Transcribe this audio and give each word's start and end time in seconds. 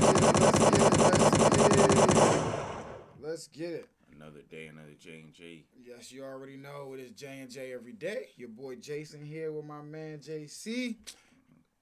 Let's 3.19 3.47
get 3.47 3.71
it. 3.71 4.00
Another 4.31 4.45
day, 4.49 4.67
another 4.67 4.93
J 4.97 5.23
and 5.25 5.33
J. 5.33 5.65
Yes, 5.85 6.09
you 6.09 6.23
already 6.23 6.55
know 6.55 6.93
it 6.93 7.01
is 7.01 7.11
J 7.11 7.39
and 7.41 7.51
J 7.51 7.73
every 7.73 7.91
day. 7.91 8.27
Your 8.37 8.47
boy 8.47 8.75
Jason 8.75 9.25
here 9.25 9.51
with 9.51 9.65
my 9.65 9.81
man 9.81 10.19
JC. 10.19 10.95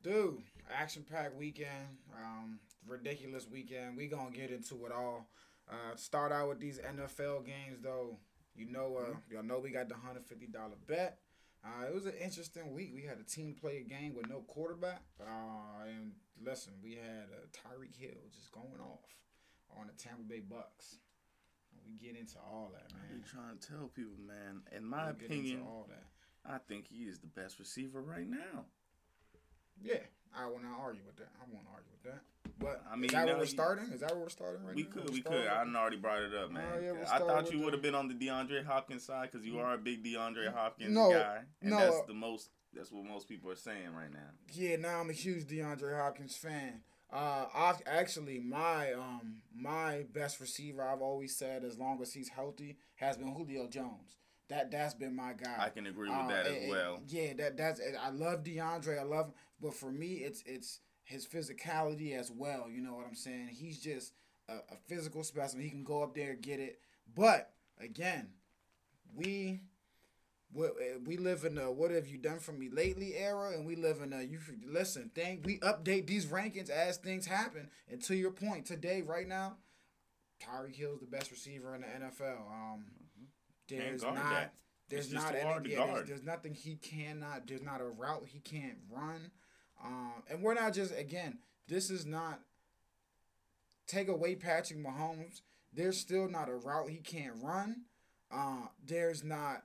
Dude, 0.02 0.42
action 0.74 1.06
packed 1.08 1.36
weekend. 1.36 1.98
Um, 2.18 2.60
ridiculous 2.88 3.48
weekend. 3.48 3.98
We 3.98 4.08
gonna 4.08 4.32
get 4.32 4.50
into 4.50 4.84
it 4.88 4.92
all. 4.92 5.28
Uh, 5.70 5.96
start 5.96 6.32
out 6.32 6.50
with 6.50 6.60
these 6.60 6.80
NFL 6.80 7.46
games 7.46 7.82
though. 7.84 8.18
You 8.56 8.72
know, 8.72 8.98
uh, 8.98 9.16
y'all 9.30 9.44
know 9.44 9.60
we 9.60 9.70
got 9.70 9.88
the 9.88 9.96
hundred 9.96 10.26
fifty 10.26 10.48
dollar 10.48 10.78
bet. 10.88 11.20
Uh, 11.64 11.86
it 11.86 11.94
was 11.94 12.08
an 12.08 12.14
interesting 12.20 12.74
week. 12.74 12.94
We 12.96 13.04
had 13.04 13.20
a 13.20 13.24
team 13.24 13.56
play 13.62 13.78
a 13.78 13.88
game 13.88 14.16
with 14.16 14.28
no 14.28 14.40
quarterback. 14.48 15.04
Uh, 15.22 15.86
and 15.88 16.14
listen, 16.44 16.74
we 16.82 16.94
had 16.96 17.28
uh, 17.32 17.46
Tyreek 17.54 17.96
Hill 17.96 18.18
just 18.34 18.52
going 18.52 18.80
off 18.82 19.06
on 19.80 19.86
the 19.86 19.94
Tampa 20.04 20.24
Bay 20.24 20.40
Bucks. 20.40 20.98
We 21.90 22.08
get 22.08 22.20
into 22.20 22.38
all 22.38 22.72
that, 22.74 22.92
I 22.94 22.98
man. 23.12 23.22
be 23.22 23.28
trying 23.28 23.58
to 23.58 23.68
tell 23.68 23.88
people, 23.96 24.14
man. 24.28 24.62
In 24.76 24.86
my 24.86 25.06
We'll 25.06 25.12
opinion, 25.12 25.62
all 25.66 25.88
that. 25.90 26.06
I 26.50 26.58
think 26.68 26.88
he 26.88 27.04
is 27.04 27.20
the 27.20 27.28
best 27.28 27.58
receiver 27.60 28.02
right 28.02 28.30
now. 28.30 28.66
Yeah, 29.82 30.00
I 30.38 30.46
will 30.46 30.60
not 30.60 30.78
argue 30.80 31.02
with 31.06 31.16
that. 31.18 31.30
I 31.42 31.46
won't 31.52 31.66
argue 31.74 31.90
with 31.92 32.12
that. 32.14 32.22
But 32.60 32.84
I 32.92 32.96
mean, 32.96 33.06
is 33.06 33.12
that 33.12 33.26
where 33.26 33.38
we're 33.38 33.46
starting? 33.46 33.86
Is 33.92 34.02
that 34.02 34.12
where 34.12 34.20
we're 34.22 34.30
starting 34.30 34.66
right 34.66 34.76
We 34.76 34.84
now? 34.84 34.90
could, 34.90 35.10
we 35.12 35.22
could. 35.22 35.48
I 35.48 35.64
already 35.64 35.98
brought 35.98 36.22
it 36.22 36.34
up, 36.36 36.52
man. 36.52 36.64
Oh, 36.76 36.80
yeah, 36.80 36.92
we'll 36.92 37.06
I 37.12 37.20
thought 37.20 37.52
you 37.52 37.60
would 37.62 37.74
have 37.74 37.82
been 37.82 37.96
on 37.96 38.08
the 38.08 38.14
DeAndre 38.14 38.66
Hopkins 38.66 39.04
side 39.06 39.30
because 39.32 39.46
you 39.48 39.60
are 39.60 39.74
a 39.74 39.78
big 39.78 40.04
DeAndre 40.04 40.54
Hopkins 40.54 40.94
No, 40.94 41.12
guy, 41.12 41.40
and 41.62 41.72
no, 41.72 41.78
that's 41.80 41.96
uh, 41.96 42.06
the 42.08 42.14
most. 42.14 42.50
That's 42.74 42.92
what 42.92 43.04
most 43.06 43.28
people 43.28 43.50
are 43.50 43.56
saying 43.56 43.96
right 43.96 44.12
now. 44.12 44.30
Yeah, 44.52 44.76
now 44.76 45.00
I'm 45.00 45.10
a 45.10 45.14
huge 45.14 45.46
DeAndre 45.46 45.98
Hopkins 45.98 46.36
fan. 46.36 46.82
Uh, 47.12 47.46
I 47.56 47.74
actually 47.88 48.40
my 48.40 48.94
um 48.94 49.38
my 49.56 50.06
best 50.14 50.40
receiver 50.40 50.84
I've 50.84 51.02
always 51.02 51.36
said 51.36 51.64
as 51.64 51.78
long 51.78 52.00
as 52.02 52.14
he's 52.14 52.30
healthy 52.30 52.78
has 52.96 53.18
been 53.18 53.34
Julio 53.34 53.68
Jones. 53.68 54.18
That 54.50 54.70
that's 54.72 54.94
been 54.94 55.16
my 55.16 55.34
guy. 55.34 55.56
I 55.60 55.70
can 55.70 55.88
agree 55.88 56.10
with 56.10 56.18
Uh, 56.18 56.28
that 56.28 56.46
as 56.48 56.70
well. 56.70 57.02
Yeah, 57.08 57.34
that 57.34 57.58
that's 57.58 57.82
I 58.02 58.10
love 58.10 58.44
DeAndre. 58.44 59.00
I 59.00 59.04
love 59.04 59.28
him, 59.28 59.34
but 59.60 59.74
for 59.74 59.92
me, 59.92 60.16
it's 60.18 60.44
it's 60.46 60.82
his 61.04 61.26
physicality 61.26 62.16
as 62.16 62.30
well. 62.32 62.70
You 62.70 62.82
know 62.82 62.94
what 62.94 63.08
I'm 63.08 63.16
saying? 63.16 63.50
He's 63.50 63.80
just 63.82 64.14
a, 64.48 64.54
a 64.58 64.78
physical 64.88 65.24
specimen. 65.24 65.64
He 65.66 65.72
can 65.72 65.84
go 65.84 66.04
up 66.04 66.14
there 66.14 66.32
and 66.32 66.42
get 66.42 66.60
it. 66.60 66.80
But 67.16 67.52
again, 67.80 68.30
we. 69.16 69.62
We, 70.52 70.68
we 71.06 71.18
live 71.18 71.46
in 71.46 71.58
a 71.58 71.72
what 71.72 71.92
have 71.92 72.08
you 72.08 72.18
done 72.18 72.40
for 72.40 72.54
me 72.54 72.70
lately 72.70 73.16
era, 73.16 73.52
and 73.52 73.66
we 73.66 73.76
live 73.76 74.02
in 74.02 74.14
a 74.14 74.24
you 74.24 74.40
listen 74.66 75.12
thing. 75.14 75.42
We 75.46 75.60
update 75.60 76.08
these 76.08 76.26
rankings 76.26 76.70
as 76.70 76.98
things 76.98 77.28
happen. 77.28 77.70
And 77.90 78.02
to 78.04 78.16
your 78.16 78.32
point, 78.32 78.66
today, 78.66 79.02
right 79.02 79.28
now, 79.28 79.58
Tyreek 80.42 80.76
Hill's 80.76 81.02
the 81.02 81.06
best 81.06 81.30
receiver 81.32 81.76
in 81.76 81.82
the 81.82 81.88
NFL. 81.88 82.52
Um, 82.52 82.86
there's 83.68 84.02
not 84.02 84.16
that. 84.16 84.54
there's 84.90 85.14
not 85.14 85.36
any 85.36 85.72
yeah, 85.72 85.86
there's, 85.86 86.08
there's 86.08 86.24
nothing 86.24 86.56
he 86.56 86.76
cannot 86.76 87.46
there's 87.46 87.62
not 87.62 87.82
a 87.82 87.86
route 87.86 88.26
he 88.26 88.40
can't 88.40 88.78
run. 88.90 89.32
Um, 89.84 90.24
and 90.30 90.42
we're 90.42 90.56
not 90.56 90.74
just 90.74 90.98
again, 90.98 91.40
this 91.68 91.92
is 91.92 92.06
not 92.06 92.40
take 93.86 94.08
away 94.08 94.36
Patrick 94.36 94.84
Mahomes. 94.84 95.42
There's 95.74 96.00
still 96.00 96.28
not 96.28 96.50
a 96.50 96.56
route 96.56 96.90
he 96.90 96.98
can't 96.98 97.36
run. 97.42 97.84
Uh, 98.32 98.68
there's 98.84 99.24
not 99.24 99.64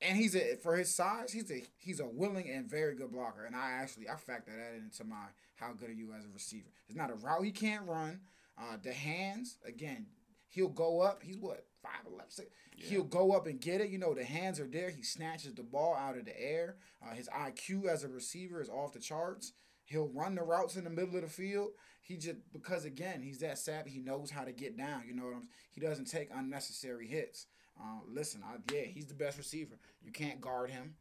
and 0.00 0.16
he's 0.16 0.34
a 0.34 0.56
for 0.56 0.76
his 0.76 0.94
size, 0.94 1.32
he's 1.32 1.50
a 1.50 1.62
he's 1.78 2.00
a 2.00 2.06
willing 2.06 2.48
and 2.50 2.68
very 2.68 2.94
good 2.94 3.12
blocker. 3.12 3.44
And 3.44 3.54
I 3.56 3.72
actually 3.72 4.08
I 4.08 4.16
factor 4.16 4.52
that 4.52 4.76
into 4.76 5.04
my 5.04 5.26
how 5.56 5.72
good 5.72 5.90
are 5.90 5.94
you 5.94 6.12
as 6.16 6.24
a 6.24 6.28
receiver. 6.32 6.68
It's 6.88 6.96
not 6.96 7.10
a 7.10 7.14
route 7.14 7.44
he 7.44 7.50
can't 7.50 7.86
run. 7.86 8.20
Uh, 8.58 8.76
the 8.82 8.92
hands 8.92 9.58
again, 9.66 10.06
he'll 10.48 10.68
go 10.68 11.00
up. 11.00 11.22
He's 11.22 11.38
what 11.38 11.64
five 11.82 12.06
eleven 12.06 12.30
six. 12.30 12.50
He'll 12.76 13.04
go 13.04 13.32
up 13.32 13.46
and 13.46 13.60
get 13.60 13.80
it. 13.80 13.90
You 13.90 13.98
know 13.98 14.14
the 14.14 14.24
hands 14.24 14.58
are 14.58 14.66
there. 14.66 14.90
He 14.90 15.02
snatches 15.02 15.54
the 15.54 15.62
ball 15.62 15.94
out 15.94 16.16
of 16.16 16.24
the 16.24 16.40
air. 16.40 16.76
Uh, 17.02 17.14
his 17.14 17.28
IQ 17.28 17.86
as 17.86 18.04
a 18.04 18.08
receiver 18.08 18.60
is 18.60 18.68
off 18.68 18.92
the 18.92 18.98
charts. 18.98 19.52
He'll 19.84 20.08
run 20.08 20.34
the 20.34 20.42
routes 20.42 20.76
in 20.76 20.84
the 20.84 20.90
middle 20.90 21.14
of 21.16 21.22
the 21.22 21.28
field. 21.28 21.70
He 22.00 22.16
just 22.16 22.36
because 22.52 22.84
again 22.84 23.22
he's 23.22 23.38
that 23.38 23.58
savvy. 23.58 23.90
He 23.90 24.00
knows 24.00 24.30
how 24.30 24.44
to 24.44 24.52
get 24.52 24.76
down. 24.76 25.04
You 25.06 25.14
know 25.14 25.24
what 25.24 25.36
I'm. 25.36 25.48
He 25.70 25.80
doesn't 25.80 26.06
take 26.06 26.28
unnecessary 26.34 27.06
hits. 27.06 27.46
Uh, 27.80 28.00
listen, 28.08 28.42
I, 28.44 28.56
yeah, 28.72 28.82
he's 28.82 29.06
the 29.06 29.14
best 29.14 29.38
receiver. 29.38 29.78
You 30.04 30.12
can't 30.12 30.40
guard 30.40 30.70
him. 30.70 30.94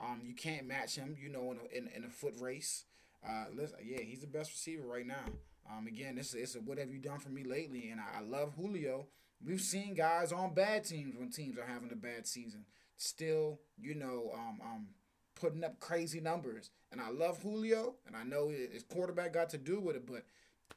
Um, 0.00 0.20
you 0.24 0.34
can't 0.34 0.66
match 0.66 0.96
him. 0.96 1.16
You 1.20 1.28
know, 1.28 1.52
in 1.52 1.58
a, 1.58 1.76
in, 1.76 1.88
in 1.96 2.04
a 2.04 2.10
foot 2.10 2.34
race. 2.40 2.84
Uh, 3.26 3.46
listen, 3.54 3.78
yeah, 3.84 4.00
he's 4.00 4.20
the 4.20 4.26
best 4.26 4.50
receiver 4.52 4.86
right 4.86 5.06
now. 5.06 5.24
Um, 5.70 5.86
again, 5.86 6.16
this 6.16 6.34
is 6.34 6.56
what 6.64 6.78
have 6.78 6.90
you 6.90 6.98
done 6.98 7.18
for 7.18 7.28
me 7.28 7.44
lately? 7.44 7.90
And 7.90 8.00
I, 8.00 8.18
I 8.18 8.20
love 8.22 8.54
Julio. 8.56 9.06
We've 9.44 9.60
seen 9.60 9.94
guys 9.94 10.32
on 10.32 10.54
bad 10.54 10.84
teams 10.84 11.16
when 11.16 11.30
teams 11.30 11.58
are 11.58 11.66
having 11.66 11.92
a 11.92 11.96
bad 11.96 12.26
season, 12.26 12.64
still, 12.96 13.60
you 13.78 13.94
know, 13.94 14.30
um, 14.34 14.60
um, 14.62 14.86
putting 15.34 15.64
up 15.64 15.80
crazy 15.80 16.20
numbers. 16.20 16.70
And 16.92 17.00
I 17.00 17.10
love 17.10 17.40
Julio, 17.42 17.94
and 18.06 18.16
I 18.16 18.24
know 18.24 18.48
his 18.48 18.82
quarterback 18.82 19.32
got 19.32 19.48
to 19.50 19.58
do 19.58 19.80
with 19.80 19.96
it, 19.96 20.06
but 20.06 20.24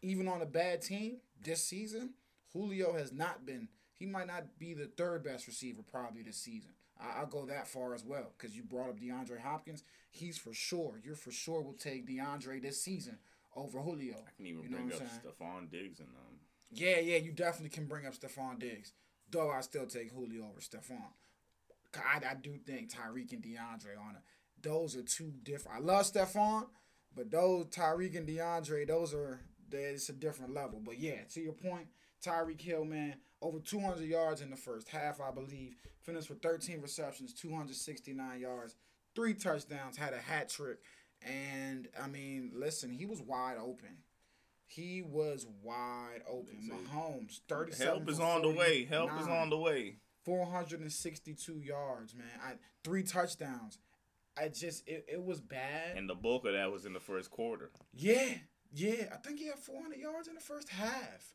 even 0.01 0.27
on 0.27 0.41
a 0.41 0.45
bad 0.45 0.81
team 0.81 1.17
this 1.43 1.63
season, 1.63 2.11
Julio 2.53 2.93
has 2.93 3.11
not 3.11 3.45
been. 3.45 3.67
He 4.03 4.09
might 4.09 4.27
not 4.27 4.59
be 4.59 4.73
the 4.73 4.87
third 4.97 5.23
best 5.23 5.47
receiver 5.47 5.81
probably 5.81 6.23
this 6.23 6.35
season. 6.35 6.71
I, 6.99 7.21
I'll 7.21 7.25
go 7.25 7.45
that 7.45 7.69
far 7.69 7.93
as 7.93 8.03
well 8.03 8.33
because 8.37 8.53
you 8.53 8.61
brought 8.61 8.89
up 8.89 8.99
DeAndre 8.99 9.39
Hopkins. 9.39 9.81
He's 10.11 10.37
for 10.37 10.53
sure. 10.53 10.99
You're 11.01 11.15
for 11.15 11.31
sure 11.31 11.61
will 11.61 11.71
take 11.71 12.05
DeAndre 12.05 12.61
this 12.61 12.81
season 12.81 13.17
over 13.55 13.79
Julio. 13.79 14.15
I 14.27 14.31
can 14.35 14.45
even 14.45 14.63
You 14.63 14.69
know 14.71 14.77
bring 14.79 14.91
up 14.91 14.97
saying? 14.97 15.09
Stefon 15.25 15.71
Diggs 15.71 16.01
and 16.01 16.09
um. 16.09 16.35
Yeah, 16.69 16.99
yeah, 16.99 17.15
you 17.15 17.31
definitely 17.31 17.69
can 17.69 17.85
bring 17.85 18.05
up 18.05 18.13
Stefon 18.13 18.59
Diggs. 18.59 18.91
Though 19.31 19.49
I 19.49 19.61
still 19.61 19.85
take 19.85 20.11
Julio 20.11 20.49
over 20.49 20.59
Stefon. 20.59 21.13
I, 21.95 22.17
I 22.29 22.33
do 22.35 22.57
think 22.67 22.91
Tyreek 22.91 23.31
and 23.31 23.41
DeAndre 23.41 23.97
on 23.97 24.15
it. 24.15 24.21
Those 24.61 24.97
are 24.97 25.03
two 25.03 25.31
different. 25.43 25.77
I 25.77 25.79
love 25.79 26.11
Stefon, 26.11 26.65
but 27.15 27.31
those 27.31 27.67
Tyreek 27.67 28.17
and 28.17 28.27
DeAndre, 28.27 28.85
those 28.85 29.13
are 29.13 29.39
it's 29.71 30.09
a 30.09 30.13
different 30.13 30.53
level. 30.53 30.81
But 30.83 30.99
yeah, 30.99 31.23
to 31.35 31.39
your 31.39 31.53
point, 31.53 31.87
Tyreek 32.21 32.61
Hill, 32.61 32.85
man, 32.85 33.15
over 33.43 33.59
200 33.59 34.03
yards 34.03 34.41
in 34.41 34.49
the 34.49 34.55
first 34.55 34.87
half, 34.89 35.19
I 35.21 35.31
believe. 35.31 35.75
Finished 36.01 36.29
with 36.29 36.41
13 36.41 36.81
receptions, 36.81 37.33
269 37.33 38.39
yards, 38.39 38.75
three 39.15 39.33
touchdowns, 39.33 39.97
had 39.97 40.13
a 40.13 40.17
hat 40.17 40.49
trick. 40.49 40.79
And 41.21 41.87
I 42.01 42.07
mean, 42.07 42.51
listen, 42.55 42.91
he 42.91 43.05
was 43.05 43.21
wide 43.21 43.57
open. 43.57 43.97
He 44.65 45.01
was 45.01 45.45
wide 45.61 46.21
open. 46.27 46.57
Mahomes, 46.67 47.41
37 47.47 47.85
Help 47.85 48.09
is 48.09 48.19
on 48.19 48.41
the 48.41 48.49
way. 48.49 48.85
Help 48.85 49.11
is 49.21 49.27
on 49.27 49.49
the 49.49 49.57
way. 49.57 49.97
462 50.25 51.59
yards, 51.59 52.15
man. 52.15 52.25
I 52.43 52.53
three 52.83 53.03
touchdowns. 53.03 53.77
I 54.37 54.47
just 54.47 54.87
it, 54.87 55.05
it 55.07 55.23
was 55.23 55.39
bad. 55.41 55.95
And 55.95 56.09
the 56.09 56.15
bulk 56.15 56.45
of 56.45 56.53
that 56.53 56.71
was 56.71 56.85
in 56.85 56.93
the 56.93 56.99
first 56.99 57.29
quarter. 57.29 57.69
yeah, 57.93 58.35
yeah. 58.73 59.05
I 59.13 59.17
think 59.17 59.39
he 59.39 59.47
had 59.47 59.59
400 59.59 59.99
yards 59.99 60.27
in 60.27 60.35
the 60.35 60.41
first 60.41 60.69
half. 60.69 61.33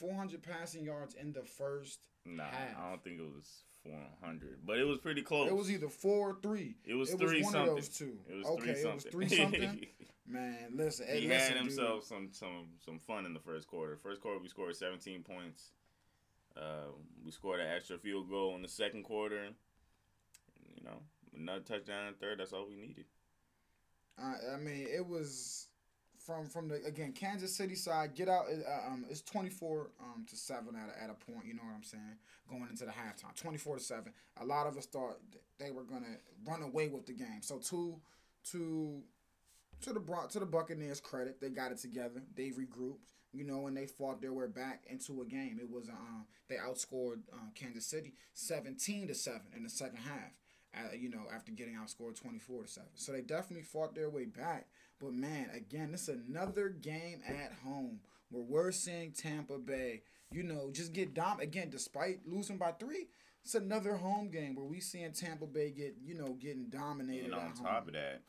400 0.00 0.42
passing 0.42 0.84
yards 0.84 1.14
in 1.14 1.32
the 1.32 1.42
first 1.44 2.00
Nah, 2.26 2.44
half. 2.44 2.76
I 2.78 2.90
don't 2.90 3.02
think 3.02 3.18
it 3.18 3.22
was 3.22 3.64
400, 3.82 4.58
but 4.66 4.78
it 4.78 4.84
was 4.84 4.98
pretty 4.98 5.22
close. 5.22 5.48
It 5.48 5.56
was 5.56 5.70
either 5.70 5.88
four 5.88 6.30
or 6.30 6.36
three. 6.42 6.76
It 6.84 6.94
was 6.94 7.12
it 7.12 7.18
three 7.18 7.38
was 7.38 7.44
one 7.44 7.52
something. 7.52 7.70
of 7.70 7.76
those 7.76 7.88
two. 7.88 8.18
It 8.28 8.34
was 8.36 8.46
okay, 8.46 8.72
three 8.74 8.82
it 8.82 8.94
was 8.94 9.04
three 9.04 9.28
something. 9.28 9.86
Man, 10.26 10.56
listen, 10.74 11.06
he 11.08 11.26
listen, 11.26 11.30
had 11.30 11.48
dude. 11.54 11.62
himself 11.62 12.04
some 12.04 12.28
some 12.32 12.68
some 12.84 12.98
fun 12.98 13.26
in 13.26 13.32
the 13.34 13.40
first 13.40 13.66
quarter. 13.66 13.96
First 13.96 14.20
quarter, 14.20 14.38
we 14.38 14.48
scored 14.48 14.76
17 14.76 15.22
points. 15.22 15.70
Uh, 16.56 16.92
we 17.24 17.30
scored 17.30 17.60
an 17.60 17.66
extra 17.74 17.98
field 17.98 18.28
goal 18.28 18.54
in 18.54 18.62
the 18.62 18.68
second 18.68 19.02
quarter. 19.04 19.48
You 20.76 20.84
know, 20.84 21.00
another 21.36 21.60
touchdown 21.60 22.06
in 22.08 22.14
third. 22.14 22.38
That's 22.38 22.52
all 22.52 22.68
we 22.68 22.76
needed. 22.76 23.06
I, 24.18 24.54
I 24.54 24.56
mean, 24.58 24.86
it 24.88 25.06
was 25.06 25.68
from 26.30 26.46
from 26.48 26.68
the 26.68 26.76
again 26.86 27.12
Kansas 27.12 27.54
City 27.54 27.74
side. 27.74 28.14
Get 28.14 28.28
out. 28.28 28.46
Uh, 28.48 28.88
um, 28.92 29.04
it's 29.10 29.20
twenty 29.22 29.50
four 29.50 29.90
um 30.00 30.24
to 30.28 30.36
seven 30.36 30.76
at 30.76 30.88
a, 30.88 31.02
at 31.04 31.10
a 31.10 31.32
point. 31.32 31.46
You 31.46 31.54
know 31.54 31.62
what 31.64 31.74
I'm 31.74 31.82
saying? 31.82 32.16
Going 32.48 32.66
into 32.70 32.84
the 32.84 32.92
halftime, 32.92 33.34
twenty 33.36 33.58
four 33.58 33.76
to 33.76 33.82
seven. 33.82 34.12
A 34.40 34.44
lot 34.44 34.66
of 34.66 34.76
us 34.76 34.86
thought 34.86 35.16
they 35.58 35.70
were 35.70 35.84
gonna 35.84 36.16
run 36.46 36.62
away 36.62 36.88
with 36.88 37.06
the 37.06 37.12
game. 37.12 37.42
So 37.42 37.58
to 37.58 38.00
to 38.52 39.02
to 39.82 39.92
the 39.92 40.00
Bron- 40.00 40.28
to 40.28 40.40
the 40.40 40.46
Buccaneers 40.46 41.00
credit, 41.00 41.40
they 41.40 41.50
got 41.50 41.72
it 41.72 41.78
together. 41.78 42.22
They 42.34 42.50
regrouped. 42.50 42.98
You 43.32 43.44
know, 43.44 43.68
and 43.68 43.76
they 43.76 43.86
fought 43.86 44.20
their 44.20 44.32
way 44.32 44.48
back 44.48 44.84
into 44.88 45.22
a 45.22 45.24
game. 45.24 45.58
It 45.60 45.70
was 45.70 45.88
um 45.88 46.26
they 46.48 46.56
outscored 46.56 47.20
uh, 47.32 47.50
Kansas 47.54 47.86
City 47.86 48.14
seventeen 48.34 49.06
to 49.08 49.14
seven 49.14 49.42
in 49.56 49.62
the 49.62 49.70
second 49.70 49.98
half. 49.98 50.32
uh, 50.74 50.94
you 50.96 51.08
know, 51.10 51.22
after 51.34 51.50
getting 51.52 51.74
outscored 51.74 52.14
24 52.20 52.62
to 52.62 52.68
7. 52.68 52.88
So 52.94 53.10
they 53.12 53.22
definitely 53.22 53.64
fought 53.64 53.94
their 53.94 54.08
way 54.08 54.24
back. 54.24 54.66
But 55.00 55.14
man, 55.14 55.48
again, 55.54 55.92
this 55.92 56.08
is 56.08 56.20
another 56.28 56.68
game 56.68 57.22
at 57.26 57.52
home 57.64 58.00
where 58.30 58.42
we're 58.42 58.72
seeing 58.72 59.12
Tampa 59.12 59.58
Bay, 59.58 60.02
you 60.30 60.42
know, 60.42 60.70
just 60.72 60.92
get 60.92 61.14
dom 61.14 61.40
again 61.40 61.70
despite 61.70 62.20
losing 62.26 62.58
by 62.58 62.72
3. 62.72 63.06
It's 63.42 63.54
another 63.54 63.96
home 63.96 64.30
game 64.30 64.54
where 64.54 64.66
we 64.66 64.80
seeing 64.80 65.12
Tampa 65.12 65.46
Bay 65.46 65.70
get, 65.70 65.96
you 66.04 66.14
know, 66.14 66.34
getting 66.34 66.66
dominated. 66.68 67.26
And 67.26 67.34
on 67.34 67.52
top 67.54 67.66
home. 67.66 67.88
of 67.88 67.94
that, 67.94 68.20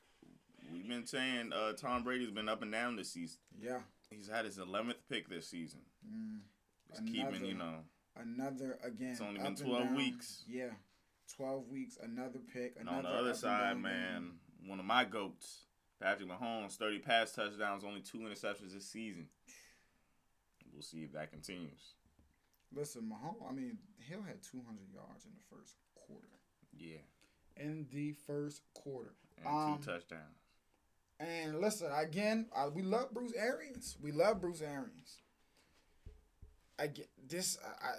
we've 0.71 0.87
been 0.87 1.05
saying 1.05 1.51
uh, 1.53 1.73
Tom 1.73 2.03
Brady's 2.03 2.31
been 2.31 2.47
up 2.47 2.61
and 2.61 2.71
down 2.71 2.95
this 2.95 3.11
season. 3.11 3.39
yeah, 3.61 3.79
He's 4.09 4.29
had 4.29 4.45
his 4.45 4.57
11th 4.57 4.95
pick 5.09 5.27
this 5.29 5.47
season. 5.47 5.81
mm, 6.07 6.39
Just 6.89 7.05
keeping, 7.05 7.43
you 7.45 7.55
know, 7.55 7.79
another 8.15 8.79
again. 8.83 9.11
It's 9.11 9.21
only 9.21 9.41
been 9.41 9.55
12 9.55 9.91
weeks. 9.91 10.43
Yeah, 10.47 10.69
12 11.35 11.67
weeks, 11.67 11.97
another 12.01 12.39
pick. 12.53 12.75
And 12.79 12.87
Another 12.87 13.07
on 13.09 13.13
the 13.13 13.19
other 13.19 13.33
side, 13.33 13.77
man, 13.77 14.31
one 14.65 14.79
of 14.79 14.85
my 14.85 15.03
goats, 15.03 15.65
Patrick 16.01 16.29
Mahomes, 16.29 16.75
30 16.77 16.99
pass 16.99 17.31
touchdowns, 17.31 17.83
only 17.83 18.01
two 18.01 18.19
interceptions 18.19 18.73
this 18.73 18.89
season. 18.89 19.27
We'll 20.73 20.81
see 20.81 21.03
if 21.03 21.13
that 21.13 21.31
continues. 21.31 21.93
Listen, 22.73 23.03
Mahomes. 23.03 23.47
I 23.47 23.53
mean, 23.53 23.77
Hill 23.99 24.21
had 24.25 24.41
200 24.41 24.79
yards 24.93 25.25
in 25.25 25.31
the 25.31 25.55
first 25.55 25.75
quarter. 25.95 26.27
Yeah. 26.75 26.97
In 27.57 27.85
the 27.91 28.13
first 28.25 28.61
quarter. 28.73 29.13
And 29.37 29.47
Um, 29.47 29.77
two 29.77 29.91
touchdowns. 29.91 30.37
And 31.19 31.59
listen, 31.59 31.91
again, 31.93 32.47
I, 32.55 32.67
we 32.67 32.81
love 32.81 33.11
Bruce 33.13 33.33
Arians. 33.37 33.95
We 34.01 34.11
love 34.11 34.41
Bruce 34.41 34.61
Arians. 34.61 35.19
I 36.79 36.87
get 36.87 37.09
this. 37.27 37.59
I, 37.63 37.87
I, 37.87 37.93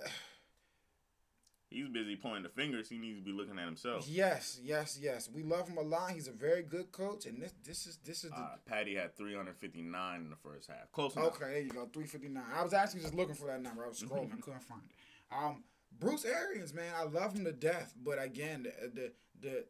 He's 1.72 1.88
busy 1.88 2.16
pointing 2.16 2.42
the 2.42 2.48
fingers. 2.48 2.88
He 2.88 2.98
needs 2.98 3.19
to 3.19 3.24
be 3.24 3.32
looking 3.32 3.58
at 3.58 3.64
himself. 3.64 4.06
yes, 4.08 4.60
yes, 4.62 4.98
yes. 5.00 5.28
We 5.32 5.42
love 5.42 5.69
him 5.69 5.78
a 5.78 5.82
lot. 5.82 6.10
He's 6.10 6.28
a 6.28 6.32
very 6.32 6.62
good 6.62 6.92
coach, 6.92 7.26
and 7.26 7.40
this, 7.40 7.54
this 7.64 7.86
is, 7.86 7.98
this 8.04 8.24
is 8.24 8.30
the. 8.30 8.36
Uh, 8.36 8.56
Patty 8.66 8.94
had 8.94 9.16
359 9.16 10.20
in 10.20 10.30
the 10.30 10.36
first 10.36 10.69
half. 10.69 10.90
Close 10.92 11.14
enough. 11.16 11.36
Okay, 11.36 11.52
there 11.52 11.60
you 11.62 11.70
go. 11.70 11.88
Three 11.92 12.06
fifty 12.06 12.28
nine. 12.28 12.44
I 12.54 12.62
was 12.62 12.72
actually 12.72 13.00
just 13.00 13.14
looking 13.14 13.34
for 13.34 13.46
that 13.46 13.62
number. 13.62 13.84
I 13.84 13.88
was 13.88 14.00
scrolling, 14.02 14.32
I 14.32 14.40
couldn't 14.40 14.62
find 14.62 14.82
it. 14.84 15.34
Um, 15.36 15.64
Bruce 15.98 16.24
Arians, 16.24 16.72
man, 16.74 16.92
I 16.96 17.04
love 17.04 17.34
him 17.34 17.44
to 17.44 17.52
death. 17.52 17.94
But 18.02 18.22
again, 18.22 18.64
the 18.64 18.88
the, 18.88 19.12
the 19.40 19.64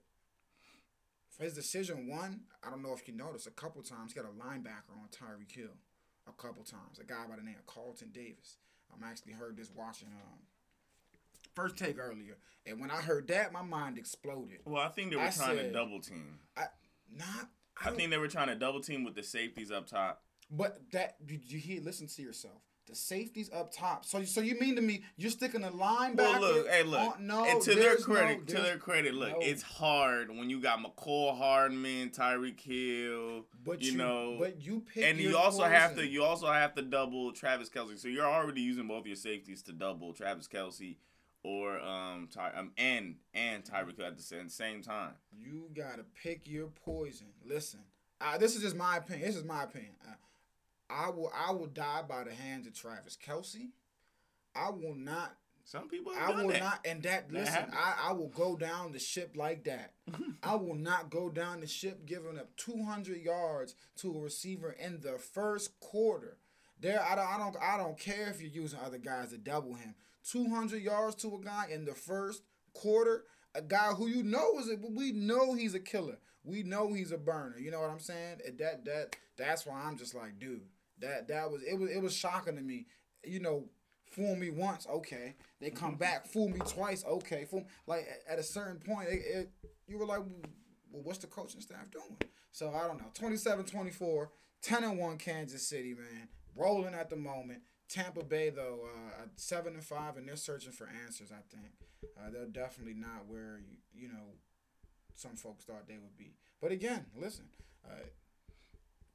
his 1.38 1.54
decision 1.54 2.08
one, 2.08 2.42
I 2.62 2.70
don't 2.70 2.82
know 2.82 2.92
if 2.92 3.08
you 3.08 3.14
noticed, 3.14 3.46
a 3.46 3.50
couple 3.50 3.82
times 3.82 4.12
he 4.12 4.20
got 4.20 4.28
a 4.28 4.32
linebacker 4.32 4.92
on 4.96 5.08
Tyreek 5.10 5.50
Hill. 5.50 5.74
A 6.28 6.32
couple 6.40 6.62
times, 6.62 7.00
a 7.00 7.04
guy 7.04 7.26
by 7.28 7.34
the 7.34 7.42
name 7.42 7.56
of 7.58 7.66
Carlton 7.66 8.10
Davis. 8.12 8.56
I'm 8.94 9.02
actually 9.02 9.32
heard 9.32 9.56
this 9.56 9.70
watching 9.74 10.08
um 10.08 10.38
first 11.54 11.76
take 11.76 11.98
earlier, 11.98 12.36
and 12.66 12.80
when 12.80 12.90
I 12.90 12.96
heard 13.00 13.28
that, 13.28 13.52
my 13.52 13.62
mind 13.62 13.98
exploded. 13.98 14.60
Well, 14.64 14.82
I 14.82 14.88
think 14.88 15.10
they 15.10 15.16
were 15.16 15.22
I 15.22 15.30
trying 15.30 15.56
to 15.58 15.72
double 15.72 16.00
team. 16.00 16.38
I 16.56 16.66
Not, 17.14 17.48
I 17.80 17.86
don't- 17.86 17.96
think 17.96 18.10
they 18.10 18.18
were 18.18 18.28
trying 18.28 18.48
to 18.48 18.54
double 18.54 18.80
team 18.80 19.04
with 19.04 19.14
the 19.14 19.22
safeties 19.22 19.70
up 19.70 19.86
top. 19.86 20.22
But 20.50 20.80
that 20.92 21.26
did 21.26 21.50
you 21.50 21.58
hear? 21.58 21.80
Listen 21.82 22.06
to 22.08 22.22
yourself. 22.22 22.62
The 22.86 22.96
safeties 22.96 23.48
up 23.52 23.72
top. 23.72 24.04
So, 24.04 24.24
so 24.24 24.40
you 24.40 24.58
mean 24.58 24.74
to 24.76 24.82
me 24.82 25.04
you're 25.16 25.30
sticking 25.30 25.62
a 25.62 25.70
linebacker? 25.70 26.16
Well, 26.16 26.40
look, 26.40 26.68
hey, 26.68 26.82
look. 26.82 27.00
on- 27.16 27.26
no, 27.26 27.44
and 27.44 27.62
to 27.62 27.74
their 27.74 27.82
there's 27.94 28.08
no- 28.08 28.14
credit, 28.14 28.48
to 28.48 28.60
their 28.60 28.76
credit, 28.76 29.14
look, 29.14 29.30
no. 29.30 29.38
it's 29.40 29.62
hard 29.62 30.30
when 30.30 30.50
you 30.50 30.60
got 30.60 30.80
Mecole 30.80 31.38
Hardman, 31.38 32.10
Tyreek 32.10 32.60
Hill, 32.60 33.46
But 33.64 33.82
you, 33.82 33.96
know, 33.96 34.36
but 34.38 34.60
you 34.60 34.80
pick. 34.80 35.04
and 35.04 35.18
you 35.18 35.36
also 35.38 35.62
have 35.62 35.94
to 35.96 36.06
you 36.06 36.24
also 36.24 36.48
have 36.48 36.74
to 36.74 36.82
double 36.82 37.32
Travis 37.32 37.68
Kelce. 37.70 37.98
So 37.98 38.08
you're 38.08 38.26
already 38.26 38.60
using 38.62 38.88
both 38.88 39.06
your 39.06 39.16
safeties 39.16 39.62
to 39.64 39.72
double 39.72 40.12
Travis 40.12 40.48
Kelce 40.48 40.96
or 41.44 41.80
um, 41.80 42.28
Ty, 42.32 42.52
um 42.56 42.72
and 42.76 43.16
and 43.34 43.64
Tyreek 43.64 43.96
Hill 43.96 44.06
at 44.06 44.16
the 44.16 44.22
same, 44.22 44.48
same 44.48 44.82
time. 44.82 45.12
You 45.32 45.70
gotta 45.74 46.04
pick 46.22 46.48
your 46.48 46.68
poison. 46.68 47.28
Listen, 47.44 47.80
uh, 48.20 48.38
this 48.38 48.54
is 48.56 48.62
just 48.62 48.76
my 48.76 48.98
opinion. 48.98 49.26
This 49.26 49.36
is 49.36 49.44
my 49.44 49.64
opinion. 49.64 49.94
Uh, 50.06 50.12
I 50.90 51.10
will 51.10 51.32
I 51.34 51.52
will 51.52 51.66
die 51.66 52.02
by 52.08 52.24
the 52.24 52.32
hands 52.32 52.66
of 52.66 52.74
Travis 52.74 53.16
Kelce. 53.16 53.70
I 54.54 54.70
will 54.70 54.94
not. 54.94 55.36
Some 55.64 55.88
people 55.88 56.12
I 56.18 56.30
will 56.30 56.48
that. 56.48 56.60
not. 56.60 56.80
And 56.84 57.02
that 57.04 57.28
That 57.28 57.34
listen, 57.34 57.54
happens. 57.54 57.76
I, 57.78 58.08
I 58.10 58.12
will 58.12 58.28
go 58.28 58.56
down 58.56 58.92
the 58.92 58.98
ship 58.98 59.34
like 59.36 59.64
that. 59.64 59.92
I 60.42 60.56
will 60.56 60.74
not 60.74 61.08
go 61.08 61.28
down 61.28 61.60
the 61.60 61.66
ship 61.68 62.04
giving 62.04 62.36
up 62.36 62.54
200 62.56 63.18
yards 63.18 63.74
to 63.98 64.12
a 64.14 64.20
receiver 64.20 64.72
in 64.72 65.00
the 65.00 65.18
first 65.18 65.78
quarter. 65.80 66.38
There, 66.80 67.00
I 67.00 67.14
don't, 67.14 67.26
I 67.28 67.38
don't, 67.38 67.56
I 67.62 67.76
don't 67.76 67.96
care 67.96 68.28
if 68.28 68.40
you're 68.40 68.50
using 68.50 68.80
other 68.84 68.98
guys 68.98 69.30
to 69.30 69.38
double 69.38 69.74
him. 69.74 69.94
200 70.30 70.82
yards 70.82 71.16
to 71.16 71.34
a 71.34 71.44
guy 71.44 71.66
in 71.70 71.84
the 71.84 71.94
first 71.94 72.42
quarter, 72.74 73.24
a 73.54 73.62
guy 73.62 73.88
who 73.88 74.08
you 74.08 74.22
know 74.22 74.58
is 74.58 74.68
a, 74.68 74.76
we 74.90 75.12
know 75.12 75.54
he's 75.54 75.74
a 75.74 75.80
killer. 75.80 76.18
We 76.44 76.62
know 76.62 76.92
he's 76.92 77.12
a 77.12 77.18
burner. 77.18 77.56
You 77.58 77.70
know 77.70 77.80
what 77.80 77.90
I'm 77.90 78.00
saying? 78.00 78.38
That 78.58 78.84
that 78.84 79.16
that's 79.36 79.66
why 79.66 79.82
I'm 79.82 79.96
just 79.96 80.14
like, 80.14 80.38
dude, 80.38 80.62
that 81.00 81.28
that 81.28 81.50
was 81.50 81.62
it 81.62 81.78
was 81.78 81.90
it 81.90 82.02
was 82.02 82.14
shocking 82.14 82.56
to 82.56 82.62
me. 82.62 82.86
You 83.24 83.40
know, 83.40 83.66
fool 84.12 84.36
me 84.36 84.50
once, 84.50 84.86
okay. 84.88 85.34
They 85.60 85.70
come 85.70 85.90
mm-hmm. 85.90 85.98
back, 85.98 86.26
fool 86.26 86.48
me 86.48 86.58
twice, 86.66 87.04
okay. 87.04 87.44
Fool 87.44 87.66
like 87.86 88.06
at 88.28 88.38
a 88.38 88.42
certain 88.42 88.78
point, 88.78 89.08
it, 89.08 89.20
it 89.24 89.50
you 89.86 89.98
were 89.98 90.06
like, 90.06 90.20
well, 90.90 91.02
what's 91.02 91.18
the 91.18 91.26
coaching 91.26 91.60
staff 91.60 91.90
doing? 91.90 92.16
So 92.52 92.72
I 92.74 92.86
don't 92.86 92.98
know. 92.98 93.10
27-24, 93.18 94.28
10 94.62 94.84
and 94.84 94.98
one 94.98 95.16
Kansas 95.16 95.66
City, 95.66 95.94
man, 95.94 96.28
rolling 96.54 96.94
at 96.94 97.08
the 97.08 97.16
moment. 97.16 97.62
Tampa 97.92 98.24
Bay 98.24 98.48
though, 98.48 98.80
uh, 98.84 99.26
seven 99.36 99.74
and 99.74 99.84
five, 99.84 100.16
and 100.16 100.26
they're 100.26 100.36
searching 100.36 100.72
for 100.72 100.88
answers. 101.04 101.28
I 101.30 101.42
think 101.54 101.72
uh, 102.16 102.30
they're 102.30 102.46
definitely 102.46 102.94
not 102.94 103.26
where 103.28 103.60
you, 103.60 103.76
you 103.94 104.08
know 104.08 104.32
some 105.14 105.36
folks 105.36 105.64
thought 105.64 105.86
they 105.86 105.98
would 105.98 106.16
be. 106.16 106.32
But 106.60 106.72
again, 106.72 107.04
listen, 107.14 107.44
uh, 107.84 108.06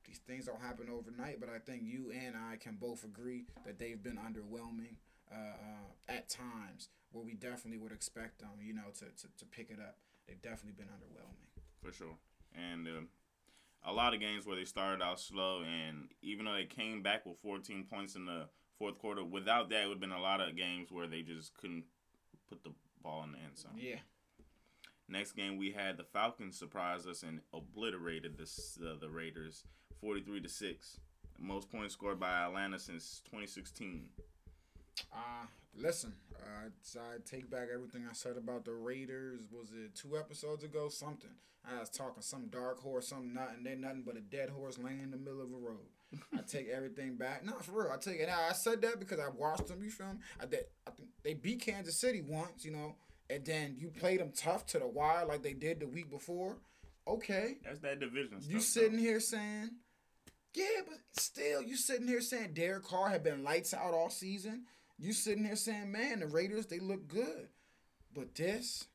these 0.06 0.20
things 0.20 0.46
don't 0.46 0.62
happen 0.62 0.90
overnight. 0.92 1.40
But 1.40 1.50
I 1.50 1.58
think 1.58 1.82
you 1.84 2.12
and 2.12 2.36
I 2.36 2.58
can 2.58 2.78
both 2.80 3.04
agree 3.04 3.46
that 3.66 3.80
they've 3.80 4.02
been 4.02 4.18
underwhelming 4.18 4.96
uh, 5.32 5.36
uh, 5.36 6.14
at 6.14 6.30
times, 6.30 6.90
where 7.12 7.26
we 7.26 7.34
definitely 7.34 7.80
would 7.80 7.92
expect 7.92 8.40
them, 8.40 8.50
you 8.64 8.74
know, 8.74 8.92
to, 9.00 9.06
to, 9.06 9.28
to 9.40 9.46
pick 9.46 9.72
it 9.72 9.80
up. 9.80 9.98
They've 10.28 10.42
definitely 10.42 10.74
been 10.78 10.88
underwhelming. 10.94 11.64
for 11.82 11.92
sure. 11.92 12.16
And 12.54 12.88
um, 12.88 13.08
a 13.84 13.92
lot 13.92 14.14
of 14.14 14.20
games 14.20 14.46
where 14.46 14.56
they 14.56 14.66
started 14.66 15.04
out 15.04 15.20
slow, 15.20 15.64
and 15.64 16.10
even 16.22 16.46
though 16.46 16.54
they 16.54 16.66
came 16.66 17.02
back 17.02 17.26
with 17.26 17.38
14 17.40 17.86
points 17.90 18.16
in 18.16 18.26
the 18.26 18.48
fourth 18.78 19.00
quarter, 19.00 19.24
without 19.24 19.70
that, 19.70 19.84
it 19.84 19.88
would 19.88 19.96
have 19.96 20.02
been 20.02 20.12
a 20.12 20.22
lot 20.22 20.42
of 20.42 20.56
games 20.56 20.92
where 20.92 21.08
they 21.08 21.22
just 21.22 21.56
couldn't 21.58 21.86
put 22.50 22.64
the 22.64 22.72
ball 23.02 23.24
in 23.24 23.32
the 23.32 23.40
end 23.40 23.58
zone. 23.58 23.72
Yeah. 23.78 24.00
Next 25.10 25.34
game, 25.34 25.58
we 25.58 25.72
had 25.72 25.98
the 25.98 26.04
Falcons 26.04 26.58
surprise 26.58 27.08
us 27.08 27.24
and 27.24 27.40
obliterated 27.54 28.38
the 28.38 28.44
uh, 28.86 28.96
the 29.00 29.10
Raiders, 29.10 29.64
43 30.02 30.42
to 30.42 30.50
six. 30.50 31.00
Most 31.40 31.72
points 31.72 31.94
scored 31.94 32.20
by 32.20 32.32
Atlanta 32.32 32.78
since 32.80 33.22
2016. 33.26 34.10
Uh, 35.14 35.46
listen, 35.76 36.14
uh, 36.36 36.70
so 36.82 37.00
I 37.00 37.18
take 37.24 37.50
back 37.50 37.68
everything 37.74 38.06
I 38.10 38.14
said 38.14 38.36
about 38.38 38.66
the 38.66 38.74
Raiders. 38.74 39.42
Was 39.52 39.70
it 39.72 39.96
two 39.96 40.18
episodes 40.18 40.64
ago? 40.64 40.90
Something. 40.90 41.36
I 41.70 41.80
was 41.80 41.90
talking 41.90 42.22
some 42.22 42.48
dark 42.48 42.80
horse, 42.80 43.10
some 43.10 43.34
nothing. 43.34 43.64
They 43.64 43.76
nothing 43.76 44.04
but 44.06 44.18
a 44.18 44.22
dead 44.22 44.50
horse 44.50 44.78
laying 44.78 45.02
in 45.02 45.12
the 45.12 45.18
middle 45.18 45.42
of 45.42 45.52
a 45.52 45.58
road. 45.58 45.88
I 46.34 46.42
take 46.48 46.70
everything 46.70 47.16
back. 47.16 47.44
No, 47.46 47.54
for 47.60 47.84
real. 47.84 47.92
I 47.94 47.98
take 47.98 48.20
it. 48.20 48.28
Now. 48.28 48.40
I 48.50 48.54
said 48.54 48.82
that 48.82 49.00
because 49.00 49.20
I 49.20 49.28
watched 49.30 49.68
them. 49.68 49.84
You 49.84 49.90
feel 49.92 50.08
me? 50.08 50.20
I, 50.42 50.46
did, 50.46 50.66
I 50.88 50.92
think 50.92 51.10
they 51.24 51.34
beat 51.34 51.62
Kansas 51.62 52.00
City 52.00 52.22
once, 52.22 52.64
you 52.64 52.72
know, 52.72 52.96
and 53.30 53.44
then 53.46 53.76
you 53.78 53.90
played 53.90 54.20
them 54.22 54.32
tough 54.36 54.66
to 54.68 54.80
the 54.80 54.88
wire 54.88 55.26
like 55.26 55.44
they 55.44 55.54
did 55.54 55.80
the 55.80 55.88
week 55.88 56.10
before. 56.10 56.58
Okay, 57.08 57.58
That's 57.64 57.80
that 57.80 58.00
division 58.02 58.42
stuff. 58.42 58.52
you 58.52 58.58
though. 58.58 58.64
sitting 58.64 58.98
here 59.00 59.20
saying, 59.22 59.70
yeah, 60.54 60.82
but 60.86 60.98
still, 61.14 61.62
you 61.62 61.78
sitting 61.78 62.08
here 62.08 62.20
saying 62.20 62.54
Derek 62.54 62.84
Carr 62.84 63.10
had 63.10 63.24
been 63.24 63.44
lights 63.44 63.74
out 63.74 63.94
all 63.94 64.10
season. 64.10 64.64
You 64.98 65.14
sitting 65.14 65.46
here 65.46 65.56
saying, 65.56 65.90
man, 65.92 66.20
the 66.20 66.28
Raiders 66.28 66.66
they 66.66 66.80
look 66.80 67.08
good, 67.08 67.48
but 68.14 68.36
this, 68.36 68.88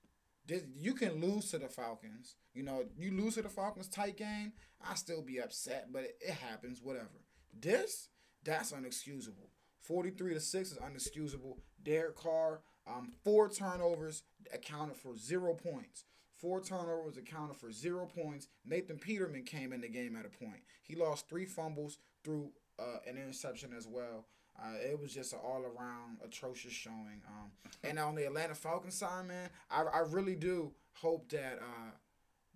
this 0.47 0.63
you 0.77 0.93
can 0.95 1.21
lose 1.23 1.51
to 1.53 1.59
the 1.59 1.69
Falcons. 1.69 2.37
You 2.55 2.63
know, 2.63 2.85
you 2.97 3.11
lose 3.13 3.35
to 3.35 3.43
the 3.43 3.49
Falcons 3.49 3.89
tight 3.89 4.17
game, 4.17 4.53
I 4.87 4.95
still 4.95 5.23
be 5.23 5.41
upset, 5.41 5.89
but 5.93 6.03
it, 6.03 6.17
it 6.21 6.35
happens. 6.35 6.81
Whatever. 6.83 7.23
This, 7.59 8.09
that's 8.45 8.73
unexcusable. 8.73 9.49
Forty 9.81 10.11
three 10.11 10.35
to 10.35 10.41
six 10.41 10.73
is 10.73 10.79
unexcusable. 10.79 11.59
Derek 11.83 12.17
Carr, 12.17 12.61
um, 12.87 13.11
four 13.25 13.49
turnovers 13.49 14.23
accounted 14.53 14.97
for 14.97 15.17
zero 15.17 15.55
points. 15.55 16.05
Four 16.41 16.61
turnovers 16.61 17.17
accounted 17.17 17.57
for 17.57 17.71
zero 17.71 18.07
points. 18.07 18.49
Nathan 18.65 18.99
Peterman 18.99 19.45
came 19.45 19.73
in 19.73 19.81
the 19.81 19.89
game 19.89 20.17
at 20.17 20.27
a 20.27 20.45
point. 20.45 20.63
He 20.83 20.97
lost 20.97 21.29
three 21.29 21.47
fumbles 21.47 21.99
through 22.25 22.51
uh, 22.79 22.99
an 23.07 23.17
interception 23.17 23.73
as 23.77 23.87
well. 23.87 24.27
Uh, 24.61 24.75
it 24.83 25.01
was 25.01 25.15
just 25.15 25.33
an 25.33 25.39
all 25.43 25.63
around 25.63 26.19
atrocious 26.25 26.73
showing. 26.73 27.23
Um, 27.29 27.51
and 27.85 27.99
on 27.99 28.15
the 28.15 28.27
Atlanta 28.27 28.55
Falcons 28.55 28.95
side, 28.95 29.27
man, 29.27 29.51
I, 29.71 29.83
I 29.83 30.01
really 30.01 30.35
do 30.35 30.73
hope 30.95 31.29
that 31.31 31.59
uh, 31.61 31.91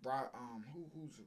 um, 0.06 0.64
who 0.72 0.84
who's 0.94 1.18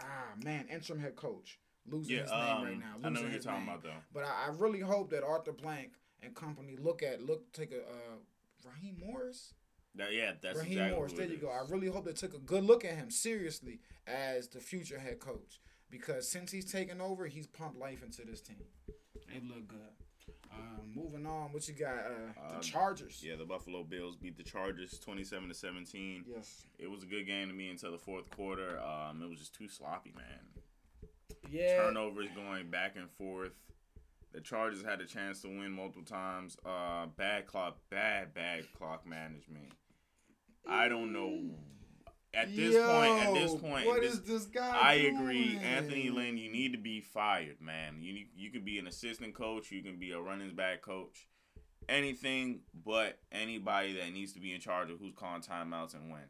ah 0.00 0.34
man 0.44 0.66
interim 0.72 1.00
head 1.00 1.16
coach 1.16 1.58
losing 1.86 2.16
Yeah, 2.16 2.22
his 2.22 2.30
name 2.30 2.40
um, 2.40 2.64
right 2.64 2.78
now. 2.78 2.94
I 3.04 3.08
know 3.08 3.08
losing 3.08 3.14
what 3.14 3.22
you're 3.22 3.30
his 3.30 3.44
talking 3.44 3.60
name. 3.60 3.68
about, 3.68 3.82
though. 3.82 3.90
But 4.12 4.24
I, 4.24 4.46
I 4.46 4.50
really 4.56 4.80
hope 4.80 5.10
that 5.10 5.24
Arthur 5.24 5.52
Blank 5.52 5.92
and 6.22 6.34
company 6.34 6.76
look 6.78 7.02
at 7.02 7.22
look 7.22 7.50
take 7.52 7.72
a 7.72 7.78
uh, 7.80 8.16
Raheem 8.64 8.96
Morris. 9.04 9.54
That, 9.94 10.12
yeah, 10.12 10.32
that's 10.40 10.58
Raheem 10.58 10.72
exactly 10.72 10.96
Morris. 10.96 11.12
There 11.14 11.24
it 11.24 11.30
you 11.30 11.36
go. 11.38 11.48
I 11.48 11.62
really 11.68 11.88
hope 11.88 12.04
they 12.04 12.12
took 12.12 12.34
a 12.34 12.38
good 12.38 12.64
look 12.64 12.84
at 12.84 12.94
him 12.94 13.10
seriously 13.10 13.80
as 14.06 14.48
the 14.48 14.60
future 14.60 14.98
head 14.98 15.18
coach 15.18 15.60
because 15.90 16.30
since 16.30 16.52
he's 16.52 16.70
taken 16.70 17.00
over, 17.00 17.26
he's 17.26 17.46
pumped 17.46 17.78
life 17.78 18.02
into 18.02 18.22
this 18.24 18.40
team. 18.40 18.62
They 19.28 19.40
look 19.46 19.66
good. 19.68 19.78
Um, 20.52 20.92
moving 20.94 21.26
on, 21.26 21.52
what 21.52 21.66
you 21.68 21.74
got? 21.74 21.98
Uh, 21.98 22.32
the 22.50 22.56
Uh, 22.56 22.60
Chargers. 22.60 23.22
Yeah, 23.24 23.36
the 23.36 23.44
Buffalo 23.44 23.84
Bills 23.84 24.16
beat 24.16 24.36
the 24.36 24.42
Chargers 24.42 24.98
twenty-seven 24.98 25.48
to 25.48 25.54
seventeen. 25.54 26.24
Yes. 26.26 26.66
It 26.78 26.90
was 26.90 27.02
a 27.02 27.06
good 27.06 27.26
game 27.26 27.48
to 27.48 27.54
me 27.54 27.68
until 27.70 27.92
the 27.92 27.98
fourth 27.98 28.28
quarter. 28.30 28.80
Um, 28.80 29.22
it 29.22 29.28
was 29.28 29.38
just 29.38 29.54
too 29.54 29.68
sloppy, 29.68 30.12
man. 30.16 30.62
Yeah. 31.50 31.82
Turnovers 31.84 32.28
going 32.34 32.70
back 32.70 32.96
and 32.96 33.10
forth. 33.10 33.52
The 34.32 34.40
Chargers 34.40 34.82
had 34.84 35.00
a 35.00 35.06
chance 35.06 35.40
to 35.42 35.48
win 35.48 35.72
multiple 35.72 36.04
times. 36.04 36.56
Uh, 36.64 37.06
bad 37.06 37.46
clock, 37.46 37.78
bad 37.90 38.34
bad 38.34 38.64
clock 38.76 39.06
management. 39.06 39.72
I 40.66 40.88
don't 40.88 41.12
know. 41.12 41.54
At 42.34 42.54
this 42.54 42.74
point, 42.74 43.26
at 43.26 43.34
this 43.34 43.54
point, 43.54 43.86
what 43.86 44.02
this, 44.02 44.12
is 44.12 44.22
this 44.22 44.44
guy? 44.46 44.76
I 44.80 44.94
agree. 44.94 45.58
Anthony 45.62 46.10
Lynn. 46.10 46.36
You 46.36 46.50
need 46.52 46.72
to 46.72 46.78
be 46.78 47.00
fired, 47.00 47.60
man. 47.60 48.02
You 48.02 48.12
need, 48.12 48.28
you 48.36 48.50
can 48.50 48.64
be 48.64 48.78
an 48.78 48.86
assistant 48.86 49.34
coach. 49.34 49.70
You 49.70 49.82
can 49.82 49.98
be 49.98 50.12
a 50.12 50.20
running 50.20 50.54
back 50.54 50.82
coach. 50.82 51.26
Anything 51.88 52.60
but 52.84 53.18
anybody 53.32 53.94
that 53.94 54.12
needs 54.12 54.34
to 54.34 54.40
be 54.40 54.52
in 54.52 54.60
charge 54.60 54.90
of 54.90 54.98
who's 54.98 55.14
calling 55.16 55.40
timeouts 55.40 55.94
and 55.94 56.10
when. 56.12 56.20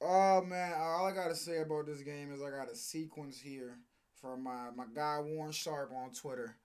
Oh 0.00 0.42
man, 0.42 0.72
all 0.76 1.06
I 1.06 1.12
gotta 1.12 1.34
say 1.36 1.58
about 1.58 1.86
this 1.86 2.00
game 2.00 2.32
is 2.32 2.40
I 2.42 2.50
got 2.50 2.70
a 2.72 2.74
sequence 2.74 3.38
here 3.38 3.76
from 4.20 4.42
my 4.42 4.70
my 4.74 4.84
guy 4.94 5.20
Warren 5.20 5.52
Sharp 5.52 5.92
on 5.94 6.12
Twitter. 6.12 6.56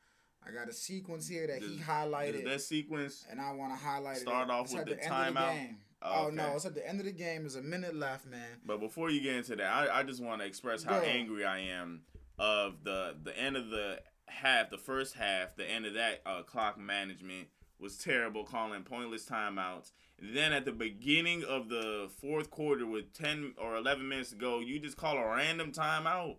I 0.47 0.51
got 0.51 0.69
a 0.69 0.73
sequence 0.73 1.27
here 1.27 1.45
that 1.47 1.61
he 1.61 1.77
highlighted, 1.77 2.45
that 2.45 2.61
sequence 2.61 3.25
and 3.29 3.41
I 3.41 3.51
want 3.51 3.73
to 3.73 3.77
highlight 3.85 4.17
Start 4.17 4.47
it. 4.47 4.51
off 4.51 4.65
It's 4.67 4.73
with 4.75 4.85
the 4.85 4.95
timeout? 4.95 5.53
game. 5.53 5.77
Oh, 6.01 6.27
Oh, 6.27 6.29
no, 6.29 6.53
it's 6.55 6.65
at 6.65 6.75
the 6.75 6.87
end 6.87 6.99
of 6.99 7.05
the 7.05 7.11
game. 7.11 7.41
There's 7.41 7.55
a 7.55 7.61
minute 7.61 7.95
left, 7.95 8.25
man. 8.27 8.59
But 8.65 8.79
before 8.79 9.09
you 9.09 9.19
get 9.21 9.35
into 9.35 9.55
that, 9.55 9.65
I, 9.89 9.99
I 9.99 10.03
just 10.03 10.21
want 10.23 10.41
to 10.41 10.47
express 10.47 10.83
how 10.83 10.99
angry 10.99 11.43
I 11.45 11.59
am 11.59 12.01
of 12.39 12.83
the 12.83 13.15
the 13.23 13.37
end 13.37 13.57
of 13.57 13.69
the 13.69 13.99
half, 14.27 14.69
the 14.69 14.77
first 14.77 15.15
half, 15.15 15.55
the 15.55 15.65
end 15.69 15.85
of 15.85 15.95
that 15.95 16.21
uh, 16.25 16.43
clock 16.43 16.77
management 16.77 17.47
was 17.79 17.97
terrible, 17.97 18.43
calling 18.43 18.83
pointless 18.83 19.25
timeouts. 19.25 19.91
Then 20.19 20.51
at 20.53 20.65
the 20.65 20.71
beginning 20.71 21.43
of 21.43 21.69
the 21.69 22.09
fourth 22.21 22.49
quarter, 22.51 22.85
with 22.85 23.11
ten 23.13 23.53
or 23.57 23.75
eleven 23.75 24.07
minutes 24.07 24.29
to 24.31 24.35
go, 24.35 24.59
you 24.59 24.79
just 24.79 24.97
call 24.97 25.17
a 25.17 25.25
random 25.27 25.71
timeout. 25.71 26.35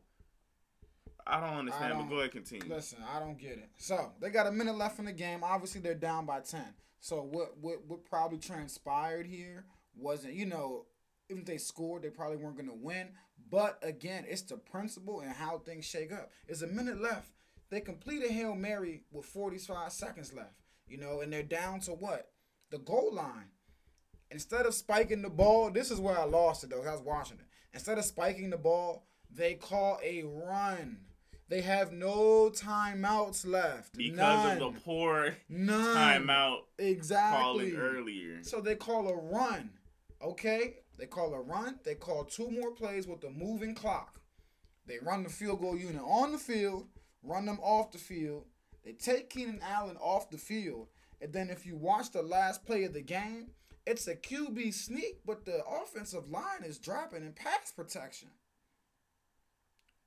I 1.27 1.41
don't 1.41 1.59
understand, 1.59 1.95
don't- 1.95 2.03
but 2.09 2.11
go 2.15 2.19
ahead, 2.21 2.33
continue. 2.33 2.73
Listen, 2.73 2.99
I 3.12 3.19
don't 3.19 3.38
get 3.38 3.53
it. 3.53 3.69
So 3.77 4.12
they 4.21 4.31
got 4.31 4.47
a 4.47 4.53
minute 4.53 4.77
left 4.77 4.99
in 4.99 5.05
the 5.05 5.12
game. 5.12 5.41
Obviously, 5.43 5.81
they're 5.81 5.95
down 5.95 6.27
by 6.27 6.41
ten. 6.41 6.75
So 7.00 7.23
what 7.23 7.59
what 7.61 7.85
what 7.87 8.05
probably 8.05 8.38
transpired 8.38 9.26
here 9.26 9.64
wasn't 9.97 10.35
you 10.35 10.47
know 10.47 10.87
even 11.31 11.43
if 11.43 11.47
they 11.47 11.59
scored, 11.59 12.02
they 12.02 12.11
probably 12.11 12.37
weren't 12.37 12.57
going 12.57 12.69
to 12.69 12.75
win. 12.75 13.09
But 13.50 13.78
again, 13.83 14.25
it's 14.28 14.43
the 14.43 14.57
principle 14.57 15.21
and 15.21 15.31
how 15.31 15.59
things 15.59 15.85
shake 15.85 16.12
up. 16.12 16.31
It's 16.47 16.62
a 16.62 16.67
minute 16.67 17.00
left. 17.00 17.31
They 17.71 17.81
complete 17.81 18.25
a 18.25 18.33
hail 18.33 18.55
mary 18.55 19.02
with 19.11 19.26
45 19.26 19.93
seconds 19.93 20.33
left. 20.33 20.55
You 20.87 20.97
know, 20.97 21.21
and 21.21 21.33
they're 21.33 21.43
down 21.43 21.81
to 21.81 21.93
what 21.93 22.31
the 22.71 22.78
goal 22.78 23.12
line. 23.12 23.50
Instead 24.31 24.67
of 24.67 24.75
spiking 24.75 25.23
the 25.23 25.31
ball, 25.31 25.71
this 25.71 25.90
is 25.90 26.00
where 26.00 26.19
I 26.19 26.25
lost 26.25 26.64
it 26.64 26.71
though. 26.71 26.83
I 26.83 26.93
was 26.93 27.02
watching 27.02 27.38
it. 27.38 27.47
Instead 27.73 27.99
of 27.99 28.05
spiking 28.05 28.50
the 28.50 28.57
ball, 28.57 29.07
they 29.31 29.55
call 29.55 29.99
a 30.02 30.23
run. 30.23 30.99
They 31.49 31.62
have 31.62 31.93
no 31.93 32.50
timeouts 32.50 33.47
left. 33.47 33.97
because 33.97 34.17
None. 34.17 34.61
of 34.62 34.75
the 34.75 34.81
poor 34.81 35.35
None. 35.49 35.97
timeout 36.26 36.61
Exactly. 36.78 37.43
calling 37.43 37.76
earlier. 37.76 38.43
So 38.43 38.61
they 38.61 38.75
call 38.75 39.09
a 39.09 39.17
run. 39.17 39.71
Okay? 40.23 40.81
They 40.99 41.07
call 41.07 41.33
a 41.33 41.40
run. 41.40 41.78
They 41.85 41.95
call 41.95 42.25
two 42.25 42.50
more 42.50 42.73
plays 42.73 43.07
with 43.07 43.21
the 43.21 43.31
moving 43.31 43.75
clock. 43.75 44.21
They 44.87 44.99
run 45.02 45.23
the 45.23 45.31
field 45.31 45.61
goal 45.61 45.76
unit 45.76 46.02
on 46.05 46.33
the 46.33 46.38
field, 46.38 46.88
run 47.23 47.47
them 47.47 47.61
off 47.62 47.93
the 47.93 47.99
field. 47.99 48.45
They 48.85 48.93
take 48.93 49.31
Keenan 49.31 49.61
Allen 49.62 49.97
off 49.99 50.31
the 50.31 50.38
field. 50.38 50.88
And 51.21 51.33
then 51.33 51.50
if 51.50 51.64
you 51.67 51.76
watch 51.76 52.11
the 52.12 52.23
last 52.23 52.64
play 52.67 52.85
of 52.85 52.93
the 52.95 53.02
game, 53.02 53.49
it's 53.87 54.07
a 54.07 54.14
QB 54.14 54.73
sneak, 54.75 55.21
but 55.26 55.45
the 55.45 55.62
offensive 55.64 56.31
line 56.31 56.62
is 56.64 56.78
dropping 56.78 57.23
in 57.25 57.33
pass 57.33 57.73
protection. 57.73 58.28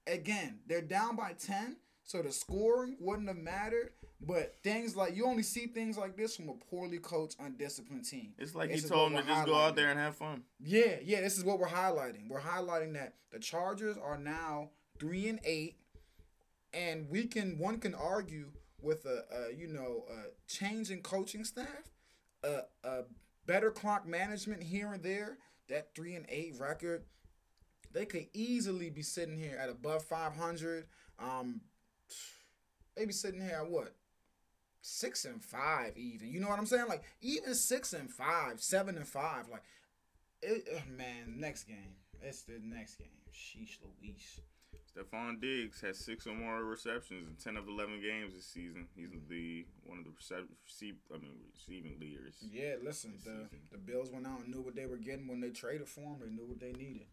Again, 0.07 0.59
they're 0.67 0.81
down 0.81 1.15
by 1.15 1.33
10, 1.33 1.77
so 2.03 2.21
the 2.21 2.31
scoring 2.31 2.97
wouldn't 2.99 3.27
have 3.27 3.37
mattered. 3.37 3.91
But 4.23 4.55
things 4.63 4.95
like 4.95 5.15
you 5.15 5.25
only 5.25 5.41
see 5.41 5.65
things 5.65 5.97
like 5.97 6.15
this 6.15 6.35
from 6.35 6.49
a 6.49 6.53
poorly 6.53 6.99
coached, 6.99 7.37
undisciplined 7.39 8.05
team. 8.05 8.33
It's 8.37 8.53
like 8.53 8.69
This 8.69 8.83
you 8.83 8.89
told 8.89 9.11
them 9.13 9.21
to 9.23 9.27
just 9.27 9.47
go 9.47 9.55
out 9.55 9.75
there 9.75 9.89
and 9.89 9.99
have 9.99 10.15
fun. 10.15 10.43
Yeah, 10.59 10.97
yeah, 11.03 11.21
this 11.21 11.39
is 11.39 11.43
what 11.43 11.57
we're 11.57 11.67
highlighting. 11.67 12.29
We're 12.29 12.41
highlighting 12.41 12.93
that 12.93 13.15
the 13.31 13.39
Chargers 13.39 13.97
are 13.97 14.19
now 14.19 14.69
three 14.99 15.27
and 15.27 15.39
eight, 15.43 15.77
and 16.71 17.09
we 17.09 17.25
can 17.25 17.57
one 17.57 17.79
can 17.79 17.95
argue 17.95 18.51
with 18.79 19.05
a, 19.05 19.23
a 19.35 19.55
you 19.55 19.67
know 19.67 20.05
a 20.07 20.51
change 20.51 20.91
in 20.91 21.01
coaching 21.01 21.43
staff, 21.43 21.89
a, 22.43 22.61
a 22.83 23.03
better 23.47 23.71
clock 23.71 24.07
management 24.07 24.61
here 24.61 24.93
and 24.93 25.01
there. 25.01 25.37
That 25.67 25.95
three 25.95 26.13
and 26.15 26.25
eight 26.29 26.55
record, 26.59 27.05
they 27.93 28.05
could 28.05 28.27
easily 28.33 28.89
be 28.89 29.01
sitting 29.01 29.37
here 29.37 29.57
at 29.61 29.69
above 29.69 30.03
five 30.03 30.35
hundred. 30.35 30.85
Um, 31.19 31.61
maybe 32.97 33.13
sitting 33.13 33.41
here 33.41 33.59
at 33.61 33.69
what 33.69 33.93
six 34.81 35.25
and 35.25 35.41
five 35.41 35.95
even. 35.95 36.29
You 36.29 36.39
know 36.39 36.49
what 36.49 36.59
I'm 36.59 36.65
saying? 36.65 36.87
Like 36.87 37.03
even 37.21 37.53
six 37.55 37.93
and 37.93 38.09
five, 38.09 38.61
seven 38.61 38.97
and 38.97 39.07
five. 39.07 39.47
Like 39.49 39.63
it, 40.41 40.67
uh, 40.75 40.91
man, 40.97 41.39
next 41.39 41.65
game. 41.65 41.95
It's 42.21 42.43
the 42.43 42.59
next 42.63 42.95
game. 42.95 43.07
Sheesh 43.33 43.77
Louise. 43.81 44.41
Stefon 44.91 45.39
Diggs 45.39 45.79
has 45.81 45.97
six 45.97 46.27
or 46.27 46.33
more 46.33 46.63
receptions 46.65 47.27
in 47.27 47.35
ten 47.35 47.55
of 47.55 47.67
eleven 47.67 48.01
games 48.01 48.33
this 48.33 48.45
season. 48.45 48.87
He's 48.95 49.09
the 49.29 49.65
one 49.85 49.99
of 49.99 50.03
the 50.03 50.11
receive, 50.11 50.47
receive, 50.65 50.95
I 51.13 51.17
mean, 51.17 51.31
receiving 51.55 51.97
leaders. 51.99 52.35
Yeah, 52.41 52.75
listen, 52.83 53.13
the, 53.23 53.47
season. 53.49 53.59
the 53.71 53.77
Bills 53.77 54.09
went 54.11 54.27
out 54.27 54.39
and 54.39 54.49
knew 54.49 54.61
what 54.61 54.75
they 54.75 54.85
were 54.87 54.97
getting 54.97 55.27
when 55.27 55.39
they 55.39 55.51
traded 55.51 55.87
for 55.87 56.01
him. 56.01 56.17
They 56.21 56.29
knew 56.29 56.45
what 56.45 56.59
they 56.59 56.73
needed. 56.73 57.05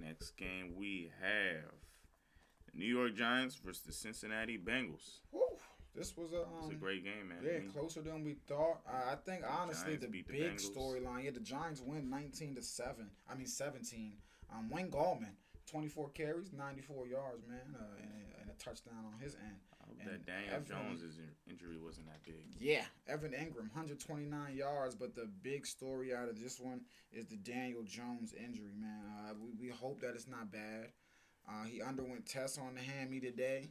Next 0.00 0.36
game 0.36 0.74
we 0.76 1.10
have 1.20 1.72
the 2.66 2.78
New 2.78 2.86
York 2.86 3.14
Giants 3.14 3.56
versus 3.56 3.82
the 3.82 3.92
Cincinnati 3.92 4.58
Bengals. 4.58 5.20
Woo, 5.32 5.40
this 5.94 6.16
was 6.16 6.32
a 6.32 6.42
um, 6.42 6.70
a 6.70 6.74
great 6.74 7.04
game, 7.04 7.28
man. 7.28 7.38
yeah 7.42 7.70
closer 7.72 8.00
than 8.00 8.24
we 8.24 8.36
thought. 8.46 8.80
I, 8.86 9.12
I 9.12 9.16
think 9.16 9.44
honestly 9.48 9.96
the 9.96 10.06
the 10.06 10.22
big 10.22 10.56
storyline. 10.56 11.24
Yeah, 11.24 11.30
the 11.30 11.40
Giants 11.40 11.80
win 11.80 12.08
nineteen 12.08 12.54
to 12.54 12.62
seven. 12.62 13.10
I 13.30 13.34
mean 13.34 13.46
seventeen. 13.46 14.14
Um, 14.52 14.70
Wayne 14.70 14.90
Gallman, 14.90 15.34
twenty 15.66 15.88
four 15.88 16.08
carries, 16.10 16.52
ninety 16.52 16.80
four 16.80 17.06
yards, 17.06 17.46
man, 17.46 17.74
uh, 17.74 17.96
and, 18.00 18.10
and 18.42 18.50
a 18.50 18.54
touchdown 18.62 19.04
on 19.12 19.20
his 19.20 19.34
end. 19.34 19.58
I 19.88 19.90
hope 19.90 19.98
and 20.00 20.10
that 20.10 20.26
Daniel 20.26 20.54
Evan- 20.54 20.66
Jones' 20.66 21.18
injury 21.50 21.78
wasn't 21.78 22.06
that 22.06 22.22
big. 22.24 22.54
Yeah, 22.60 22.84
Evan 23.06 23.32
Engram, 23.32 23.70
129 23.72 24.54
yards, 24.56 24.94
but 24.94 25.14
the 25.14 25.28
big 25.42 25.66
story 25.66 26.14
out 26.14 26.28
of 26.28 26.40
this 26.40 26.60
one 26.60 26.82
is 27.12 27.26
the 27.26 27.36
Daniel 27.36 27.82
Jones 27.82 28.34
injury, 28.34 28.74
man. 28.78 29.02
Uh, 29.06 29.34
we, 29.40 29.68
we 29.68 29.72
hope 29.74 30.00
that 30.00 30.14
it's 30.14 30.28
not 30.28 30.50
bad. 30.52 30.92
Uh, 31.48 31.64
he 31.64 31.80
underwent 31.80 32.26
tests 32.26 32.58
on 32.58 32.74
the 32.74 32.80
hammy 32.82 33.20
today, 33.20 33.70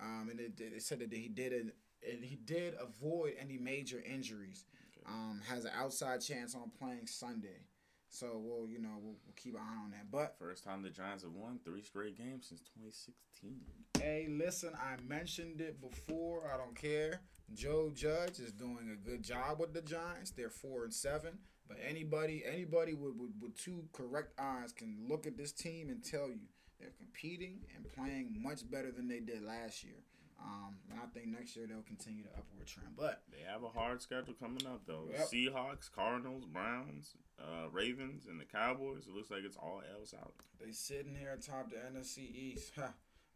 um, 0.00 0.28
and 0.30 0.38
it, 0.38 0.60
it 0.60 0.82
said 0.82 1.00
that 1.00 1.12
he 1.12 1.28
did 1.28 1.52
it. 1.52 1.74
And 2.08 2.22
he 2.22 2.36
did 2.36 2.74
avoid 2.80 3.32
any 3.40 3.58
major 3.58 4.00
injuries. 4.06 4.64
Um, 5.06 5.40
has 5.48 5.64
an 5.64 5.70
outside 5.76 6.20
chance 6.20 6.54
on 6.54 6.70
playing 6.78 7.06
Sunday, 7.06 7.64
so 8.08 8.40
we'll 8.42 8.68
you 8.68 8.80
know 8.80 8.94
we'll, 9.00 9.16
we'll 9.24 9.34
keep 9.36 9.54
an 9.54 9.60
eye 9.60 9.84
on 9.84 9.90
that. 9.92 10.10
But 10.10 10.34
First 10.38 10.64
time 10.64 10.82
the 10.82 10.90
Giants 10.90 11.22
have 11.22 11.32
won 11.32 11.60
three 11.64 11.82
straight 11.82 12.16
games 12.16 12.46
since 12.48 12.60
2016. 12.74 13.60
Hey, 14.00 14.26
listen, 14.30 14.70
I 14.74 14.96
mentioned 15.06 15.60
it 15.60 15.80
before. 15.80 16.50
I 16.52 16.56
don't 16.56 16.76
care. 16.76 17.20
Joe 17.54 17.90
Judge 17.94 18.40
is 18.40 18.52
doing 18.52 18.90
a 18.92 19.08
good 19.08 19.22
job 19.22 19.60
with 19.60 19.72
the 19.72 19.82
Giants. 19.82 20.30
They're 20.30 20.50
four 20.50 20.84
and 20.84 20.92
seven. 20.92 21.38
But 21.68 21.78
anybody, 21.86 22.44
anybody 22.50 22.94
with, 22.94 23.14
with, 23.16 23.30
with 23.40 23.56
two 23.56 23.84
correct 23.92 24.38
eyes 24.38 24.72
can 24.72 24.96
look 25.08 25.26
at 25.26 25.36
this 25.36 25.52
team 25.52 25.88
and 25.88 26.02
tell 26.04 26.28
you 26.28 26.38
they're 26.78 26.92
competing 26.96 27.60
and 27.74 27.90
playing 27.92 28.36
much 28.40 28.68
better 28.70 28.92
than 28.92 29.08
they 29.08 29.20
did 29.20 29.42
last 29.42 29.82
year. 29.82 30.04
Um, 30.40 30.76
and 30.90 31.00
I 31.00 31.06
think 31.06 31.28
next 31.28 31.56
year 31.56 31.66
they'll 31.66 31.82
continue 31.82 32.22
the 32.22 32.30
upward 32.30 32.66
trend. 32.66 32.90
But 32.96 33.22
They 33.32 33.42
have 33.50 33.64
a 33.64 33.68
hard 33.68 34.00
schedule 34.02 34.34
coming 34.34 34.64
up 34.66 34.82
though. 34.86 35.08
Yep. 35.10 35.28
Seahawks, 35.32 35.90
Cardinals, 35.90 36.44
Browns, 36.44 37.14
uh, 37.40 37.68
Ravens, 37.72 38.26
and 38.28 38.38
the 38.38 38.44
Cowboys. 38.44 39.06
It 39.08 39.14
looks 39.14 39.30
like 39.30 39.42
it's 39.44 39.56
all 39.56 39.82
else 39.98 40.14
out. 40.16 40.34
they 40.64 40.70
sitting 40.72 41.16
here 41.18 41.32
atop 41.32 41.70
the 41.70 41.76
NFC 41.76 42.18
East. 42.32 42.72
Huh. 42.76 42.88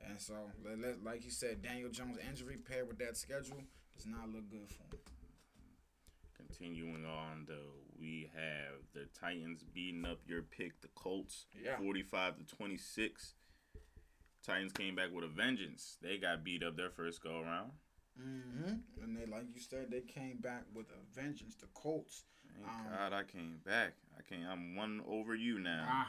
And 0.08 0.20
so, 0.20 0.34
let, 0.64 0.78
let, 0.80 1.04
like 1.04 1.24
you 1.24 1.30
said, 1.30 1.62
Daniel 1.62 1.90
Jones' 1.90 2.18
injury 2.28 2.56
paired 2.56 2.88
with 2.88 2.98
that 2.98 3.16
schedule 3.16 3.62
does 3.96 4.06
not 4.06 4.28
look 4.28 4.48
good 4.50 4.68
for 4.68 4.82
him. 4.94 5.00
Continuing 6.36 7.04
on 7.04 7.44
though, 7.46 7.84
we 7.98 8.30
have 8.34 8.80
the 8.94 9.06
Titans 9.18 9.62
beating 9.74 10.04
up 10.04 10.18
your 10.26 10.42
pick, 10.42 10.80
the 10.80 10.88
Colts, 10.94 11.46
Yeah. 11.62 11.76
forty-five 11.78 12.38
to 12.38 12.44
twenty-six. 12.56 13.34
Titans 14.44 14.72
came 14.72 14.96
back 14.96 15.12
with 15.12 15.24
a 15.24 15.28
vengeance. 15.28 15.98
They 16.02 16.16
got 16.16 16.42
beat 16.42 16.62
up 16.62 16.76
their 16.76 16.90
first 16.90 17.22
go 17.22 17.40
around. 17.40 17.72
Mm-hmm. 18.20 18.72
And 19.02 19.16
they, 19.16 19.26
like 19.26 19.44
you 19.54 19.60
said, 19.60 19.90
they 19.90 20.00
came 20.00 20.38
back 20.38 20.64
with 20.74 20.86
a 20.90 21.14
vengeance. 21.20 21.54
The 21.56 21.66
Colts 21.74 22.24
Thank 22.54 22.66
Um, 22.66 22.92
God 22.92 23.12
I 23.12 23.22
came 23.24 23.58
back. 23.64 23.92
I 24.18 24.22
can't. 24.22 24.48
I'm 24.50 24.74
one 24.76 25.02
over 25.08 25.34
you 25.34 25.58
now. 25.60 25.86
Ah, 25.88 26.08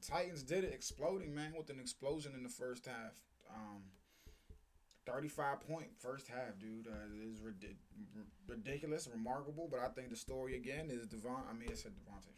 the 0.00 0.06
Titans 0.06 0.42
did 0.42 0.64
it, 0.64 0.72
exploding, 0.74 1.34
man, 1.34 1.54
with 1.56 1.70
an 1.70 1.78
explosion 1.80 2.32
in 2.34 2.42
the 2.42 2.48
first 2.48 2.86
half. 2.86 3.14
Um, 3.54 3.82
35 5.06 5.60
point 5.60 5.86
first 5.98 6.28
half, 6.28 6.58
dude. 6.60 6.86
Uh, 6.86 6.90
it 7.14 7.26
is 7.32 7.40
rid- 7.40 7.76
ridiculous, 8.46 9.08
remarkable, 9.12 9.66
but 9.70 9.80
I 9.80 9.88
think 9.88 10.10
the 10.10 10.16
story 10.16 10.54
again 10.56 10.90
is 10.90 11.06
Devon. 11.06 11.44
I 11.50 11.54
mean, 11.54 11.68
it's 11.70 11.84
a 11.84 11.88
Devontae. 11.88 12.34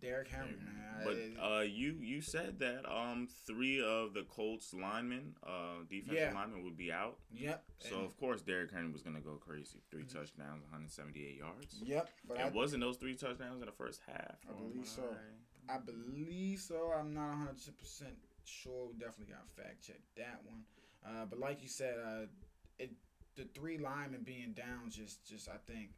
Derrick 0.00 0.28
Henry, 0.28 0.56
man. 0.62 1.02
But 1.36 1.42
uh, 1.42 1.60
you 1.60 1.96
you 1.98 2.20
said 2.20 2.58
that 2.58 2.84
um 2.90 3.26
three 3.46 3.82
of 3.82 4.12
the 4.12 4.22
Colts 4.24 4.74
linemen, 4.74 5.34
uh 5.46 5.84
defensive 5.88 6.14
Yeah. 6.14 6.34
linemen 6.34 6.62
would 6.64 6.76
be 6.76 6.92
out. 6.92 7.16
yep. 7.32 7.64
So 7.78 7.96
and- 7.96 8.04
of 8.04 8.16
course 8.18 8.42
Derrick 8.42 8.70
Henry 8.70 8.90
was 8.92 9.02
gonna 9.02 9.20
go 9.22 9.36
crazy. 9.36 9.80
3 9.90 10.02
touchdowns, 10.04 10.62
178 10.64 11.36
yards. 11.38 11.80
yep. 11.82 12.10
But 12.28 12.38
I, 12.38 12.50
wasn't 12.50 12.82
those 12.82 12.98
three 12.98 13.14
touchdowns 13.14 13.60
in 13.60 13.66
the 13.66 13.72
first 13.72 14.00
half? 14.06 14.36
I 14.46 14.52
believe 14.52 14.76
am 14.80 14.84
so. 14.84 15.16
I 15.68 15.78
believe 15.78 16.60
so. 16.60 16.92
I'm 16.98 17.14
not 17.14 17.28
100 17.28 17.78
percent 17.78 18.14
sure. 18.44 18.88
We 18.88 18.94
definitely 18.94 19.32
got 19.34 19.48
fact 19.48 19.82
check 19.86 20.00
that 20.16 20.40
one. 20.44 20.62
Uh, 21.06 21.24
but 21.28 21.38
like 21.38 21.62
you 21.62 21.68
said, 21.68 21.96
uh, 21.98 22.26
it 22.78 22.92
the 23.36 23.44
three 23.54 23.78
linemen 23.78 24.22
being 24.22 24.52
down 24.52 24.90
just 24.90 25.24
just 25.26 25.48
I 25.48 25.56
think 25.66 25.90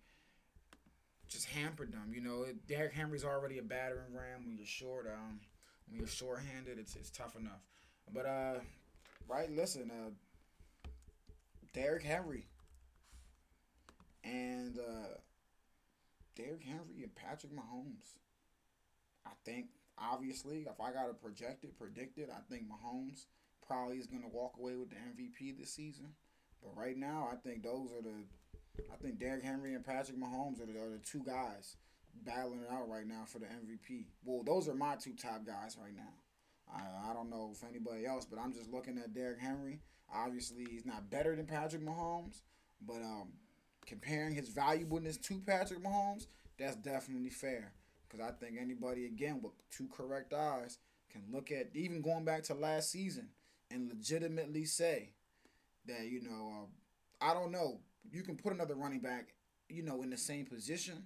just 1.29 1.47
hampered 1.47 1.93
them. 1.93 2.13
You 2.15 2.21
know, 2.21 2.43
it, 2.43 2.67
Derrick 2.67 2.93
Henry's 2.93 3.25
already 3.25 3.59
a 3.59 3.63
battering 3.63 4.15
ram. 4.15 4.47
When 4.47 4.57
you're 4.57 4.67
short, 4.67 5.07
um, 5.07 5.41
when 5.89 5.99
you're 5.99 6.09
short-handed, 6.09 6.79
it's 6.79 6.97
it's 6.97 7.11
tough 7.11 7.37
enough. 7.37 7.63
But 8.13 8.27
uh, 8.27 8.55
right, 9.29 9.51
listen, 9.51 9.91
uh, 9.91 10.11
Derrick 11.73 12.05
Henry 12.05 12.47
and 14.25 14.79
uh, 14.79 15.19
Derrick 16.37 16.63
Henry 16.63 17.03
and 17.03 17.15
Patrick 17.15 17.53
Mahomes. 17.53 18.15
I 19.27 19.35
think 19.45 19.67
obviously, 19.99 20.67
if 20.71 20.81
I 20.81 20.93
gotta 20.93 21.15
project 21.15 21.65
it, 21.65 21.79
predict 21.79 22.19
it, 22.19 22.31
I 22.31 22.41
think 22.51 22.65
Mahomes 22.65 23.27
probably 23.67 23.97
is 23.97 24.07
gonna 24.07 24.29
walk 24.29 24.55
away 24.59 24.77
with 24.77 24.91
the 24.91 24.97
MVP 24.97 25.59
this 25.59 25.75
season. 25.75 26.15
But 26.63 26.77
right 26.77 26.97
now, 26.97 27.29
I 27.31 27.37
think 27.37 27.63
those 27.63 27.91
are 27.93 28.03
the, 28.03 28.25
I 28.93 28.97
think 28.97 29.19
Derrick 29.19 29.45
Henry 29.45 29.75
and 29.75 29.85
Patrick 29.85 30.19
Mahomes 30.19 30.61
are 30.61 30.67
the, 30.67 30.79
are 30.79 30.91
the 30.91 31.03
two 31.05 31.23
guys 31.25 31.77
battling 32.25 32.61
it 32.61 32.73
out 32.73 32.89
right 32.89 33.07
now 33.07 33.25
for 33.27 33.39
the 33.39 33.47
MVP. 33.47 34.07
Well, 34.25 34.43
those 34.43 34.69
are 34.69 34.75
my 34.75 34.97
two 34.97 35.15
top 35.15 35.45
guys 35.47 35.77
right 35.81 35.95
now. 35.95 36.15
I, 36.73 37.11
I 37.11 37.15
don't 37.15 37.31
know 37.31 37.53
if 37.53 37.63
anybody 37.69 38.07
else, 38.07 38.25
but 38.25 38.39
I'm 38.39 38.53
just 38.53 38.71
looking 38.71 38.99
at 38.99 39.15
Derrick 39.15 39.41
Henry. 39.41 39.81
Obviously, 40.13 40.67
he's 40.71 40.87
not 40.87 41.11
better 41.11 41.35
than 41.37 41.47
Patrick 41.47 41.83
Mahomes, 41.83 42.43
but 42.81 43.03
um, 43.03 43.33
comparing 43.87 44.35
his 44.35 44.49
valuableness 44.49 45.17
to 45.19 45.41
Patrick 45.41 45.83
Mahomes, 45.83 46.27
that's 46.59 46.77
definitely 46.77 47.31
fair. 47.31 47.73
Because 48.09 48.27
I 48.27 48.33
think 48.33 48.57
anybody, 48.61 49.07
again, 49.07 49.41
with 49.43 49.53
two 49.71 49.89
correct 49.89 50.33
eyes, 50.33 50.79
can 51.11 51.23
look 51.33 51.51
at 51.51 51.71
even 51.75 52.03
going 52.03 52.25
back 52.25 52.43
to 52.45 52.55
last 52.55 52.91
season 52.91 53.29
and 53.71 53.89
legitimately 53.89 54.65
say 54.65 55.11
that, 55.87 56.07
you 56.07 56.23
know, 56.23 56.53
uh, 56.63 57.25
I 57.25 57.35
don't 57.35 57.51
know, 57.51 57.81
you 58.11 58.23
can 58.23 58.37
put 58.37 58.53
another 58.53 58.75
running 58.75 59.01
back, 59.01 59.35
you 59.69 59.83
know, 59.83 60.03
in 60.03 60.11
the 60.11 60.17
same 60.17 60.47
position. 60.47 61.05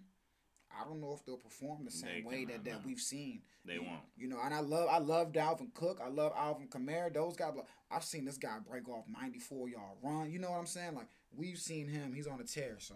I 0.71 0.85
don't 0.85 1.01
know 1.01 1.13
if 1.13 1.25
they'll 1.25 1.37
perform 1.37 1.85
the 1.85 1.91
same 1.91 2.23
They 2.23 2.29
way 2.29 2.45
that, 2.45 2.65
that 2.65 2.85
we've 2.85 3.01
seen. 3.01 3.43
They 3.65 3.75
you, 3.75 3.83
won't. 3.83 4.01
You 4.17 4.29
know, 4.29 4.39
and 4.43 4.55
I 4.55 4.61
love 4.61 4.89
I 4.91 4.99
love 4.99 5.33
Dalvin 5.33 5.75
Cook. 5.75 6.01
I 6.05 6.09
love 6.09 6.33
Alvin 6.37 6.69
Kamara. 6.69 7.13
Those 7.13 7.37
guys. 7.37 7.55
I've 7.91 8.05
seen 8.05 8.25
this 8.25 8.39
guy 8.39 8.57
break 8.69 8.89
off 8.89 9.05
94 9.09 9.69
yard 9.69 9.97
run. 10.03 10.31
You 10.31 10.39
know 10.39 10.51
what 10.51 10.59
I'm 10.59 10.67
saying? 10.67 10.95
Like 10.95 11.09
we've 11.37 11.59
seen 11.59 11.89
him. 11.89 12.13
He's 12.15 12.27
on 12.27 12.41
a 12.41 12.45
tear. 12.45 12.77
So, 12.79 12.95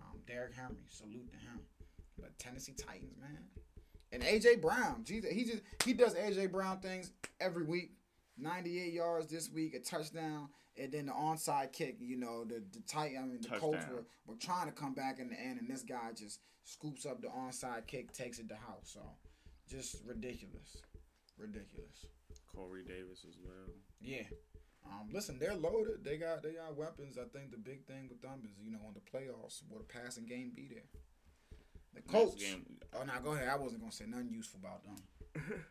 um, 0.00 0.20
Derrick 0.26 0.54
Henry, 0.54 0.84
salute 0.88 1.28
to 1.30 1.36
him. 1.36 1.60
But 2.22 2.38
Tennessee 2.38 2.74
Titans, 2.78 3.18
man, 3.20 3.44
and 4.12 4.22
AJ 4.22 4.62
Brown. 4.62 5.02
Jesus, 5.04 5.30
he 5.30 5.44
just 5.44 5.62
he 5.84 5.92
does 5.92 6.14
AJ 6.14 6.52
Brown 6.52 6.80
things 6.80 7.10
every 7.40 7.64
week. 7.64 7.92
98 8.38 8.94
yards 8.94 9.26
this 9.26 9.50
week, 9.50 9.74
a 9.74 9.78
touchdown, 9.78 10.48
and 10.78 10.90
then 10.90 11.06
the 11.06 11.12
onside 11.12 11.72
kick. 11.72 11.96
You 12.00 12.16
know, 12.16 12.44
the 12.44 12.62
the 12.72 12.80
tight. 12.88 13.12
I 13.18 13.24
mean, 13.24 13.40
the 13.42 13.58
Colts 13.58 13.84
were, 13.90 14.04
were 14.26 14.36
trying 14.36 14.66
to 14.66 14.72
come 14.72 14.94
back 14.94 15.18
in 15.18 15.28
the 15.28 15.38
end, 15.38 15.60
and 15.60 15.68
this 15.68 15.82
guy 15.82 16.12
just 16.16 16.40
scoops 16.64 17.04
up 17.04 17.20
the 17.20 17.28
onside 17.28 17.86
kick, 17.86 18.12
takes 18.12 18.38
it 18.38 18.48
to 18.48 18.54
house. 18.54 18.94
So, 18.94 19.00
just 19.68 19.96
ridiculous, 20.06 20.78
ridiculous. 21.36 22.06
Corey 22.54 22.84
Davis 22.84 23.24
as 23.28 23.36
well. 23.42 23.74
Yeah. 24.00 24.24
Um, 24.84 25.08
listen, 25.12 25.38
they're 25.38 25.54
loaded. 25.54 26.04
They 26.04 26.16
got 26.16 26.42
they 26.42 26.52
got 26.52 26.76
weapons. 26.76 27.16
I 27.18 27.28
think 27.36 27.50
the 27.50 27.58
big 27.58 27.86
thing 27.86 28.08
with 28.08 28.20
them 28.20 28.42
is 28.44 28.58
you 28.62 28.70
know 28.70 28.80
in 28.88 28.94
the 28.94 29.00
playoffs, 29.00 29.62
will 29.70 29.78
the 29.78 29.84
passing 29.84 30.26
game 30.26 30.52
be 30.54 30.68
there? 30.68 30.88
The 31.94 32.00
Colts. 32.02 32.44
Oh, 32.94 33.04
now 33.04 33.18
go 33.22 33.32
ahead. 33.32 33.48
I 33.48 33.56
wasn't 33.56 33.80
gonna 33.80 33.92
say 33.92 34.04
nothing 34.06 34.30
useful 34.32 34.60
about 34.62 34.82
them. 34.84 34.96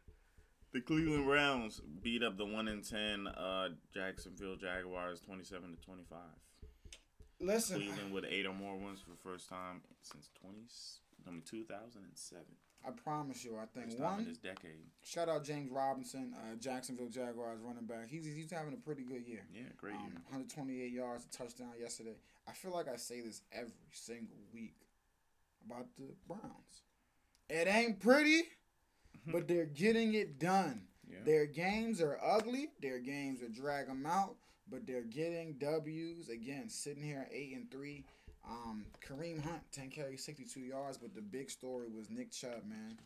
the 0.73 0.81
Cleveland 0.81 1.25
Browns 1.25 1.81
beat 2.01 2.23
up 2.23 2.38
the 2.38 2.45
one 2.45 2.67
in 2.67 2.81
ten 2.81 3.27
uh, 3.27 3.69
Jacksonville 3.93 4.55
Jaguars, 4.55 5.19
twenty-seven 5.21 5.75
to 5.75 5.81
twenty-five. 5.86 6.19
Listen, 7.39 7.77
Cleveland 7.77 8.13
with 8.13 8.25
eight 8.29 8.45
or 8.45 8.53
more 8.53 8.75
wins 8.77 9.01
for 9.01 9.10
the 9.10 9.17
first 9.17 9.49
time 9.49 9.81
since 10.03 10.29
20, 10.41 10.57
I 11.27 11.31
mean, 11.31 11.41
2007. 11.49 12.45
I 12.86 12.91
promise 12.91 13.43
you, 13.43 13.57
I 13.57 13.65
think 13.65 13.88
First 13.88 13.97
time 13.97 14.05
in 14.12 14.15
one. 14.17 14.25
this 14.27 14.38
decade. 14.38 14.86
Shout 15.03 15.27
out 15.27 15.43
James 15.43 15.71
Robinson, 15.71 16.34
uh, 16.36 16.55
Jacksonville 16.60 17.10
Jaguars 17.10 17.60
running 17.63 17.86
back. 17.86 18.10
He's 18.10 18.25
he's 18.25 18.51
having 18.51 18.73
a 18.73 18.77
pretty 18.77 19.03
good 19.03 19.25
year. 19.27 19.41
Yeah, 19.53 19.63
great 19.77 19.95
Um, 19.95 20.01
year. 20.05 20.13
128 20.29 20.91
yards, 20.91 21.25
a 21.25 21.29
touchdown 21.36 21.69
yesterday. 21.79 22.15
I 22.47 22.51
feel 22.53 22.71
like 22.73 22.88
I 22.88 22.95
say 22.95 23.21
this 23.21 23.41
every 23.51 23.73
single 23.91 24.38
week 24.53 24.75
about 25.65 25.88
the 25.97 26.13
Browns. 26.28 26.84
It 27.50 27.67
ain't 27.67 28.00
pretty, 28.00 28.41
but 29.28 29.47
they're 29.47 29.65
getting 29.65 30.13
it 30.13 30.39
done. 30.39 30.84
Yeah. 31.10 31.17
Their 31.26 31.45
games 31.45 32.02
are 32.02 32.17
ugly. 32.24 32.69
Their 32.82 33.00
games 33.00 33.41
are 33.41 33.50
drag 33.50 33.88
them 33.88 34.06
out, 34.06 34.36
but 34.69 34.88
they're 34.88 35.02
getting 35.04 35.54
W's 35.60 36.30
again. 36.30 36.69
Sitting 36.69 37.04
here 37.04 37.26
at 37.28 37.34
eight 37.36 37.54
and 37.56 37.69
three. 37.69 38.06
Um, 38.50 38.86
Kareem 39.06 39.43
Hunt, 39.43 39.62
ten 39.71 39.89
carries, 39.89 40.24
sixty-two 40.24 40.62
yards. 40.62 40.97
But 40.97 41.13
the 41.13 41.21
big 41.21 41.52
story 41.52 41.88
was 41.95 42.10
Nick 42.10 42.32
Chubb, 42.32 42.63
man. 42.67 42.97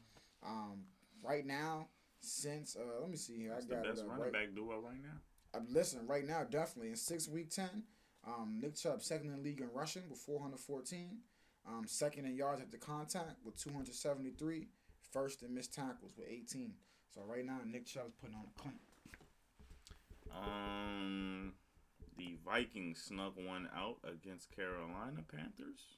Um, 0.45 0.83
right 1.23 1.45
now, 1.45 1.87
since 2.21 2.75
uh, 2.75 3.01
let 3.01 3.09
me 3.09 3.17
see 3.17 3.37
here, 3.37 3.51
That's 3.53 3.65
I 3.65 3.69
the 3.69 3.75
got 3.75 3.83
best 3.85 3.97
it 3.99 4.03
up 4.03 4.09
running 4.09 4.23
right. 4.25 4.33
back 4.33 4.55
duo 4.55 4.79
right 4.79 5.01
now. 5.01 5.19
Uh, 5.59 5.63
listen, 5.69 6.05
right 6.07 6.25
now, 6.27 6.43
definitely 6.49 6.91
in 6.91 6.95
six 6.95 7.27
week 7.27 7.49
ten, 7.49 7.83
um, 8.27 8.59
Nick 8.61 8.75
Chubb 8.75 9.01
second 9.01 9.31
in 9.31 9.37
the 9.37 9.41
league 9.41 9.59
in 9.61 9.69
rushing 9.73 10.03
with 10.09 10.19
four 10.19 10.39
hundred 10.41 10.59
fourteen, 10.59 11.17
um, 11.67 11.83
second 11.87 12.25
in 12.25 12.35
yards 12.35 12.61
after 12.61 12.77
contact 12.77 13.43
with 13.43 13.57
two 13.61 13.71
hundred 13.71 13.95
seventy 13.95 14.31
three, 14.31 14.67
first 15.11 15.43
in 15.43 15.53
missed 15.53 15.73
tackles 15.73 16.13
with 16.17 16.27
eighteen. 16.29 16.73
So 17.13 17.21
right 17.27 17.45
now, 17.45 17.59
Nick 17.65 17.85
Chubb's 17.85 18.13
putting 18.21 18.35
on 18.35 18.43
a 18.55 18.59
clinic. 18.61 18.79
Um, 20.35 21.53
the 22.17 22.37
Vikings 22.45 23.01
snuck 23.07 23.33
one 23.37 23.69
out 23.75 23.97
against 24.03 24.53
Carolina 24.55 25.21
Panthers. 25.31 25.97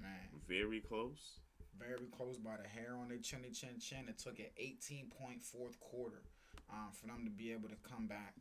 Man, 0.00 0.10
Very 0.48 0.80
close. 0.80 1.40
very 1.78 2.06
close 2.16 2.38
by 2.38 2.56
the 2.62 2.68
hair 2.68 2.96
on 3.00 3.08
their 3.08 3.18
chinny 3.18 3.50
chin 3.50 3.78
chin. 3.80 4.06
It 4.08 4.18
took 4.18 4.38
an 4.38 4.46
eighteen 4.56 5.10
point 5.10 5.42
fourth 5.42 5.78
quarter, 5.80 6.22
um, 6.70 6.88
for 6.92 7.06
them 7.06 7.24
to 7.24 7.30
be 7.30 7.52
able 7.52 7.68
to 7.68 7.76
come 7.88 8.06
back, 8.06 8.34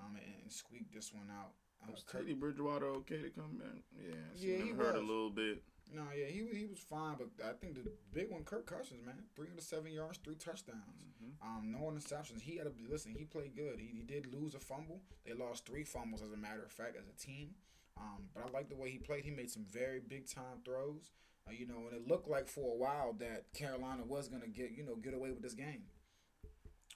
um, 0.00 0.16
and, 0.16 0.34
and 0.42 0.52
squeak 0.52 0.92
this 0.92 1.12
one 1.12 1.28
out. 1.30 1.52
Uh, 1.82 1.92
Was 1.92 2.04
Teddy 2.04 2.32
Bridgewater 2.34 2.86
okay 3.00 3.20
to 3.22 3.30
come 3.30 3.58
back? 3.58 3.82
Yeah, 3.98 4.14
Yeah, 4.36 4.64
he 4.64 4.70
hurt 4.70 4.94
a 4.96 5.00
little 5.00 5.30
bit. 5.30 5.62
No, 5.94 6.04
yeah, 6.16 6.26
he 6.26 6.42
was 6.42 6.56
he 6.56 6.66
was 6.66 6.78
fine, 6.78 7.16
but 7.18 7.28
I 7.46 7.52
think 7.52 7.74
the 7.74 7.90
big 8.14 8.30
one, 8.30 8.44
Kirk 8.44 8.64
Cousins, 8.66 9.04
man, 9.04 9.14
three 9.36 9.48
hundred 9.48 9.62
seven 9.64 9.92
yards, 9.92 10.18
three 10.24 10.36
touchdowns, 10.36 11.04
Mhm. 11.22 11.32
um, 11.46 11.70
no 11.70 11.80
interceptions. 11.90 12.40
He 12.40 12.56
had 12.56 12.66
to 12.66 12.72
listen. 12.90 13.14
He 13.14 13.24
played 13.24 13.54
good. 13.54 13.78
He, 13.78 13.88
he 13.88 14.02
did 14.02 14.32
lose 14.32 14.54
a 14.54 14.58
fumble. 14.60 15.02
They 15.26 15.34
lost 15.34 15.66
three 15.66 15.84
fumbles, 15.84 16.22
as 16.22 16.32
a 16.32 16.36
matter 16.36 16.62
of 16.62 16.72
fact, 16.72 16.96
as 16.96 17.06
a 17.08 17.12
team. 17.12 17.54
Um, 17.98 18.30
but 18.34 18.44
I 18.46 18.50
like 18.50 18.70
the 18.70 18.74
way 18.76 18.90
he 18.90 18.98
played. 18.98 19.24
He 19.24 19.30
made 19.30 19.50
some 19.50 19.64
very 19.64 20.00
big 20.00 20.26
time 20.26 20.62
throws. 20.64 21.10
Uh, 21.46 21.50
you 21.52 21.66
know, 21.66 21.88
and 21.88 21.94
it 21.94 22.06
looked 22.08 22.28
like 22.28 22.48
for 22.48 22.72
a 22.72 22.76
while 22.76 23.12
that 23.14 23.52
Carolina 23.52 24.04
was 24.04 24.28
gonna 24.28 24.46
get 24.48 24.70
you 24.70 24.84
know 24.84 24.96
get 24.96 25.12
away 25.12 25.30
with 25.30 25.42
this 25.42 25.54
game. 25.54 25.84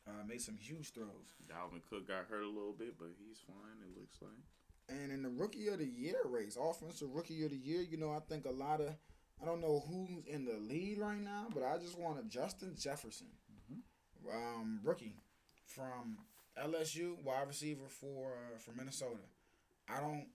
Uh, 0.06 0.24
made 0.26 0.40
some 0.40 0.56
huge 0.56 0.92
throws. 0.92 1.34
Dalvin 1.48 1.82
Cook 1.90 2.06
got 2.06 2.26
hurt 2.30 2.44
a 2.44 2.48
little 2.48 2.72
bit, 2.72 2.96
but 2.96 3.08
he's 3.18 3.40
fine. 3.40 3.76
It 3.82 3.98
looks 3.98 4.22
like. 4.22 4.40
And 4.88 5.10
in 5.10 5.22
the 5.22 5.28
rookie 5.28 5.68
of 5.68 5.78
the 5.78 5.86
year 5.86 6.20
race, 6.24 6.56
offensive 6.60 7.08
rookie 7.12 7.44
of 7.44 7.50
the 7.50 7.56
year, 7.56 7.82
you 7.82 7.96
know, 7.96 8.12
I 8.12 8.20
think 8.20 8.46
a 8.46 8.50
lot 8.50 8.80
of, 8.80 8.88
I 9.42 9.44
don't 9.44 9.60
know 9.60 9.82
who's 9.88 10.24
in 10.26 10.44
the 10.44 10.58
lead 10.58 10.98
right 10.98 11.20
now, 11.20 11.48
but 11.52 11.64
I 11.64 11.76
just 11.78 11.98
want 11.98 12.20
a 12.20 12.22
Justin 12.22 12.74
Jefferson, 12.78 13.26
um, 14.32 14.80
rookie 14.84 15.16
from 15.66 16.18
LSU, 16.62 17.22
wide 17.22 17.48
receiver 17.48 17.88
for 17.88 18.32
uh, 18.32 18.58
for 18.58 18.72
Minnesota. 18.72 19.20
I 19.88 20.00
don't, 20.00 20.26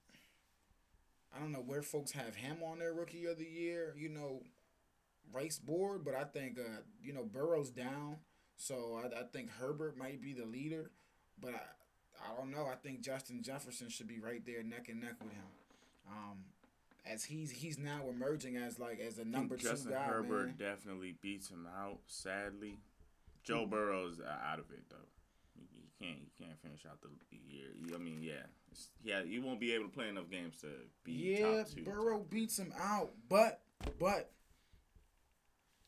I 1.35 1.39
don't 1.39 1.51
know 1.51 1.63
where 1.65 1.81
folks 1.81 2.11
have 2.11 2.35
him 2.35 2.57
on 2.63 2.79
their 2.79 2.93
rookie 2.93 3.25
of 3.25 3.37
the 3.37 3.45
year, 3.45 3.95
you 3.97 4.09
know, 4.09 4.43
race 5.33 5.59
board, 5.59 6.03
but 6.03 6.13
I 6.13 6.23
think 6.25 6.59
uh, 6.59 6.81
you 7.01 7.13
know 7.13 7.23
Burrow's 7.23 7.69
down, 7.69 8.17
so 8.55 9.01
I, 9.03 9.21
I 9.21 9.23
think 9.31 9.49
Herbert 9.49 9.97
might 9.97 10.21
be 10.21 10.33
the 10.33 10.45
leader, 10.45 10.91
but 11.39 11.53
I, 11.55 11.61
I 12.23 12.35
don't 12.37 12.51
know. 12.51 12.67
I 12.71 12.75
think 12.75 13.01
Justin 13.01 13.41
Jefferson 13.43 13.89
should 13.89 14.07
be 14.07 14.19
right 14.19 14.45
there 14.45 14.63
neck 14.63 14.87
and 14.89 15.01
neck 15.01 15.15
with 15.21 15.33
him. 15.33 15.43
Um, 16.07 16.37
as 17.05 17.23
he's 17.23 17.51
he's 17.51 17.77
now 17.77 18.01
emerging 18.09 18.57
as 18.57 18.79
like 18.79 18.99
as 18.99 19.17
a 19.17 19.25
number 19.25 19.57
two 19.57 19.69
Justin 19.69 19.91
guy, 19.91 20.03
Herbert 20.03 20.45
man. 20.47 20.55
definitely 20.57 21.15
beats 21.21 21.49
him 21.49 21.67
out. 21.79 21.99
Sadly, 22.05 22.77
Joe 23.43 23.65
Burrow's 23.65 24.19
out 24.19 24.59
of 24.59 24.65
it 24.71 24.83
though. 24.89 24.97
He, 25.55 25.67
he 25.73 26.05
can't. 26.05 26.19
He 26.19 26.43
can't 26.43 26.59
finish 26.61 26.85
out 26.89 27.01
the 27.01 27.09
year. 27.47 27.95
I 27.95 27.97
mean, 27.97 28.21
yeah, 28.21 28.45
yeah. 29.03 29.23
He 29.23 29.39
won't 29.39 29.59
be 29.59 29.73
able 29.73 29.85
to 29.85 29.91
play 29.91 30.09
enough 30.09 30.29
games 30.29 30.57
to 30.61 30.67
be 31.03 31.13
Yeah, 31.13 31.57
top 31.57 31.67
two. 31.75 31.83
Burrow 31.83 32.19
top 32.19 32.29
beats 32.29 32.57
him 32.57 32.73
out, 32.79 33.11
but 33.29 33.61
but 33.99 34.31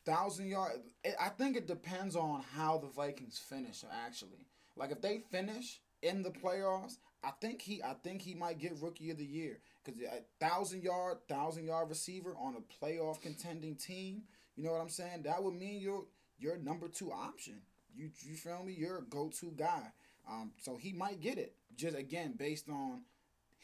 thousand 0.04 0.48
yard. 0.48 0.72
I 1.20 1.28
think 1.28 1.56
it 1.56 1.66
depends 1.66 2.16
on 2.16 2.42
how 2.56 2.78
the 2.78 2.88
Vikings 2.88 3.38
finish. 3.38 3.84
Actually, 4.04 4.46
like 4.76 4.90
if 4.90 5.00
they 5.00 5.18
finish 5.30 5.80
in 6.04 6.22
the 6.22 6.30
playoffs, 6.30 6.98
I 7.24 7.30
think 7.40 7.62
he 7.62 7.82
I 7.82 7.94
think 8.04 8.22
he 8.22 8.34
might 8.34 8.58
get 8.58 8.76
rookie 8.80 9.10
of 9.10 9.18
the 9.18 9.24
year 9.24 9.58
because 9.82 10.00
a 10.02 10.22
thousand 10.44 10.82
yard 10.82 11.18
thousand 11.28 11.64
yard 11.64 11.88
receiver 11.88 12.36
on 12.38 12.56
a 12.56 12.84
playoff 12.84 13.20
contending 13.22 13.74
team. 13.74 14.22
You 14.56 14.64
know 14.64 14.72
what 14.72 14.80
I'm 14.80 14.90
saying? 14.90 15.22
That 15.24 15.42
would 15.42 15.54
mean 15.54 15.80
you're 15.80 16.04
you're 16.38 16.58
number 16.58 16.88
two 16.88 17.10
option. 17.10 17.62
You 17.96 18.10
you 18.20 18.34
feel 18.36 18.62
me? 18.64 18.74
You're 18.76 18.98
a 18.98 19.02
go 19.02 19.30
to 19.40 19.46
guy. 19.56 19.92
Um, 20.28 20.52
so 20.58 20.76
he 20.76 20.92
might 20.92 21.20
get 21.20 21.38
it 21.38 21.54
just 21.76 21.96
again 21.96 22.34
based 22.38 22.68
on 22.68 23.02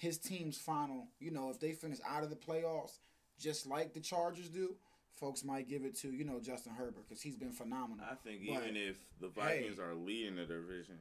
his 0.00 0.16
team's 0.16 0.57
final, 0.57 1.09
you 1.18 1.31
know, 1.31 1.50
if 1.50 1.61
they 1.61 1.72
finish 1.72 1.98
out 2.09 2.22
of 2.22 2.31
the 2.31 2.37
playoffs, 2.37 2.98
just 3.38 3.66
like 3.66 3.92
the 3.92 4.00
Chargers 4.00 4.48
do, 4.48 4.74
folks 5.12 5.44
might 5.44 5.68
give 5.68 5.85
it 5.85 5.94
to, 5.98 6.09
you 6.09 6.24
know, 6.24 6.40
Justin 6.40 6.72
Herbert 6.72 7.07
because 7.07 7.20
he's 7.20 7.37
been 7.37 7.53
phenomenal. 7.53 8.07
I 8.11 8.14
think 8.14 8.40
But, 8.46 8.62
even 8.62 8.76
if 8.76 8.96
the 9.20 9.29
Vikings 9.29 9.79
are 9.79 9.94
leading 9.94 10.37
the 10.37 10.46
division, 10.46 10.96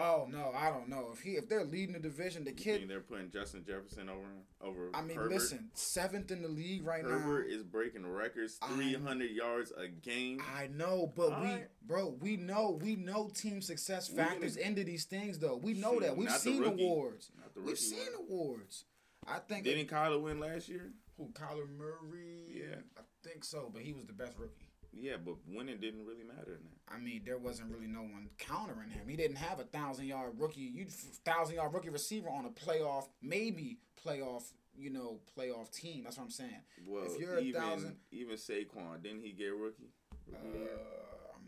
Oh 0.00 0.26
no, 0.30 0.50
I 0.56 0.70
don't 0.70 0.88
know 0.88 1.10
if 1.12 1.20
he 1.20 1.32
if 1.32 1.48
they're 1.48 1.64
leading 1.64 1.92
the 1.92 1.98
division, 2.00 2.44
the 2.44 2.50
you 2.50 2.56
kid. 2.56 2.88
they're 2.88 3.00
putting 3.00 3.30
Justin 3.30 3.64
Jefferson 3.66 4.08
over 4.08 4.26
over. 4.62 4.90
I 4.94 5.02
mean, 5.02 5.16
Herbert? 5.16 5.32
listen, 5.32 5.70
seventh 5.74 6.30
in 6.30 6.42
the 6.42 6.48
league 6.48 6.84
right 6.86 7.02
Herbert 7.02 7.48
now. 7.48 7.54
is 7.54 7.62
breaking 7.62 8.06
records, 8.06 8.58
three 8.68 8.94
hundred 8.94 9.30
yards 9.32 9.72
a 9.76 9.88
game. 9.88 10.40
I 10.56 10.68
know, 10.68 11.12
but 11.14 11.28
we, 11.28 11.34
Alright. 11.48 11.68
bro, 11.86 12.16
we 12.20 12.36
know, 12.36 12.78
we 12.82 12.96
know 12.96 13.28
team 13.34 13.60
success 13.60 14.10
We're 14.10 14.16
gonna- 14.18 14.30
factors 14.30 14.56
into 14.56 14.84
these 14.84 15.04
things, 15.04 15.38
though. 15.38 15.56
We 15.56 15.74
know 15.74 15.94
Shoot, 15.94 16.00
that. 16.02 16.16
We've 16.16 16.30
seen 16.30 16.62
rookie. 16.62 16.82
awards. 16.86 17.30
We've 17.62 17.78
seen 17.78 18.08
awards. 18.18 18.84
I 19.26 19.38
think. 19.38 19.64
Didn't 19.64 19.88
Kyler 19.88 20.20
win 20.20 20.40
last 20.40 20.68
year? 20.68 20.92
who 21.18 21.28
Kyler 21.34 21.68
Murray? 21.76 22.46
Yeah. 22.48 22.76
I 22.96 23.02
think 23.22 23.44
so, 23.44 23.68
but 23.70 23.82
he 23.82 23.92
was 23.92 24.06
the 24.06 24.14
best 24.14 24.38
rookie. 24.38 24.69
Yeah, 24.92 25.16
but 25.24 25.34
winning 25.46 25.78
didn't 25.80 26.04
really 26.06 26.24
matter 26.24 26.56
in 26.56 26.64
that. 26.64 26.94
I 26.94 26.98
mean, 26.98 27.22
there 27.24 27.38
wasn't 27.38 27.70
really 27.70 27.86
no 27.86 28.00
one 28.02 28.28
countering 28.38 28.90
him. 28.90 29.08
He 29.08 29.16
didn't 29.16 29.36
have 29.36 29.60
a 29.60 29.64
thousand 29.64 30.06
yard 30.06 30.32
rookie, 30.38 30.60
you 30.60 30.86
thousand 31.24 31.56
yard 31.56 31.72
rookie 31.72 31.90
receiver 31.90 32.28
on 32.28 32.44
a 32.44 32.50
playoff, 32.50 33.04
maybe 33.22 33.78
playoff, 34.04 34.44
you 34.76 34.90
know, 34.90 35.20
playoff 35.38 35.70
team. 35.70 36.04
That's 36.04 36.16
what 36.16 36.24
I'm 36.24 36.30
saying. 36.30 36.62
Well, 36.86 37.04
If 37.04 37.20
you're 37.20 37.36
a 37.38 37.40
even 37.40 37.60
thousand- 37.60 37.96
even 38.10 38.36
Saquon 38.36 39.02
didn't 39.02 39.22
he 39.22 39.32
get 39.32 39.54
rookie? 39.54 39.90
Uh, 40.32 40.36
Rookie? 40.46 40.58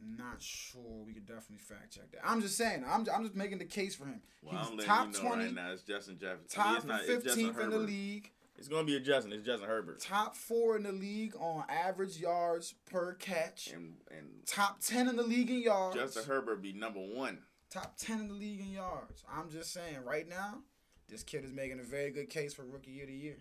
I'm 0.02 0.16
not 0.16 0.40
sure. 0.42 1.04
We 1.06 1.12
could 1.14 1.26
definitely 1.26 1.58
fact 1.58 1.94
check 1.94 2.10
that. 2.12 2.20
I'm 2.24 2.40
just 2.40 2.56
saying. 2.56 2.84
I'm, 2.86 3.06
I'm 3.14 3.22
just 3.22 3.34
making 3.36 3.58
the 3.58 3.64
case 3.64 3.94
for 3.94 4.06
him. 4.06 4.20
well, 4.42 4.56
I'm 4.56 4.76
He's 4.76 4.84
top 4.86 5.08
you 5.08 5.12
know 5.22 5.28
twenty, 5.28 5.44
right 5.46 5.54
now. 5.54 5.72
It's 5.72 5.82
Justin 5.82 6.18
Jefferson. 6.18 6.46
I 6.60 6.62
top 6.62 6.66
mean, 6.68 6.76
it's 6.76 6.84
not, 6.86 7.00
it's 7.06 7.24
Justin 7.24 7.54
15th 7.54 7.60
in 7.64 7.70
the 7.70 7.78
league, 7.78 8.30
It's 8.62 8.68
gonna 8.68 8.84
be 8.84 8.94
a 8.94 9.00
Justin. 9.00 9.32
It's 9.32 9.44
Justin 9.44 9.68
Herbert. 9.68 9.98
top 9.98 10.36
four 10.36 10.76
in 10.76 10.84
the 10.84 10.92
league 10.92 11.34
on 11.34 11.64
average 11.68 12.18
yards 12.18 12.74
per 12.88 13.14
catch, 13.14 13.72
And 13.74 13.94
and 14.08 14.46
top 14.46 14.78
ten 14.80 15.08
in 15.08 15.16
the 15.16 15.24
league 15.24 15.50
in 15.50 15.62
yards. 15.62 15.96
Justin 15.96 16.22
Herbert 16.26 16.62
be 16.62 16.72
number 16.72 17.00
one. 17.00 17.38
top 17.70 17.96
10 17.96 18.20
in 18.20 18.28
the 18.28 18.34
league 18.34 18.60
in 18.60 18.70
yards. 18.70 19.24
I'm 19.28 19.50
just 19.50 19.72
saying, 19.72 20.04
right 20.04 20.28
now, 20.28 20.60
this 21.08 21.24
kid 21.24 21.44
is 21.44 21.52
making 21.52 21.80
a 21.80 21.82
very 21.82 22.10
good 22.12 22.30
case 22.30 22.54
for 22.54 22.64
rookie 22.64 23.00
of 23.00 23.08
the 23.08 23.14
year. 23.14 23.38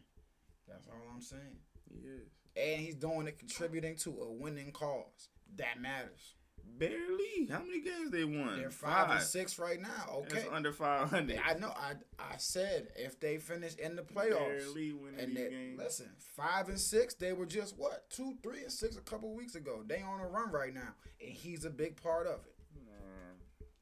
That's 0.67 0.88
all 0.88 1.03
I'm 1.13 1.21
saying. 1.21 1.60
He 1.88 1.99
is. 1.99 2.29
And 2.55 2.81
he's 2.81 2.95
doing 2.95 3.27
it 3.27 3.38
contributing 3.38 3.97
to 3.97 4.21
a 4.23 4.31
winning 4.31 4.71
cause. 4.71 5.29
That 5.57 5.79
matters. 5.79 6.34
Barely. 6.78 7.47
How 7.50 7.60
many 7.60 7.82
games 7.82 8.12
they 8.12 8.24
won? 8.24 8.58
They're 8.58 8.71
five, 8.71 9.10
and 9.12 9.21
six 9.21 9.60
right 9.60 9.80
now. 9.80 10.10
Okay. 10.17 10.36
That's 10.36 10.47
under 10.52 10.71
five 10.74 11.10
hundred. 11.10 11.39
I 11.45 11.54
know. 11.56 11.69
I 11.69 11.93
I 12.19 12.38
said 12.38 12.88
if 12.95 13.19
they 13.19 13.38
finish 13.38 13.76
in 13.76 13.95
the 13.95 14.02
playoffs, 14.02 14.60
Barely 14.60 14.91
winning 14.93 15.19
and 15.19 15.36
they, 15.38 15.50
games. 15.50 15.78
listen, 15.80 16.10
five 16.36 16.69
and 16.69 16.80
six, 16.80 17.13
they 17.13 17.34
were 17.34 17.45
just 17.45 17.78
what 17.78 18.10
two, 18.10 18.36
three, 18.41 18.62
and 18.63 18.71
six 18.71 18.95
a 18.97 19.02
couple 19.02 19.34
weeks 19.36 19.56
ago. 19.56 19.84
They 19.86 20.02
on 20.02 20.19
a 20.21 20.28
run 20.28 20.52
right 20.52 20.74
now, 20.74 20.93
and 21.19 21.30
he's 21.30 21.65
a 21.65 21.69
big 21.69 22.02
part 22.02 22.26
of 22.28 22.39
it. 22.45 22.56
Man, 22.76 23.36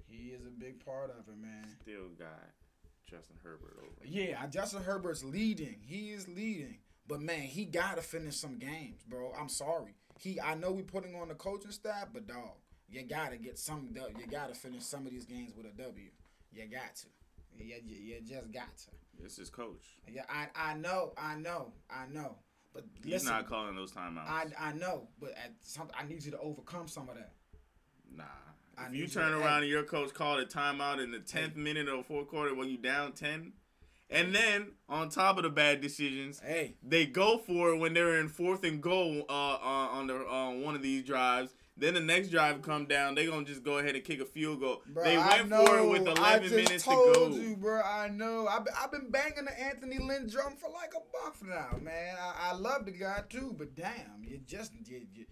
He 0.08 0.30
is 0.30 0.46
a 0.46 0.50
big 0.52 0.84
part 0.84 1.10
of 1.12 1.28
it, 1.28 1.38
man. 1.42 1.68
still 1.82 2.10
got 2.18 2.50
Justin 3.10 3.38
Herbert 3.44 3.78
over. 3.80 4.06
Yeah, 4.06 4.46
Justin 4.48 4.84
Herbert's 4.84 5.24
leading. 5.24 5.78
He 5.86 6.12
is 6.12 6.28
leading. 6.28 6.80
But 7.08 7.22
man, 7.22 7.42
he 7.42 7.66
gotta 7.66 8.02
finish 8.02 8.36
some 8.36 8.58
games, 8.58 9.04
bro. 9.08 9.32
I'm 9.40 9.50
sorry. 9.50 9.96
He 10.20 10.40
I 10.42 10.56
know 10.56 10.72
we 10.72 10.82
putting 10.84 11.16
on 11.16 11.30
the 11.30 11.34
coaching 11.36 11.72
staff, 11.72 12.10
but 12.14 12.28
dog, 12.28 12.58
you 12.92 13.04
gotta 13.04 13.38
get 13.38 13.58
some. 13.60 13.90
You 13.94 14.26
gotta 14.30 14.54
finish 14.54 14.84
some 14.84 15.06
of 15.06 15.12
these 15.12 15.26
games 15.26 15.54
with 15.56 15.66
a 15.66 15.82
W. 15.82 16.10
You 16.54 16.66
got 16.68 16.96
to. 16.98 17.08
You, 17.58 17.76
you, 17.86 17.96
you 18.16 18.22
just 18.22 18.52
got 18.52 18.76
to. 18.78 18.88
This 19.22 19.38
is 19.40 19.50
coach. 19.50 19.86
Yeah, 20.12 20.24
I 20.30 20.48
I 20.56 20.74
know, 20.76 21.14
I 21.18 21.36
know, 21.36 21.74
I 21.90 22.06
know. 22.12 22.36
But 22.74 22.86
He's 23.04 23.14
listen, 23.14 23.30
not 23.32 23.48
calling 23.48 23.76
those 23.76 23.92
timeouts. 23.92 24.28
I 24.28 24.46
I 24.60 24.74
know, 24.74 25.08
but 25.20 25.32
at 25.32 25.54
some 25.62 25.90
I 26.00 26.06
need 26.06 26.24
you 26.24 26.32
to 26.32 26.40
overcome 26.40 26.88
some 26.88 27.10
of 27.10 27.16
that. 27.16 27.34
nah. 28.16 28.24
I 28.78 28.88
If 28.88 28.94
you 28.94 29.02
you 29.02 29.08
turn 29.08 29.32
to- 29.34 29.40
around 29.40 29.64
and 29.64 29.70
your 29.72 29.84
coach 29.84 30.14
called 30.14 30.40
a 30.40 30.46
timeout 30.46 31.04
in 31.04 31.12
the 31.12 31.20
tenth 31.20 31.56
minute 31.58 31.90
of 31.90 31.98
the 31.98 32.04
fourth 32.04 32.28
quarter 32.30 32.56
when 32.56 32.70
you 32.70 32.78
down 32.78 33.12
ten, 33.12 33.54
and 34.10 34.34
then 34.34 34.68
on 34.88 35.10
top 35.10 35.36
of 35.38 35.44
the 35.44 35.50
bad 35.50 35.82
decisions, 35.82 36.40
Hey, 36.40 36.78
they 36.82 37.06
go 37.06 37.38
for 37.40 37.74
it 37.74 37.78
when 37.78 37.94
they're 37.94 38.20
in 38.20 38.30
fourth 38.30 38.64
and 38.64 38.82
goal 38.82 39.26
uh, 39.28 39.34
uh, 39.56 39.90
on 39.92 40.08
the 40.08 40.16
on 40.26 40.62
one 40.62 40.76
of 40.76 40.82
these 40.82 41.04
drives. 41.04 41.54
Then 41.80 41.94
the 41.94 42.02
next 42.02 42.30
drive 42.30 42.62
come 42.62 42.86
down, 42.86 43.16
they 43.16 43.26
gonna 43.26 43.46
just 43.46 43.64
go 43.64 43.78
ahead 43.78 43.96
and 43.96 44.04
kick 44.04 44.20
a 44.20 44.26
field 44.26 44.60
goal. 44.60 44.82
Bro, 44.88 45.04
they 45.06 45.18
went 45.18 45.50
know. 45.50 45.66
for 45.66 45.80
it 45.80 45.90
with 45.90 46.08
eleven 46.08 46.44
just 46.44 46.56
minutes 46.56 46.84
to 46.84 46.90
go. 46.90 47.12
I 47.12 47.14
told 47.14 47.36
you, 47.36 47.56
bro. 47.56 47.82
I 47.82 48.10
know. 48.10 48.48
I've 48.48 48.66
been, 48.66 48.74
I've 48.78 48.92
been 48.92 49.10
banging 49.10 49.46
the 49.46 49.60
Anthony 49.60 49.98
Lynn 49.98 50.28
drum 50.28 50.56
for 50.58 50.70
like 50.70 50.92
a 50.94 51.24
month 51.24 51.42
now, 51.42 51.78
man. 51.82 52.16
I, 52.22 52.50
I 52.50 52.54
love 52.54 52.86
the 52.86 52.92
guy 52.92 53.24
too, 53.30 53.56
but 53.58 53.76
damn, 53.76 54.24
you 54.24 54.40
just 54.46 54.74
you, 54.86 55.06
you, 55.14 55.26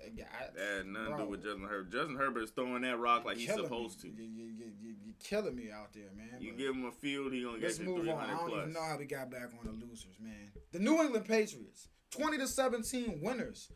uh, 0.00 0.08
I, 0.08 0.56
That 0.56 0.76
had 0.78 0.86
nothing 0.86 1.16
to 1.16 1.22
do 1.22 1.28
with 1.30 1.44
Justin 1.44 1.62
Herbert. 1.62 1.92
Justin 1.92 2.16
Herbert's 2.16 2.50
throwing 2.50 2.82
that 2.82 2.98
rock 2.98 3.24
like 3.24 3.36
he's 3.36 3.52
supposed 3.52 4.02
me. 4.02 4.10
to. 4.10 4.16
You, 4.16 4.28
you, 4.28 4.44
you, 4.44 4.72
you, 4.82 4.94
you're 5.04 5.14
killing 5.22 5.54
me 5.54 5.70
out 5.70 5.92
there, 5.92 6.10
man. 6.16 6.40
You 6.40 6.52
give 6.52 6.74
him 6.74 6.84
a 6.86 6.92
field, 6.92 7.32
he 7.32 7.44
gonna 7.44 7.60
get 7.60 7.78
you 7.78 7.84
move 7.84 8.00
three 8.00 8.10
on. 8.10 8.24
I 8.24 8.30
don't 8.30 8.48
plus. 8.48 8.62
even 8.62 8.72
know 8.72 8.82
how 8.82 8.98
we 8.98 9.04
got 9.04 9.30
back 9.30 9.50
on 9.58 9.66
the 9.66 9.86
losers, 9.86 10.16
man. 10.20 10.50
The 10.72 10.80
New 10.80 11.00
England 11.00 11.26
Patriots, 11.26 11.88
twenty 12.10 12.38
to 12.38 12.48
seventeen 12.48 13.20
winners 13.22 13.70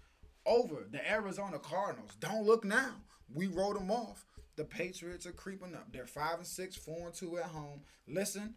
over 0.47 0.87
the 0.91 1.09
Arizona 1.11 1.59
Cardinals. 1.59 2.13
Don't 2.21 2.45
look 2.47 2.65
now. 2.65 2.95
We 3.33 3.47
wrote 3.47 3.79
them 3.79 3.91
off. 3.91 4.25
The 4.57 4.65
Patriots 4.65 5.27
are 5.27 5.33
creeping 5.33 5.75
up. 5.75 5.93
They're 5.93 6.07
five 6.07 6.39
and 6.39 6.47
six, 6.47 6.77
four 6.77 7.07
and 7.07 7.15
two 7.15 7.39
at 7.39 7.45
home. 7.45 7.81
Listen, 8.07 8.55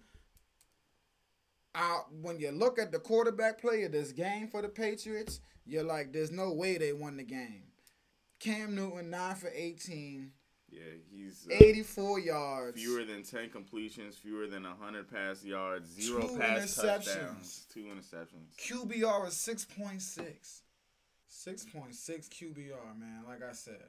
uh, 1.76 2.00
when 2.22 2.40
you 2.40 2.52
look 2.52 2.78
at 2.80 2.92
the 2.92 3.00
quarterback 3.00 3.60
play 3.62 3.84
of 3.84 3.92
this 3.92 4.12
game 4.12 4.48
for 4.48 4.62
the 4.62 4.70
Patriots, 4.70 5.40
you're 5.66 5.84
like, 5.84 6.12
there's 6.12 6.32
no 6.32 6.52
way 6.52 6.78
they 6.78 6.94
won 6.94 7.18
the 7.18 7.24
game. 7.24 7.64
Cam 8.40 8.76
Newton, 8.76 9.10
9 9.10 9.36
for 9.36 9.50
18, 9.54 10.32
Yeah, 10.70 10.80
he's 11.10 11.48
uh, 11.50 11.56
84 11.58 12.20
yards. 12.20 12.82
fewer 12.82 13.06
than 13.06 13.24
ten 13.24 13.50
completions, 13.50 14.18
fewer 14.18 14.48
than 14.48 14.66
hundred 14.66 15.10
pass 15.10 15.44
yards, 15.46 15.88
zero 15.90 16.28
Two 16.28 16.38
pass 16.38 16.60
interceptions. 16.60 17.06
touchdowns, 17.06 17.66
two 17.74 17.86
interceptions. 17.86 18.56
QBR 18.60 19.28
is 19.30 19.36
6.6. 19.36 20.63
6.6 21.34 22.30
QBR, 22.30 22.98
man. 23.00 23.24
Like 23.28 23.42
I 23.48 23.54
said, 23.54 23.82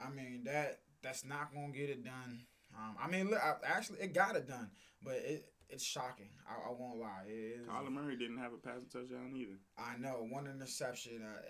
I 0.00 0.10
mean 0.10 0.44
that 0.44 0.80
that's 1.02 1.24
not 1.24 1.52
gonna 1.52 1.72
get 1.72 1.90
it 1.90 2.04
done. 2.04 2.46
Um, 2.76 2.96
I 3.02 3.08
mean, 3.08 3.30
look, 3.30 3.40
I, 3.42 3.54
actually, 3.64 4.00
it 4.00 4.14
got 4.14 4.36
it 4.36 4.46
done, 4.46 4.70
but 5.02 5.14
it 5.14 5.52
it's 5.68 5.84
shocking. 5.84 6.30
I, 6.48 6.68
I 6.68 6.72
won't 6.72 6.98
lie. 7.00 7.24
It 7.26 7.60
is. 7.60 7.66
Kyler 7.66 7.90
Murray 7.92 8.16
didn't 8.16 8.38
have 8.38 8.52
a 8.52 8.56
passing 8.56 8.86
touchdown 8.92 9.32
either. 9.34 9.58
I 9.76 9.96
know 9.98 10.26
one 10.30 10.46
interception. 10.46 11.22
Uh, 11.22 11.40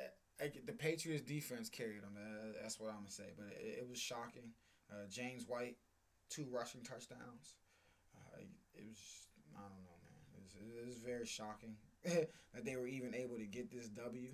I- 0.44 0.52
the 0.66 0.72
Patriots 0.72 1.22
defense 1.22 1.68
carried 1.70 2.02
them. 2.02 2.16
Uh, 2.16 2.52
that's 2.62 2.78
what 2.78 2.90
I'm 2.90 2.98
gonna 2.98 3.10
say. 3.10 3.32
But 3.36 3.46
it, 3.58 3.80
it 3.80 3.88
was 3.88 3.98
shocking. 3.98 4.52
Uh, 4.90 5.06
James 5.10 5.44
White, 5.46 5.76
two 6.30 6.46
rushing 6.50 6.82
touchdowns. 6.82 7.56
Uh, 8.14 8.40
it 8.74 8.84
was 8.86 8.98
I 9.56 9.60
don't 9.60 9.82
know, 9.84 9.96
man. 10.04 10.20
It 10.36 10.42
was, 10.42 10.54
it 10.82 10.86
was 10.86 10.98
very 10.98 11.26
shocking 11.26 11.76
that 12.04 12.64
they 12.64 12.76
were 12.76 12.86
even 12.86 13.14
able 13.14 13.36
to 13.36 13.46
get 13.46 13.70
this 13.70 13.88
W, 13.88 14.28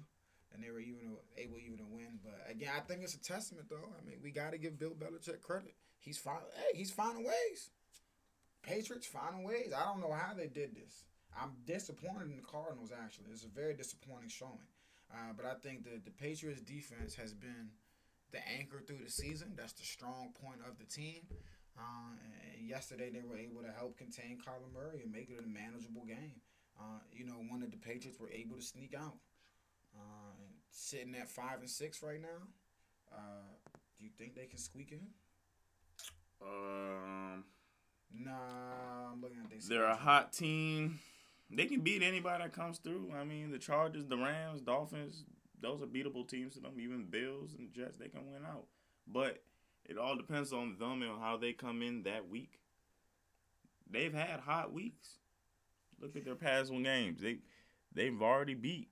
and 0.54 0.62
they 0.62 0.70
were 0.70 0.80
even 0.80 1.16
able 1.36 1.56
even 1.58 1.78
to 1.78 1.84
win. 1.90 2.18
But 2.22 2.50
again, 2.50 2.72
I 2.76 2.80
think 2.80 3.02
it's 3.02 3.14
a 3.14 3.22
testament, 3.22 3.68
though. 3.68 3.92
I 3.98 4.06
mean, 4.06 4.18
we 4.22 4.30
got 4.30 4.52
to 4.52 4.58
give 4.58 4.78
Bill 4.78 4.94
Belichick 4.94 5.40
credit. 5.40 5.74
He's 5.98 6.18
fine. 6.18 6.42
Hey, 6.56 6.78
he's 6.78 6.90
finding 6.90 7.24
ways. 7.24 7.70
Patriots 8.62 9.06
finding 9.06 9.44
ways. 9.44 9.72
I 9.76 9.84
don't 9.84 10.00
know 10.00 10.12
how 10.12 10.34
they 10.34 10.46
did 10.46 10.74
this. 10.74 11.04
I'm 11.34 11.52
disappointed 11.66 12.30
in 12.30 12.36
the 12.36 12.42
Cardinals. 12.42 12.90
Actually, 12.92 13.26
it's 13.32 13.44
a 13.44 13.48
very 13.48 13.74
disappointing 13.74 14.28
showing. 14.28 14.68
Uh, 15.12 15.32
but 15.36 15.46
I 15.46 15.54
think 15.54 15.84
that 15.84 16.04
the 16.04 16.10
Patriots 16.10 16.60
defense 16.60 17.14
has 17.14 17.34
been 17.34 17.70
the 18.32 18.40
anchor 18.48 18.80
through 18.80 19.04
the 19.04 19.10
season. 19.10 19.52
That's 19.56 19.74
the 19.74 19.84
strong 19.84 20.32
point 20.40 20.60
of 20.68 20.78
the 20.78 20.84
team. 20.84 21.20
Uh, 21.76 22.16
and 22.56 22.68
yesterday 22.68 23.10
they 23.10 23.22
were 23.22 23.36
able 23.36 23.62
to 23.62 23.72
help 23.72 23.96
contain 23.96 24.38
Kyler 24.38 24.72
Murray 24.72 25.02
and 25.04 25.12
make 25.12 25.30
it 25.30 25.42
a 25.42 25.48
manageable 25.48 26.04
game. 26.04 26.40
Uh, 26.78 27.00
you 27.12 27.24
know, 27.24 27.40
one 27.48 27.62
of 27.62 27.70
the 27.70 27.76
Patriots 27.76 28.18
were 28.18 28.30
able 28.30 28.56
to 28.56 28.62
sneak 28.62 28.94
out. 28.94 29.16
Uh, 29.94 30.31
sitting 30.72 31.14
at 31.14 31.28
five 31.28 31.60
and 31.60 31.70
six 31.70 32.02
right 32.02 32.20
now. 32.20 32.48
Uh, 33.12 33.42
do 33.98 34.04
you 34.04 34.10
think 34.18 34.34
they 34.34 34.46
can 34.46 34.58
squeak 34.58 34.92
in? 34.92 35.06
Um, 36.40 37.44
Nah, 38.14 39.10
I'm 39.12 39.22
looking 39.22 39.38
at 39.42 39.50
this. 39.50 39.66
they're 39.68 39.84
a 39.84 39.96
hot 39.96 40.32
team. 40.32 40.98
They 41.50 41.64
can 41.66 41.80
beat 41.80 42.02
anybody 42.02 42.42
that 42.44 42.52
comes 42.52 42.78
through. 42.78 43.10
I 43.16 43.24
mean, 43.24 43.50
the 43.50 43.58
Chargers, 43.58 44.06
the 44.06 44.16
Rams, 44.18 44.60
Dolphins, 44.60 45.24
those 45.60 45.82
are 45.82 45.86
beatable 45.86 46.28
teams 46.28 46.54
to 46.54 46.60
them. 46.60 46.78
Even 46.78 47.06
Bills 47.08 47.54
and 47.58 47.72
Jets, 47.72 47.96
they 47.96 48.08
can 48.08 48.26
win 48.26 48.44
out. 48.46 48.66
But 49.06 49.42
it 49.88 49.96
all 49.96 50.16
depends 50.16 50.52
on 50.52 50.76
them 50.78 51.02
and 51.02 51.20
how 51.20 51.36
they 51.38 51.52
come 51.52 51.80
in 51.82 52.02
that 52.02 52.28
week. 52.28 52.60
They've 53.90 54.12
had 54.12 54.40
hot 54.40 54.72
weeks. 54.72 55.18
Look 56.00 56.16
at 56.16 56.24
their 56.24 56.34
past 56.34 56.72
one 56.72 56.82
games. 56.82 57.20
They 57.20 57.38
they've 57.94 58.20
already 58.20 58.54
beat. 58.54 58.88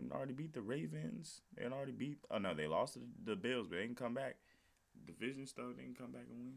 They've 0.00 0.12
already 0.12 0.32
beat 0.32 0.54
the 0.54 0.62
Ravens. 0.62 1.42
They 1.56 1.64
already 1.66 1.92
beat. 1.92 2.18
Oh 2.30 2.38
no, 2.38 2.54
they 2.54 2.66
lost 2.66 2.94
to 2.94 3.00
the 3.24 3.36
Bills, 3.36 3.66
but 3.68 3.76
they 3.76 3.82
didn't 3.82 3.98
come 3.98 4.14
back. 4.14 4.36
Division 5.06 5.46
stuff, 5.46 5.66
they 5.76 5.84
can 5.84 5.94
come 5.94 6.12
back 6.12 6.24
and 6.28 6.38
win. 6.38 6.54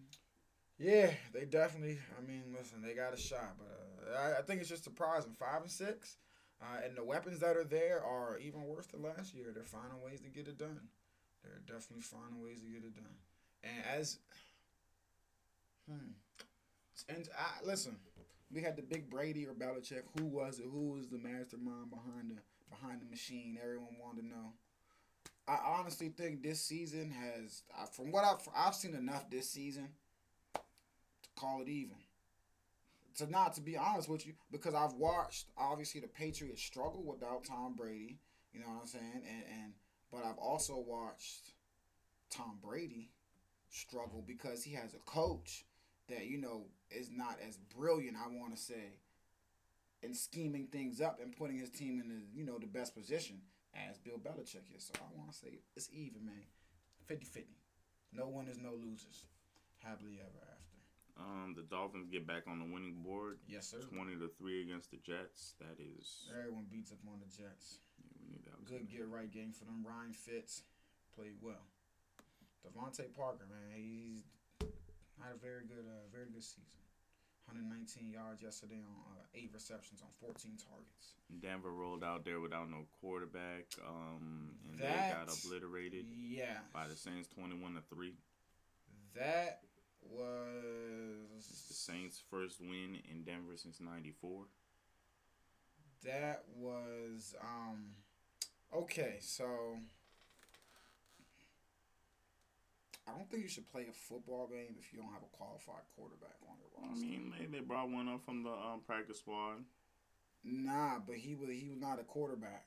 Yeah, 0.79 1.11
they 1.33 1.45
definitely. 1.45 1.99
I 2.17 2.25
mean, 2.25 2.43
listen, 2.57 2.81
they 2.81 2.93
got 2.93 3.13
a 3.13 3.17
shot, 3.17 3.55
but 3.57 4.11
uh, 4.11 4.19
I, 4.19 4.39
I 4.39 4.41
think 4.41 4.61
it's 4.61 4.69
just 4.69 4.83
surprising. 4.83 5.33
Five 5.33 5.61
and 5.61 5.71
six, 5.71 6.17
uh, 6.61 6.85
and 6.85 6.95
the 6.95 7.03
weapons 7.03 7.39
that 7.39 7.57
are 7.57 7.63
there 7.63 8.03
are 8.03 8.37
even 8.39 8.63
worse 8.63 8.87
than 8.87 9.03
last 9.03 9.33
year. 9.33 9.51
They're 9.53 9.63
finding 9.63 10.01
ways 10.03 10.21
to 10.21 10.29
get 10.29 10.47
it 10.47 10.57
done. 10.57 10.87
They're 11.43 11.61
definitely 11.65 12.03
finding 12.03 12.41
ways 12.41 12.61
to 12.61 12.67
get 12.67 12.83
it 12.83 12.95
done. 12.95 13.15
And 13.63 13.99
as, 13.99 14.19
hmm, 15.89 16.13
and 17.09 17.29
I, 17.37 17.65
listen, 17.65 17.97
we 18.51 18.61
had 18.61 18.75
the 18.75 18.81
big 18.81 19.09
Brady 19.09 19.45
or 19.45 19.53
Belichick. 19.53 20.03
Who 20.17 20.25
was 20.25 20.59
it? 20.59 20.65
Who 20.71 20.91
was 20.91 21.07
the 21.07 21.17
mastermind 21.17 21.89
behind 21.89 22.31
the 22.31 22.41
behind 22.79 23.01
the 23.01 23.09
machine? 23.09 23.57
Everyone 23.61 23.95
wanted 24.01 24.21
to 24.21 24.27
know. 24.27 24.53
I 25.47 25.57
honestly 25.77 26.09
think 26.09 26.41
this 26.41 26.61
season 26.61 27.11
has, 27.11 27.63
from 27.91 28.11
what 28.11 28.23
I've 28.23 28.47
I've 28.55 28.75
seen 28.75 28.95
enough 28.95 29.29
this 29.29 29.49
season 29.49 29.89
to 30.53 30.59
call 31.35 31.61
it 31.61 31.67
even. 31.67 31.97
To 33.17 33.29
not 33.29 33.53
to 33.55 33.61
be 33.61 33.77
honest 33.77 34.09
with 34.09 34.25
you, 34.25 34.33
because 34.51 34.73
I've 34.73 34.93
watched 34.93 35.47
obviously 35.57 36.01
the 36.01 36.07
Patriots 36.07 36.63
struggle 36.63 37.03
without 37.03 37.43
Tom 37.45 37.75
Brady. 37.75 38.19
You 38.53 38.61
know 38.61 38.67
what 38.67 38.81
I'm 38.81 38.87
saying? 38.87 39.21
And 39.27 39.43
and 39.61 39.73
but 40.11 40.25
I've 40.25 40.37
also 40.37 40.77
watched 40.77 41.51
Tom 42.29 42.57
Brady 42.63 43.09
struggle 43.69 44.23
because 44.25 44.63
he 44.63 44.73
has 44.73 44.93
a 44.93 44.99
coach 45.05 45.65
that 46.09 46.25
you 46.25 46.37
know 46.39 46.65
is 46.89 47.09
not 47.11 47.37
as 47.47 47.57
brilliant. 47.57 48.17
I 48.17 48.27
want 48.29 48.55
to 48.55 48.61
say 48.61 48.93
in 50.03 50.13
scheming 50.13 50.67
things 50.67 51.01
up 51.01 51.19
and 51.21 51.35
putting 51.35 51.57
his 51.57 51.69
team 51.69 51.99
in 51.99 52.09
the 52.09 52.21
you 52.33 52.45
know 52.45 52.59
the 52.59 52.67
best 52.67 52.95
position 52.95 53.41
as 53.73 53.97
Bill 53.97 54.19
Belichick 54.19 54.69
is. 54.75 54.85
So 54.85 54.93
I 54.99 55.17
want 55.17 55.31
to 55.31 55.37
say 55.37 55.59
it's 55.75 55.89
even, 55.91 56.25
man. 56.25 56.45
50-50. 57.09 57.43
No 58.13 58.27
winners, 58.29 58.57
no 58.61 58.71
losers. 58.71 59.25
Happily 59.79 60.21
ever 60.21 60.39
after. 60.47 60.63
Um, 61.19 61.53
the 61.55 61.63
Dolphins 61.63 62.07
get 62.09 62.25
back 62.25 62.43
on 62.47 62.59
the 62.59 62.65
winning 62.65 63.03
board. 63.03 63.37
Yes, 63.47 63.69
sir. 63.69 63.81
Twenty 63.81 64.15
to 64.15 64.29
three 64.37 64.61
against 64.63 64.89
the 64.89 64.97
Jets. 64.97 65.53
That 65.59 65.77
is. 65.77 66.25
Everyone 66.31 66.65
beats 66.71 66.91
up 66.91 67.03
on 67.05 67.19
the 67.19 67.29
Jets. 67.29 67.79
Yeah, 67.99 68.09
we 68.17 68.33
knew 68.33 68.41
that 68.45 68.65
Good 68.65 68.89
get 68.89 69.07
right 69.09 69.29
game 69.29 69.51
for 69.51 69.65
them. 69.65 69.85
Ryan 69.85 70.13
Fitz 70.13 70.63
played 71.13 71.37
well. 71.41 71.69
DeVante 72.65 73.11
Parker, 73.13 73.43
man, 73.45 73.75
he's 73.75 74.23
had 75.19 75.35
a 75.35 75.39
very 75.39 75.67
good, 75.67 75.83
uh, 75.83 76.07
very 76.11 76.31
good 76.31 76.43
season. 76.43 76.82
119 77.53 78.09
yards 78.09 78.41
yesterday 78.41 78.81
on 78.81 78.97
uh, 79.13 79.21
eight 79.35 79.51
receptions 79.53 80.01
on 80.01 80.09
14 80.19 80.57
targets. 80.57 81.13
Denver 81.39 81.71
rolled 81.71 82.03
out 82.03 82.25
there 82.25 82.39
without 82.39 82.69
no 82.69 82.85
quarterback, 82.99 83.65
um, 83.87 84.55
and 84.71 84.79
they 84.79 84.85
got 85.13 85.29
obliterated 85.29 86.05
Yeah, 86.09 86.57
by 86.73 86.87
the 86.87 86.95
Saints, 86.95 87.27
twenty-one 87.27 87.75
to 87.75 87.81
three. 87.93 88.13
that 89.15 89.61
It's 91.37 91.67
the 91.67 91.73
Saints' 91.73 92.21
first 92.29 92.59
win 92.59 92.97
in 93.09 93.23
Denver 93.23 93.53
since 93.55 93.79
'94. 93.79 94.45
that 96.03 96.43
was 96.57 97.33
um 97.41 97.95
okay. 98.75 99.17
So 99.21 99.77
I 103.07 103.11
don't 103.11 103.29
think 103.29 103.43
you 103.43 103.49
should 103.49 103.69
play 103.71 103.85
a 103.89 103.93
football 103.93 104.47
game 104.47 104.75
if 104.79 104.93
you 104.93 104.99
don't 104.99 105.11
have 105.11 105.23
a 105.23 105.35
qualified 105.37 105.83
quarterback 105.95 106.37
on 106.47 106.55
your 106.59 106.71
roster. 106.89 107.05
I 107.05 107.09
mean, 107.09 107.33
they, 107.37 107.45
they 107.57 107.59
brought 107.63 107.89
one 107.89 108.07
up 108.07 108.23
from 108.23 108.43
the 108.43 108.51
um, 108.51 108.81
practice 108.85 109.19
squad. 109.19 109.57
Nah, 110.43 110.99
but 111.05 111.15
he 111.15 111.35
was 111.35 111.49
he 111.49 111.67
was 111.69 111.79
not 111.79 111.99
a 111.99 112.03
quarterback. 112.03 112.65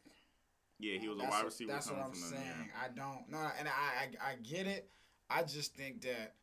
Yeah, 0.78 0.98
he 0.98 1.08
was 1.08 1.18
a 1.18 1.20
That's 1.20 1.30
wide 1.30 1.38
what- 1.38 1.44
receiver 1.46 1.72
That's 1.72 1.90
what 1.90 2.00
I'm 2.00 2.14
saying. 2.14 2.70
I 2.82 2.88
don't 2.88 3.28
no, 3.30 3.38
and 3.58 3.68
I, 3.68 3.70
I 3.70 4.32
I 4.32 4.34
get 4.42 4.66
it. 4.66 4.90
I 5.28 5.42
just 5.42 5.74
think 5.74 6.02
that 6.02 6.34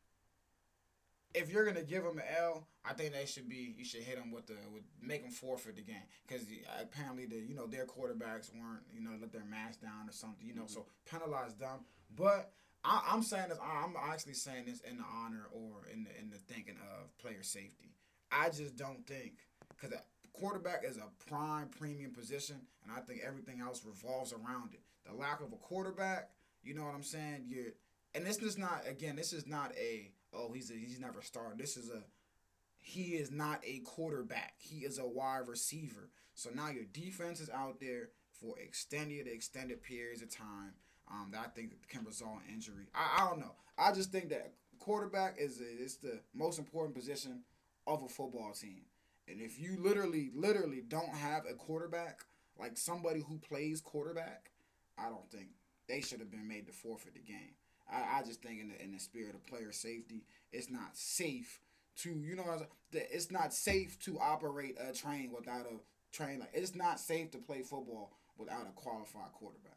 if 1.33 1.51
you're 1.51 1.65
gonna 1.65 1.83
give 1.83 2.03
him 2.03 2.17
an 2.17 2.23
L, 2.37 2.67
I 2.85 2.93
think 2.93 3.13
they 3.13 3.25
should 3.25 3.49
be. 3.49 3.73
You 3.77 3.85
should 3.85 4.01
hit 4.01 4.17
him 4.17 4.31
with 4.31 4.45
the 4.47 4.55
with 4.73 4.83
make 5.01 5.23
him 5.23 5.31
forfeit 5.31 5.75
the 5.75 5.81
game 5.81 5.95
because 6.27 6.45
apparently 6.79 7.25
the 7.25 7.37
you 7.37 7.55
know 7.55 7.65
their 7.67 7.85
quarterbacks 7.85 8.51
weren't 8.55 8.83
you 8.93 9.01
know 9.01 9.11
let 9.19 9.31
their 9.31 9.45
mask 9.45 9.81
down 9.81 10.07
or 10.07 10.11
something 10.11 10.45
you 10.45 10.53
know 10.55 10.65
so 10.67 10.85
penalize 11.09 11.55
them. 11.55 11.79
But 12.15 12.51
I, 12.83 13.01
I'm 13.11 13.23
saying 13.23 13.49
this. 13.49 13.57
I'm 13.61 13.95
actually 14.11 14.33
saying 14.33 14.65
this 14.65 14.81
in 14.81 14.97
the 14.97 15.03
honor 15.03 15.47
or 15.51 15.87
in 15.91 16.03
the 16.03 16.19
in 16.19 16.29
the 16.29 16.37
thinking 16.37 16.77
of 16.77 17.17
player 17.17 17.43
safety. 17.43 17.95
I 18.31 18.49
just 18.49 18.75
don't 18.75 19.05
think 19.05 19.33
because 19.69 19.91
a 19.91 20.01
quarterback 20.33 20.83
is 20.83 20.97
a 20.97 21.29
prime 21.29 21.69
premium 21.69 22.11
position, 22.11 22.57
and 22.83 22.91
I 22.91 23.01
think 23.01 23.21
everything 23.25 23.61
else 23.61 23.83
revolves 23.85 24.33
around 24.33 24.73
it. 24.73 24.81
The 25.05 25.13
lack 25.13 25.41
of 25.41 25.53
a 25.53 25.57
quarterback, 25.57 26.29
you 26.63 26.73
know 26.73 26.83
what 26.83 26.95
I'm 26.95 27.03
saying? 27.03 27.43
You're, 27.47 27.73
and 28.15 28.25
this 28.25 28.37
is 28.37 28.57
not 28.57 28.83
again. 28.87 29.15
This 29.15 29.33
is 29.33 29.47
not 29.47 29.71
a 29.77 30.11
oh 30.33 30.51
he's 30.53 30.71
a, 30.71 30.73
he's 30.73 30.99
never 30.99 31.21
started. 31.21 31.59
This 31.59 31.77
is 31.77 31.89
a 31.89 32.03
he 32.79 33.15
is 33.15 33.31
not 33.31 33.61
a 33.65 33.79
quarterback. 33.79 34.55
He 34.57 34.79
is 34.79 34.99
a 34.99 35.05
wide 35.05 35.47
receiver. 35.47 36.09
So 36.33 36.49
now 36.53 36.69
your 36.69 36.83
defense 36.83 37.39
is 37.39 37.49
out 37.49 37.79
there 37.79 38.09
for 38.31 38.59
extended 38.59 39.27
extended 39.27 39.81
periods 39.81 40.21
of 40.21 40.29
time. 40.35 40.73
Um, 41.11 41.29
that 41.31 41.41
I 41.45 41.49
think 41.49 41.71
can 41.89 42.05
result 42.05 42.39
in 42.47 42.55
injury. 42.55 42.85
I, 42.95 43.21
I 43.23 43.29
don't 43.29 43.39
know. 43.39 43.53
I 43.77 43.91
just 43.91 44.11
think 44.11 44.29
that 44.29 44.53
quarterback 44.79 45.35
is 45.37 45.59
is 45.59 45.97
the 45.97 46.19
most 46.33 46.59
important 46.59 46.95
position 46.95 47.41
of 47.85 48.03
a 48.03 48.07
football 48.07 48.53
team. 48.53 48.81
And 49.27 49.39
if 49.41 49.59
you 49.59 49.77
literally, 49.79 50.31
literally 50.35 50.81
don't 50.87 51.13
have 51.13 51.43
a 51.49 51.53
quarterback, 51.53 52.21
like 52.59 52.77
somebody 52.77 53.21
who 53.21 53.37
plays 53.37 53.81
quarterback, 53.81 54.51
I 54.97 55.09
don't 55.09 55.29
think 55.31 55.47
they 55.87 56.01
should 56.01 56.19
have 56.19 56.31
been 56.31 56.47
made 56.47 56.67
to 56.67 56.73
forfeit 56.73 57.13
the 57.13 57.19
game. 57.21 57.55
I, 57.91 58.19
I 58.19 58.23
just 58.23 58.41
think 58.41 58.59
in 58.61 58.69
the 58.69 58.81
in 58.81 58.91
the 58.91 58.99
spirit 58.99 59.35
of 59.35 59.45
player 59.45 59.71
safety, 59.71 60.23
it's 60.51 60.69
not 60.69 60.95
safe 60.97 61.59
to 61.97 62.09
you 62.09 62.35
know 62.35 62.65
it's 62.91 63.31
not 63.31 63.53
safe 63.53 63.99
to 63.99 64.19
operate 64.19 64.77
a 64.79 64.93
train 64.93 65.31
without 65.35 65.65
a 65.65 66.15
train. 66.15 66.39
Like 66.39 66.51
it's 66.53 66.75
not 66.75 66.99
safe 66.99 67.31
to 67.31 67.37
play 67.37 67.61
football 67.61 68.11
without 68.37 68.67
a 68.67 68.71
qualified 68.71 69.31
quarterback. 69.33 69.72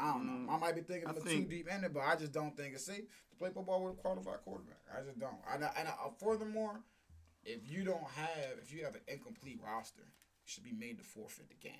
I 0.00 0.12
don't 0.12 0.46
know. 0.46 0.52
I 0.52 0.56
might 0.58 0.74
be 0.74 0.80
thinking 0.80 1.08
of 1.08 1.16
a 1.16 1.20
think- 1.20 1.48
too 1.48 1.56
deep 1.56 1.66
ended, 1.70 1.92
but 1.92 2.00
I 2.00 2.16
just 2.16 2.32
don't 2.32 2.56
think 2.56 2.74
it's 2.74 2.86
safe 2.86 3.04
to 3.30 3.36
play 3.36 3.50
football 3.50 3.84
with 3.84 3.94
a 3.94 3.96
qualified 3.96 4.40
quarterback. 4.44 4.78
I 4.96 5.02
just 5.02 5.18
don't. 5.20 5.36
And, 5.52 5.64
I, 5.64 5.70
and 5.78 5.88
I, 5.88 5.92
furthermore, 6.18 6.80
if 7.44 7.70
you 7.70 7.84
don't 7.84 8.04
have, 8.16 8.58
if 8.62 8.72
you 8.72 8.84
have 8.84 8.94
an 8.94 9.02
incomplete 9.08 9.60
roster, 9.64 10.02
you 10.02 10.46
should 10.46 10.64
be 10.64 10.72
made 10.72 10.98
to 10.98 11.04
forfeit 11.04 11.48
the 11.48 11.56
game. 11.56 11.76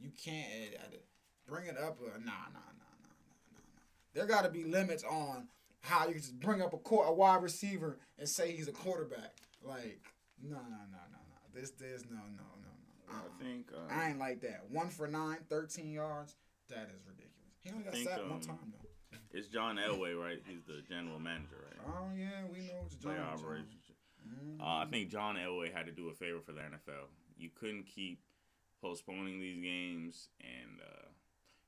You 0.00 0.10
can't 0.22 0.74
uh, 0.74 0.86
uh, 0.86 0.98
bring 1.46 1.66
it 1.66 1.76
up. 1.76 1.98
Uh, 2.00 2.10
nah, 2.18 2.18
nah, 2.18 2.22
nah, 2.22 2.30
nah, 2.54 3.02
nah, 3.02 3.14
nah, 3.50 3.52
nah. 3.52 3.70
There 4.14 4.26
got 4.26 4.42
to 4.44 4.50
be 4.50 4.64
limits 4.64 5.04
on 5.04 5.48
how 5.80 6.06
you 6.06 6.12
can 6.14 6.22
just 6.22 6.38
bring 6.40 6.62
up 6.62 6.72
a 6.72 6.78
court, 6.78 7.08
a 7.08 7.12
wide 7.12 7.42
receiver 7.42 7.98
and 8.18 8.28
say 8.28 8.52
he's 8.52 8.68
a 8.68 8.72
quarterback. 8.72 9.34
Like, 9.62 10.00
no, 10.42 10.56
no, 10.56 10.60
no, 10.60 10.98
no, 11.10 11.18
no. 11.18 11.60
This, 11.60 11.70
this, 11.72 12.02
no, 12.10 12.16
no, 12.16 12.22
no, 12.36 12.68
no. 13.10 13.12
I 13.12 13.16
Uh-uh. 13.18 13.44
think. 13.44 13.66
Uh, 13.72 13.92
I 13.92 14.08
ain't 14.10 14.18
like 14.18 14.40
that. 14.42 14.62
One 14.70 14.88
for 14.88 15.06
nine, 15.06 15.38
13 15.48 15.92
yards. 15.92 16.34
That 16.72 16.88
is 16.88 17.04
ridiculous. 17.06 17.52
He 17.62 17.70
only 17.70 17.84
got 17.84 17.92
think, 17.92 18.08
sacked 18.08 18.24
one 18.24 18.32
um, 18.32 18.40
time 18.40 18.72
though. 18.72 19.18
it's 19.32 19.48
John 19.48 19.76
Elway, 19.76 20.18
right? 20.18 20.40
He's 20.46 20.64
the 20.64 20.80
general 20.88 21.18
manager, 21.18 21.60
right? 21.68 21.86
Oh 21.86 22.08
yeah, 22.16 22.48
we 22.50 22.66
know 22.66 22.80
it's 22.86 22.96
John. 22.96 23.18
Operations. 23.18 23.92
Mhm. 24.26 24.60
Uh, 24.60 24.64
I 24.64 24.86
think 24.90 25.10
John 25.10 25.36
Elway 25.36 25.72
had 25.72 25.86
to 25.86 25.92
do 25.92 26.08
a 26.08 26.14
favor 26.14 26.40
for 26.40 26.52
the 26.52 26.60
NFL. 26.60 27.08
You 27.36 27.50
couldn't 27.54 27.84
keep 27.86 28.22
postponing 28.80 29.40
these 29.40 29.60
games, 29.60 30.28
and 30.40 30.80
uh, 30.80 31.08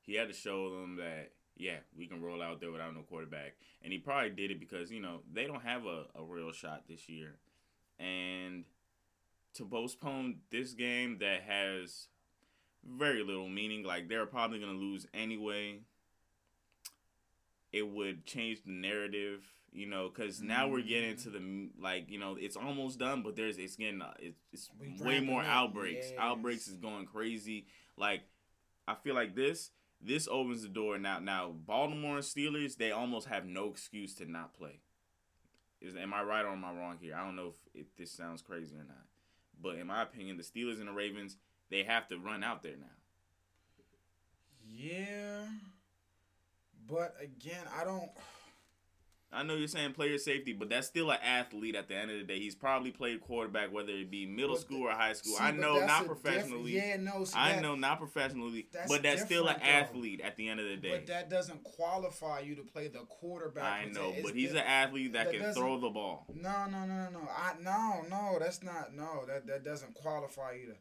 he 0.01 0.15
had 0.15 0.27
to 0.27 0.33
show 0.33 0.69
them 0.71 0.95
that 0.97 1.31
yeah, 1.57 1.77
we 1.97 2.07
can 2.07 2.21
roll 2.21 2.41
out 2.41 2.59
there 2.59 2.71
without 2.71 2.93
no 2.93 3.01
quarterback. 3.01 3.55
And 3.81 3.93
he 3.93 3.99
probably 3.99 4.29
did 4.31 4.51
it 4.51 4.59
because 4.59 4.91
you 4.91 4.99
know 4.99 5.21
they 5.31 5.45
don't 5.45 5.63
have 5.63 5.85
a, 5.85 6.05
a 6.15 6.23
real 6.23 6.51
shot 6.51 6.83
this 6.87 7.07
year, 7.07 7.37
and 7.99 8.65
to 9.53 9.65
postpone 9.65 10.39
this 10.51 10.73
game 10.73 11.17
that 11.19 11.43
has 11.43 12.07
very 12.85 13.23
little 13.23 13.49
meaning, 13.49 13.83
like 13.83 14.07
they're 14.09 14.25
probably 14.25 14.59
gonna 14.59 14.73
lose 14.73 15.07
anyway. 15.13 15.79
It 17.71 17.87
would 17.87 18.25
change 18.25 18.63
the 18.63 18.71
narrative. 18.71 19.41
You 19.71 19.87
know, 19.87 20.07
because 20.07 20.41
now 20.41 20.69
we're 20.69 20.83
getting 20.83 21.17
to 21.17 21.29
the 21.29 21.69
like, 21.77 22.09
you 22.09 22.17
know, 22.17 22.37
it's 22.39 22.55
almost 22.55 22.97
done, 22.97 23.23
but 23.23 23.35
there's 23.35 23.57
it's 23.57 23.75
getting 23.75 24.01
uh, 24.01 24.13
it's, 24.19 24.37
it's 24.53 25.01
way 25.01 25.19
more 25.19 25.41
up. 25.41 25.47
outbreaks. 25.47 26.11
Yes. 26.11 26.17
Outbreaks 26.17 26.69
is 26.69 26.77
going 26.77 27.05
crazy. 27.05 27.67
Like, 27.97 28.21
I 28.87 28.95
feel 28.95 29.15
like 29.15 29.35
this 29.35 29.71
this 29.99 30.29
opens 30.31 30.61
the 30.61 30.69
door 30.69 30.97
now. 30.97 31.19
Now 31.19 31.51
Baltimore 31.51 32.19
Steelers, 32.19 32.77
they 32.77 32.91
almost 32.91 33.27
have 33.27 33.45
no 33.45 33.69
excuse 33.69 34.15
to 34.15 34.31
not 34.31 34.53
play. 34.53 34.79
Is 35.81 35.97
am 35.97 36.13
I 36.13 36.23
right 36.23 36.45
or 36.45 36.51
am 36.51 36.63
I 36.63 36.71
wrong 36.71 36.97
here? 37.01 37.13
I 37.13 37.25
don't 37.25 37.35
know 37.35 37.47
if, 37.47 37.81
if 37.81 37.95
this 37.97 38.11
sounds 38.11 38.41
crazy 38.41 38.75
or 38.75 38.85
not, 38.85 39.05
but 39.61 39.75
in 39.75 39.87
my 39.87 40.03
opinion, 40.03 40.37
the 40.37 40.43
Steelers 40.43 40.79
and 40.79 40.87
the 40.87 40.93
Ravens, 40.93 41.35
they 41.69 41.83
have 41.83 42.07
to 42.09 42.17
run 42.17 42.43
out 42.43 42.63
there 42.63 42.75
now. 42.79 42.85
Yeah. 44.67 45.45
But 46.87 47.15
again, 47.21 47.65
I 47.75 47.83
don't. 47.83 48.09
I 49.33 49.43
know 49.43 49.55
you're 49.55 49.67
saying 49.67 49.93
player 49.93 50.17
safety, 50.17 50.53
but 50.53 50.69
that's 50.69 50.87
still 50.87 51.09
an 51.09 51.17
athlete 51.21 51.75
at 51.75 51.89
the 51.89 51.95
end 51.95 52.09
of 52.09 52.17
the 52.17 52.23
day. 52.23 52.39
He's 52.39 52.55
probably 52.55 52.91
played 52.91 53.19
quarterback, 53.19 53.73
whether 53.73 53.91
it 53.91 54.09
be 54.09 54.25
middle 54.25 54.55
But 54.55 54.61
school 54.61 54.83
or 54.87 54.91
high 54.91 55.11
school. 55.11 55.35
See, 55.35 55.43
I 55.43 55.51
know 55.51 55.85
not 55.85 56.05
professionally. 56.05 56.73
Yeah, 56.73 56.95
no. 56.97 57.25
See, 57.25 57.37
I 57.37 57.53
that- 57.53 57.61
know 57.61 57.75
not 57.75 57.99
professionally, 57.99 58.67
but 58.87 59.03
that's 59.03 59.23
still 59.23 59.47
an 59.47 59.55
different, 59.55 59.63
though. 59.73 59.79
athlete 59.97 60.21
at 60.21 60.37
the 60.37 60.47
end 60.47 60.61
of 60.61 60.67
the 60.67 60.77
day. 60.77 60.91
But 60.91 61.07
that 61.07 61.29
doesn't 61.29 61.63
qualify 61.63 62.41
you 62.41 62.55
to 62.55 62.61
play 62.61 62.87
the 62.87 62.99
quarterback. 62.99 63.63
I 63.63 63.85
know, 63.85 64.13
but 64.23 64.35
he's 64.35 64.51
an 64.51 64.59
athlete 64.59 65.13
that, 65.13 65.31
that 65.31 65.37
can 65.37 65.53
throw 65.53 65.81
the 65.81 65.89
ball. 65.89 66.27
No, 66.33 66.67
no, 66.67 66.85
no, 66.85 66.95
no, 66.95 67.09
no. 67.09 67.29
I 67.29 67.55
no, 67.61 68.05
no. 68.09 68.37
That's 68.39 68.63
not. 68.63 68.93
No, 68.95 69.25
that 69.27 69.47
that 69.47 69.65
doesn't 69.65 69.95
qualify 69.95 70.53
you 70.53 70.67
to 70.67 70.75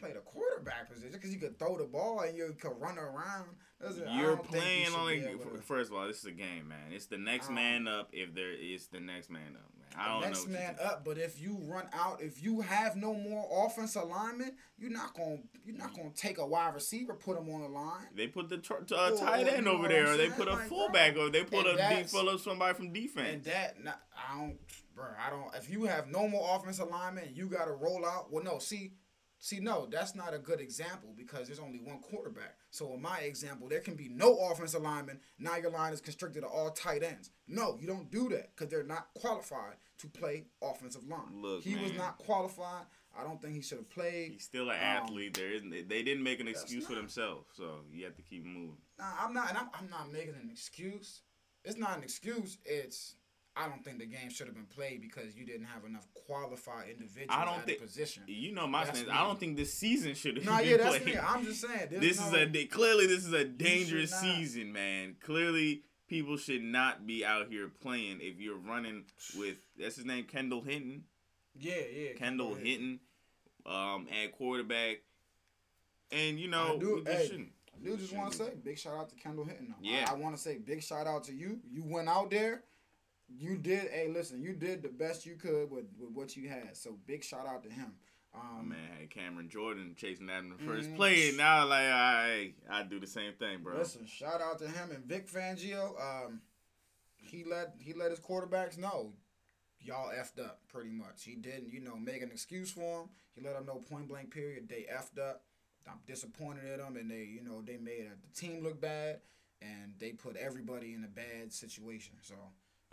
play 0.00 0.12
the 0.12 0.20
quarterback 0.20 0.88
position 0.90 1.12
because 1.12 1.32
you 1.32 1.38
could 1.38 1.58
throw 1.58 1.76
the 1.78 1.84
ball 1.84 2.20
and 2.20 2.36
you 2.36 2.54
could 2.58 2.72
run 2.80 2.98
around. 2.98 3.50
Doesn't- 3.80 4.10
You're 4.12 4.32
you 4.32 4.36
playing 4.38 4.86
should 4.86 4.94
on 4.94 5.08
be 5.08 5.20
a. 5.24 5.30
able 5.30 5.44
to- 5.46 5.62
First 5.62 5.90
of 5.90 5.96
all, 5.96 6.06
this 6.06 6.18
is 6.18 6.26
a 6.26 6.32
game, 6.32 6.68
man. 6.68 6.92
It's 6.92 7.06
the 7.06 7.16
next 7.18 7.48
Um, 7.48 7.54
man 7.54 7.88
up. 7.88 8.08
If 8.12 8.34
there 8.34 8.52
is 8.52 8.88
the 8.88 9.00
next 9.00 9.30
man 9.30 9.56
up, 9.56 9.72
man. 9.78 9.86
I 9.96 10.08
don't 10.08 10.20
next 10.20 10.46
know. 10.46 10.52
you 10.52 10.58
man 10.58 10.76
up. 10.82 11.04
But 11.04 11.18
if 11.18 11.40
you 11.40 11.56
run 11.62 11.88
out, 11.92 12.20
if 12.22 12.42
you 12.42 12.60
have 12.60 12.94
no 12.96 13.12
more 13.14 13.66
offense 13.66 13.96
alignment, 13.96 14.54
you're 14.78 14.90
not 14.90 15.14
gonna 15.14 15.38
you're 15.64 15.76
not 15.76 15.94
gonna 15.94 16.10
take 16.10 16.38
a 16.38 16.46
wide 16.46 16.74
receiver, 16.74 17.14
put 17.14 17.38
him 17.38 17.48
on 17.48 17.62
the 17.62 17.68
line. 17.68 18.06
They 18.14 18.28
put 18.28 18.48
the 18.50 18.58
tr- 18.58 18.74
uh, 18.92 19.10
Or- 19.12 19.16
tight 19.18 19.48
end 19.48 19.66
over 19.66 19.88
there, 19.88 20.12
or 20.12 20.16
they 20.16 20.28
put 20.30 20.46
a 20.48 20.52
Like, 20.52 20.68
fullback, 20.68 21.16
or 21.16 21.30
they 21.30 21.44
put 21.44 21.66
and 21.66 21.78
a 21.80 22.02
deep 22.04 22.14
of 22.14 22.40
somebody 22.40 22.74
from 22.74 22.92
defense. 22.92 23.28
And 23.34 23.44
that, 23.44 23.82
not, 23.82 24.00
I 24.14 24.36
don't, 24.38 24.58
bro. 24.94 25.06
I 25.18 25.30
don't. 25.30 25.54
If 25.56 25.70
you 25.70 25.84
have 25.84 26.06
no 26.08 26.28
more 26.28 26.54
offense 26.56 26.78
alignment, 26.78 27.34
you 27.34 27.48
got 27.48 27.64
to 27.64 27.72
roll 27.72 28.04
out. 28.06 28.30
Well, 28.30 28.44
no, 28.44 28.58
see, 28.58 28.92
see, 29.40 29.58
no, 29.58 29.86
that's 29.90 30.14
not 30.14 30.32
a 30.34 30.38
good 30.38 30.60
example 30.60 31.12
because 31.16 31.46
there's 31.48 31.58
only 31.58 31.80
one 31.80 31.98
quarterback. 31.98 32.54
So 32.70 32.92
in 32.94 33.02
my 33.02 33.20
example, 33.20 33.68
there 33.68 33.80
can 33.80 33.94
be 33.96 34.08
no 34.08 34.36
offense 34.50 34.74
alignment. 34.74 35.20
Now 35.38 35.56
your 35.56 35.70
line 35.70 35.92
is 35.92 36.00
constricted 36.00 36.42
to 36.42 36.46
all 36.46 36.70
tight 36.70 37.02
ends. 37.02 37.30
No, 37.48 37.76
you 37.80 37.86
don't 37.88 38.10
do 38.10 38.28
that 38.28 38.54
because 38.54 38.70
they're 38.70 38.84
not 38.84 39.08
qualified 39.14 39.74
to 39.98 40.06
play 40.08 40.44
offensive 40.62 41.06
line. 41.08 41.42
Look, 41.42 41.64
he 41.64 41.74
was 41.76 41.92
not 41.94 42.18
qualified. 42.18 42.84
I 43.18 43.24
don't 43.24 43.42
think 43.42 43.54
he 43.54 43.60
should 43.60 43.78
have 43.78 43.90
played. 43.90 44.32
He's 44.32 44.44
still 44.44 44.70
an 44.70 44.76
Um, 44.76 44.82
athlete. 44.82 45.34
There 45.34 45.50
isn't. 45.50 45.70
They 45.70 46.02
didn't 46.02 46.22
make 46.22 46.38
an 46.38 46.46
excuse 46.46 46.86
for 46.86 46.94
themselves, 46.94 47.48
so 47.56 47.80
you 47.92 48.04
have 48.04 48.14
to 48.14 48.22
keep 48.22 48.44
moving. 48.44 48.76
Nah, 48.98 49.12
I'm 49.18 49.34
not, 49.34 49.48
and 49.48 49.58
I'm, 49.58 49.68
I'm 49.74 49.90
not 49.90 50.12
making 50.12 50.34
an 50.40 50.48
excuse. 50.50 51.22
It's 51.64 51.76
not 51.76 51.96
an 51.96 52.04
excuse. 52.04 52.58
It's 52.64 53.16
I 53.56 53.68
don't 53.68 53.84
think 53.84 53.98
the 53.98 54.06
game 54.06 54.30
should 54.30 54.46
have 54.46 54.54
been 54.54 54.66
played 54.66 55.00
because 55.02 55.34
you 55.36 55.44
didn't 55.44 55.66
have 55.66 55.84
enough 55.84 56.06
qualified 56.26 56.88
individuals 56.90 57.28
I 57.30 57.44
don't 57.44 57.64
think- 57.66 57.80
position. 57.80 58.22
You 58.26 58.52
know 58.52 58.66
my 58.66 58.84
stance. 58.84 59.08
I 59.10 59.24
don't 59.24 59.38
think 59.40 59.56
this 59.56 59.74
season 59.74 60.14
should 60.14 60.36
have 60.36 60.44
No, 60.46 60.56
been 60.58 60.68
yeah, 60.68 60.76
that's 60.76 60.98
played. 60.98 61.14
me. 61.14 61.18
I'm 61.20 61.44
just 61.44 61.60
saying. 61.60 61.88
This 61.90 62.20
no- 62.20 62.26
is 62.28 62.56
a 62.56 62.66
clearly 62.66 63.06
this 63.06 63.26
is 63.26 63.32
a 63.32 63.44
dangerous 63.44 64.12
season, 64.12 64.72
man. 64.72 65.16
Clearly, 65.20 65.82
people 66.06 66.36
should 66.36 66.62
not 66.62 67.06
be 67.06 67.24
out 67.24 67.48
here 67.48 67.68
playing 67.68 68.18
if 68.20 68.40
you're 68.40 68.56
running 68.56 69.04
with 69.36 69.58
that's 69.76 69.96
his 69.96 70.04
name, 70.04 70.24
Kendall 70.24 70.62
Hinton. 70.62 71.04
yeah, 71.58 71.74
yeah. 71.92 72.12
Kendall 72.14 72.52
ahead. 72.52 72.66
Hinton, 72.66 73.00
um, 73.66 74.06
at 74.22 74.32
quarterback, 74.32 74.98
and 76.12 76.38
you 76.38 76.48
know 76.48 76.76
I 76.76 76.78
do- 76.78 77.02
hey, 77.06 77.26
shouldn't. 77.26 77.52
I 77.74 77.84
do 77.84 77.96
just 77.96 78.12
want 78.12 78.30
to 78.32 78.38
say 78.38 78.50
big 78.62 78.78
shout 78.78 78.94
out 78.96 79.08
to 79.10 79.16
Kendall 79.16 79.44
Hinton. 79.44 79.68
Though. 79.70 79.88
Yeah. 79.90 80.06
I, 80.08 80.12
I 80.12 80.14
want 80.14 80.36
to 80.36 80.40
say 80.40 80.58
big 80.58 80.82
shout 80.82 81.06
out 81.06 81.24
to 81.24 81.34
you. 81.34 81.60
You 81.70 81.82
went 81.84 82.08
out 82.08 82.30
there. 82.30 82.62
You 83.38 83.56
did. 83.56 83.90
Hey, 83.90 84.08
listen. 84.08 84.42
You 84.42 84.52
did 84.54 84.82
the 84.82 84.88
best 84.88 85.24
you 85.24 85.36
could 85.36 85.70
with, 85.70 85.84
with 85.98 86.10
what 86.12 86.36
you 86.36 86.48
had. 86.48 86.76
So 86.76 86.96
big 87.06 87.22
shout 87.24 87.46
out 87.46 87.62
to 87.64 87.70
him. 87.70 87.92
Um, 88.34 88.68
Man, 88.68 88.78
had 88.98 89.10
Cameron 89.10 89.48
Jordan 89.48 89.94
chasing 89.96 90.26
that 90.26 90.38
in 90.40 90.50
the 90.50 90.58
first 90.58 90.88
Mhm. 90.88 90.96
play, 90.96 91.28
and 91.28 91.36
now 91.36 91.66
like 91.66 91.86
I 91.86 92.54
I 92.68 92.82
do 92.84 93.00
the 93.00 93.06
same 93.06 93.32
thing, 93.34 93.62
bro. 93.62 93.76
Listen, 93.76 94.06
shout 94.06 94.40
out 94.40 94.58
to 94.60 94.68
him 94.68 94.92
and 94.92 95.04
Vic 95.04 95.26
Fangio. 95.28 96.00
Um, 96.00 96.40
he 97.16 97.42
let 97.42 97.74
he 97.80 97.92
let 97.92 98.10
his 98.10 98.20
quarterbacks 98.20 98.78
know 98.78 99.14
y'all 99.80 100.10
effed 100.12 100.38
up 100.38 100.60
pretty 100.68 100.90
much. 100.90 101.24
He 101.24 101.34
didn't, 101.34 101.72
you 101.72 101.80
know, 101.80 101.96
make 101.96 102.22
an 102.22 102.30
excuse 102.30 102.70
for 102.70 103.02
him. 103.02 103.08
He 103.34 103.40
let 103.40 103.54
them 103.54 103.66
know 103.66 103.76
point 103.80 104.06
blank 104.06 104.32
period 104.32 104.68
they 104.68 104.86
effed 104.92 105.18
up. 105.18 105.42
I'm 105.88 105.98
disappointed 106.06 106.66
at 106.66 106.78
them, 106.78 106.96
and 106.96 107.10
they, 107.10 107.24
you 107.24 107.42
know, 107.42 107.62
they 107.62 107.78
made 107.78 108.06
the 108.22 108.40
team 108.40 108.62
look 108.62 108.80
bad, 108.80 109.22
and 109.60 109.94
they 109.98 110.12
put 110.12 110.36
everybody 110.36 110.94
in 110.94 111.02
a 111.02 111.08
bad 111.08 111.52
situation. 111.52 112.14
So 112.22 112.36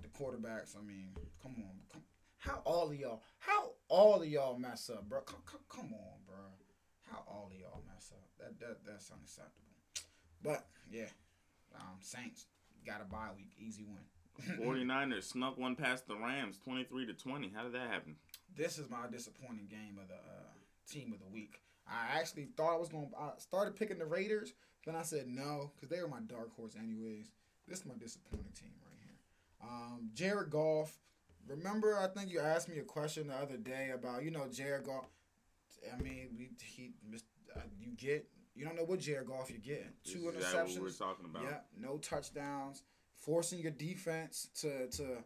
the 0.01 0.09
quarterbacks, 0.09 0.75
I 0.77 0.81
mean, 0.81 1.09
come 1.41 1.55
on, 1.57 1.75
come, 1.91 2.01
how 2.37 2.61
all 2.65 2.89
of 2.89 2.95
y'all, 2.95 3.21
how 3.39 3.71
all 3.89 4.21
of 4.21 4.27
y'all 4.27 4.57
mess 4.57 4.89
up, 4.89 5.07
bro? 5.09 5.21
Come, 5.21 5.39
come, 5.45 5.61
come 5.69 5.93
on, 5.93 6.19
bro. 6.25 6.35
How 7.11 7.23
all 7.27 7.49
of 7.51 7.59
y'all 7.59 7.81
mess 7.87 8.11
up? 8.13 8.27
That 8.39 8.59
that 8.59 8.77
that's 8.85 9.11
unacceptable. 9.11 9.63
But 10.43 10.67
yeah, 10.91 11.09
um, 11.75 11.97
Saints 12.01 12.45
got 12.85 13.01
a 13.01 13.05
bye 13.05 13.29
week, 13.35 13.51
easy 13.57 13.85
win. 13.85 14.59
49ers 14.63 15.23
snuck 15.23 15.57
one 15.57 15.75
past 15.75 16.07
the 16.07 16.15
Rams, 16.15 16.59
23 16.63 17.07
to 17.07 17.13
20. 17.13 17.51
How 17.55 17.63
did 17.63 17.73
that 17.73 17.89
happen? 17.89 18.17
this 18.57 18.79
is 18.79 18.89
my 18.89 19.07
disappointing 19.11 19.67
game 19.69 19.97
of 20.01 20.07
the 20.07 20.15
uh, 20.15 20.49
team 20.91 21.13
of 21.13 21.19
the 21.19 21.27
week. 21.31 21.61
I 21.87 22.19
actually 22.19 22.49
thought 22.57 22.73
I 22.73 22.77
was 22.77 22.89
going. 22.89 23.09
to 23.11 23.17
I 23.17 23.29
started 23.37 23.75
picking 23.75 23.99
the 23.99 24.05
Raiders, 24.05 24.53
then 24.85 24.95
I 24.95 25.03
said 25.03 25.27
no 25.27 25.71
because 25.75 25.89
they 25.89 26.01
were 26.01 26.07
my 26.09 26.19
dark 26.27 26.55
horse 26.55 26.73
anyways. 26.77 27.29
This 27.67 27.79
is 27.79 27.85
my 27.85 27.93
disappointing 27.99 28.51
team 28.59 28.71
right. 28.81 28.86
Um, 29.61 30.09
Jared 30.13 30.49
Goff. 30.49 30.97
Remember, 31.47 31.97
I 31.97 32.07
think 32.07 32.29
you 32.29 32.39
asked 32.39 32.67
me 32.67 32.77
a 32.79 32.83
question 32.83 33.27
the 33.27 33.35
other 33.35 33.57
day 33.57 33.91
about 33.93 34.23
you 34.23 34.31
know 34.31 34.47
Jared 34.51 34.85
Goff. 34.85 35.05
I 35.93 36.01
mean, 36.01 36.29
we 36.37 36.49
he 36.63 36.91
uh, 37.55 37.59
you 37.79 37.91
get 37.95 38.27
you 38.55 38.65
don't 38.65 38.75
know 38.75 38.83
what 38.83 38.99
Jared 38.99 39.27
Goff 39.27 39.49
you're 39.49 39.59
getting. 39.59 39.93
Two 40.03 40.29
exactly 40.29 40.59
what 40.59 40.67
interceptions. 40.67 40.81
we're 40.81 40.89
talking 41.07 41.25
about. 41.25 41.43
Yeah, 41.43 41.59
no 41.79 41.97
touchdowns, 41.97 42.83
forcing 43.15 43.59
your 43.59 43.71
defense 43.71 44.49
to 44.61 44.87
to 44.87 45.17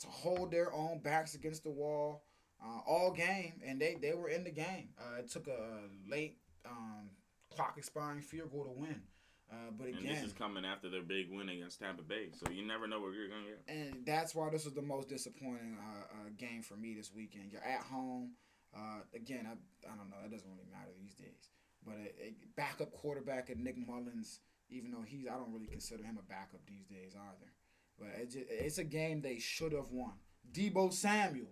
to 0.00 0.06
hold 0.06 0.50
their 0.50 0.72
own 0.72 0.98
backs 1.00 1.34
against 1.34 1.62
the 1.62 1.70
wall 1.70 2.22
uh, 2.64 2.80
all 2.86 3.10
game, 3.12 3.54
and 3.64 3.80
they 3.80 3.96
they 4.00 4.12
were 4.12 4.28
in 4.28 4.44
the 4.44 4.50
game. 4.50 4.90
Uh, 4.98 5.18
it 5.18 5.30
took 5.30 5.46
a 5.46 6.10
late 6.10 6.38
um, 6.66 7.10
clock 7.54 7.74
expiring 7.76 8.20
field 8.20 8.50
goal 8.50 8.64
to 8.64 8.70
win, 8.70 9.02
uh, 9.50 9.70
but 9.76 9.88
And 9.88 9.98
again, 9.98 10.14
this 10.14 10.24
is 10.24 10.32
coming 10.32 10.64
after 10.64 10.88
their 10.88 11.02
big 11.02 11.30
win 11.30 11.48
against 11.48 11.80
Tampa 11.80 12.02
Bay, 12.02 12.28
so 12.32 12.50
you 12.50 12.66
never 12.66 12.86
know 12.86 13.00
what 13.00 13.12
you're 13.14 13.28
gonna 13.28 13.46
get. 13.46 13.62
and 13.68 14.06
that's 14.06 14.34
why 14.34 14.48
this 14.50 14.64
was 14.64 14.74
the 14.74 14.82
most 14.82 15.08
disappointing 15.08 15.76
uh, 15.80 16.02
uh, 16.14 16.28
game 16.38 16.62
for 16.62 16.76
me 16.76 16.94
this 16.94 17.10
weekend. 17.14 17.50
You're 17.52 17.64
at 17.64 17.82
home. 17.82 18.32
Uh, 18.74 19.00
again, 19.14 19.46
I, 19.46 19.52
I 19.90 19.96
don't 19.96 20.10
know. 20.10 20.16
It 20.24 20.30
doesn't 20.30 20.48
really 20.48 20.68
matter 20.70 20.92
these 21.00 21.14
days. 21.14 21.48
But 21.84 21.94
a, 21.94 22.28
a 22.28 22.34
backup 22.56 22.92
quarterback 22.92 23.50
at 23.50 23.58
Nick 23.58 23.76
Mullens, 23.76 24.40
even 24.68 24.92
though 24.92 25.02
he's, 25.04 25.26
I 25.26 25.32
don't 25.34 25.52
really 25.52 25.66
consider 25.66 26.04
him 26.04 26.18
a 26.18 26.28
backup 26.28 26.60
these 26.68 26.86
days 26.86 27.14
either. 27.16 27.52
But 27.98 28.08
it 28.20 28.30
just, 28.30 28.46
it's 28.48 28.78
a 28.78 28.84
game 28.84 29.20
they 29.22 29.38
should 29.38 29.72
have 29.72 29.90
won. 29.90 30.12
Deebo 30.52 30.92
Samuel, 30.92 31.48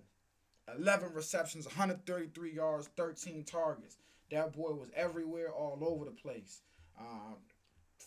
11 0.79 1.13
receptions, 1.15 1.67
133 1.67 2.53
yards, 2.55 2.89
13 2.97 3.45
targets. 3.45 3.97
That 4.31 4.53
boy 4.53 4.73
was 4.73 4.91
everywhere, 4.95 5.51
all 5.51 5.79
over 5.83 6.05
the 6.05 6.11
place. 6.11 6.61
Uh, 6.99 7.35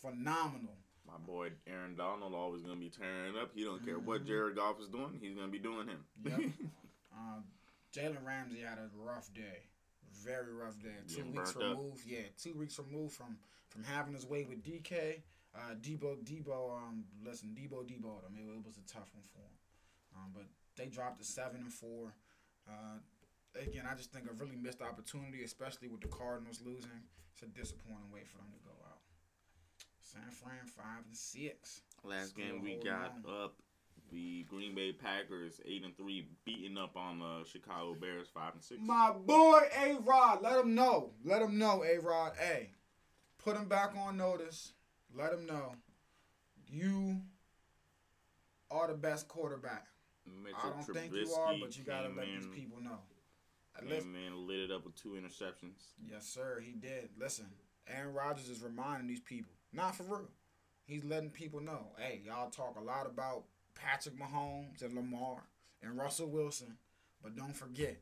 phenomenal. 0.02 0.74
My 1.06 1.18
boy 1.18 1.50
Aaron 1.66 1.94
Donald 1.96 2.34
always 2.34 2.62
gonna 2.62 2.76
be 2.76 2.88
tearing 2.90 3.36
up. 3.40 3.50
He 3.54 3.64
don't 3.64 3.84
care 3.84 3.96
Mm-hmm. 3.96 4.06
what 4.06 4.24
Jared 4.26 4.56
Goff 4.56 4.80
is 4.80 4.88
doing. 4.88 5.18
He's 5.20 5.34
gonna 5.34 5.48
be 5.48 5.58
doing 5.58 5.88
him. 5.88 6.04
Yep. 6.24 6.40
Um, 7.14 7.44
Jalen 7.94 8.24
Ramsey 8.26 8.60
had 8.60 8.78
a 8.78 8.88
rough 8.96 9.28
day, 9.34 9.68
very 10.24 10.50
rough 10.50 10.80
day. 10.82 10.96
Two 11.06 11.16
Getting 11.16 11.32
weeks 11.36 11.52
burnt 11.52 11.64
up. 11.72 11.76
removed, 11.76 12.02
yeah, 12.06 12.24
two 12.42 12.54
weeks 12.54 12.78
removed 12.78 13.12
from 13.14 13.36
from 13.68 13.84
having 13.84 14.14
his 14.14 14.24
way 14.26 14.44
with 14.48 14.64
DK. 14.64 15.20
Uh, 15.54 15.74
Deebo, 15.82 16.16
Deebo, 16.24 16.72
um, 16.78 17.04
listen, 17.22 17.50
Deebo, 17.54 17.84
Deebo, 17.84 18.24
I 18.26 18.32
mean, 18.34 18.48
it 18.48 18.64
was 18.66 18.78
a 18.78 18.86
tough 18.90 19.10
one 19.12 19.22
for 19.30 19.40
him. 19.44 19.56
Um, 20.16 20.30
but 20.32 20.44
they 20.74 20.86
dropped 20.88 21.18
to 21.20 21.24
seven 21.24 21.60
and 21.60 21.72
four. 21.72 22.14
Uh, 22.66 22.96
again, 23.60 23.84
I 23.86 23.94
just 23.94 24.10
think 24.10 24.24
a 24.24 24.32
really 24.42 24.56
missed 24.56 24.80
opportunity, 24.80 25.44
especially 25.44 25.88
with 25.88 26.00
the 26.00 26.08
Cardinals 26.08 26.62
losing. 26.64 27.04
It's 27.34 27.42
a 27.42 27.46
disappointing 27.46 28.10
way 28.10 28.24
for 28.24 28.38
them 28.38 28.48
to 28.56 28.58
go. 28.64 28.72
San 30.12 30.30
Fran 30.30 30.66
five 30.66 31.04
and 31.06 31.16
six. 31.16 31.82
Last 32.04 32.30
Still 32.30 32.44
game 32.44 32.62
we 32.62 32.76
got 32.76 33.14
on. 33.26 33.44
up, 33.44 33.54
the 34.10 34.44
Green 34.48 34.74
Bay 34.74 34.92
Packers 34.92 35.60
eight 35.64 35.84
and 35.84 35.96
three, 35.96 36.28
beating 36.44 36.76
up 36.76 36.96
on 36.96 37.18
the 37.20 37.44
Chicago 37.50 37.94
Bears 37.94 38.28
five 38.32 38.54
and 38.54 38.62
six. 38.62 38.80
My 38.82 39.12
boy 39.12 39.60
A 39.84 39.96
Rod, 40.00 40.42
let 40.42 40.58
him 40.58 40.74
know. 40.74 41.10
Let 41.24 41.42
him 41.42 41.58
know, 41.58 41.84
A 41.84 41.98
Rod. 41.98 42.32
Hey, 42.38 42.70
put 43.38 43.56
him 43.56 43.66
back 43.68 43.94
on 43.96 44.16
notice. 44.16 44.72
Let 45.14 45.32
him 45.32 45.46
know 45.46 45.74
you 46.68 47.20
are 48.70 48.88
the 48.88 48.94
best 48.94 49.28
quarterback. 49.28 49.86
Mitchell 50.26 50.58
I 50.62 50.70
don't 50.70 50.94
think 50.94 51.12
you 51.12 51.32
are, 51.34 51.54
but 51.60 51.76
you 51.76 51.84
gotta 51.84 52.08
let 52.08 52.26
these 52.26 52.46
people 52.54 52.80
know. 52.80 52.98
Listen- 53.82 54.14
in, 54.14 54.46
lit 54.46 54.60
it 54.60 54.70
up 54.70 54.84
with 54.84 54.94
two 54.94 55.10
interceptions. 55.10 55.94
Yes, 56.06 56.26
sir. 56.26 56.60
He 56.64 56.72
did. 56.72 57.10
Listen, 57.18 57.46
Aaron 57.88 58.14
Rodgers 58.14 58.48
is 58.48 58.62
reminding 58.62 59.08
these 59.08 59.20
people, 59.20 59.52
not 59.72 59.96
for 59.96 60.04
real. 60.04 60.28
He's 60.84 61.04
letting 61.04 61.30
people 61.30 61.60
know, 61.60 61.92
hey, 61.96 62.20
y'all 62.24 62.50
talk 62.50 62.76
a 62.78 62.84
lot 62.84 63.06
about 63.06 63.44
Patrick 63.74 64.18
Mahomes 64.18 64.82
and 64.82 64.94
Lamar 64.94 65.42
and 65.82 65.96
Russell 65.96 66.28
Wilson, 66.28 66.76
but 67.22 67.36
don't 67.36 67.56
forget, 67.56 67.98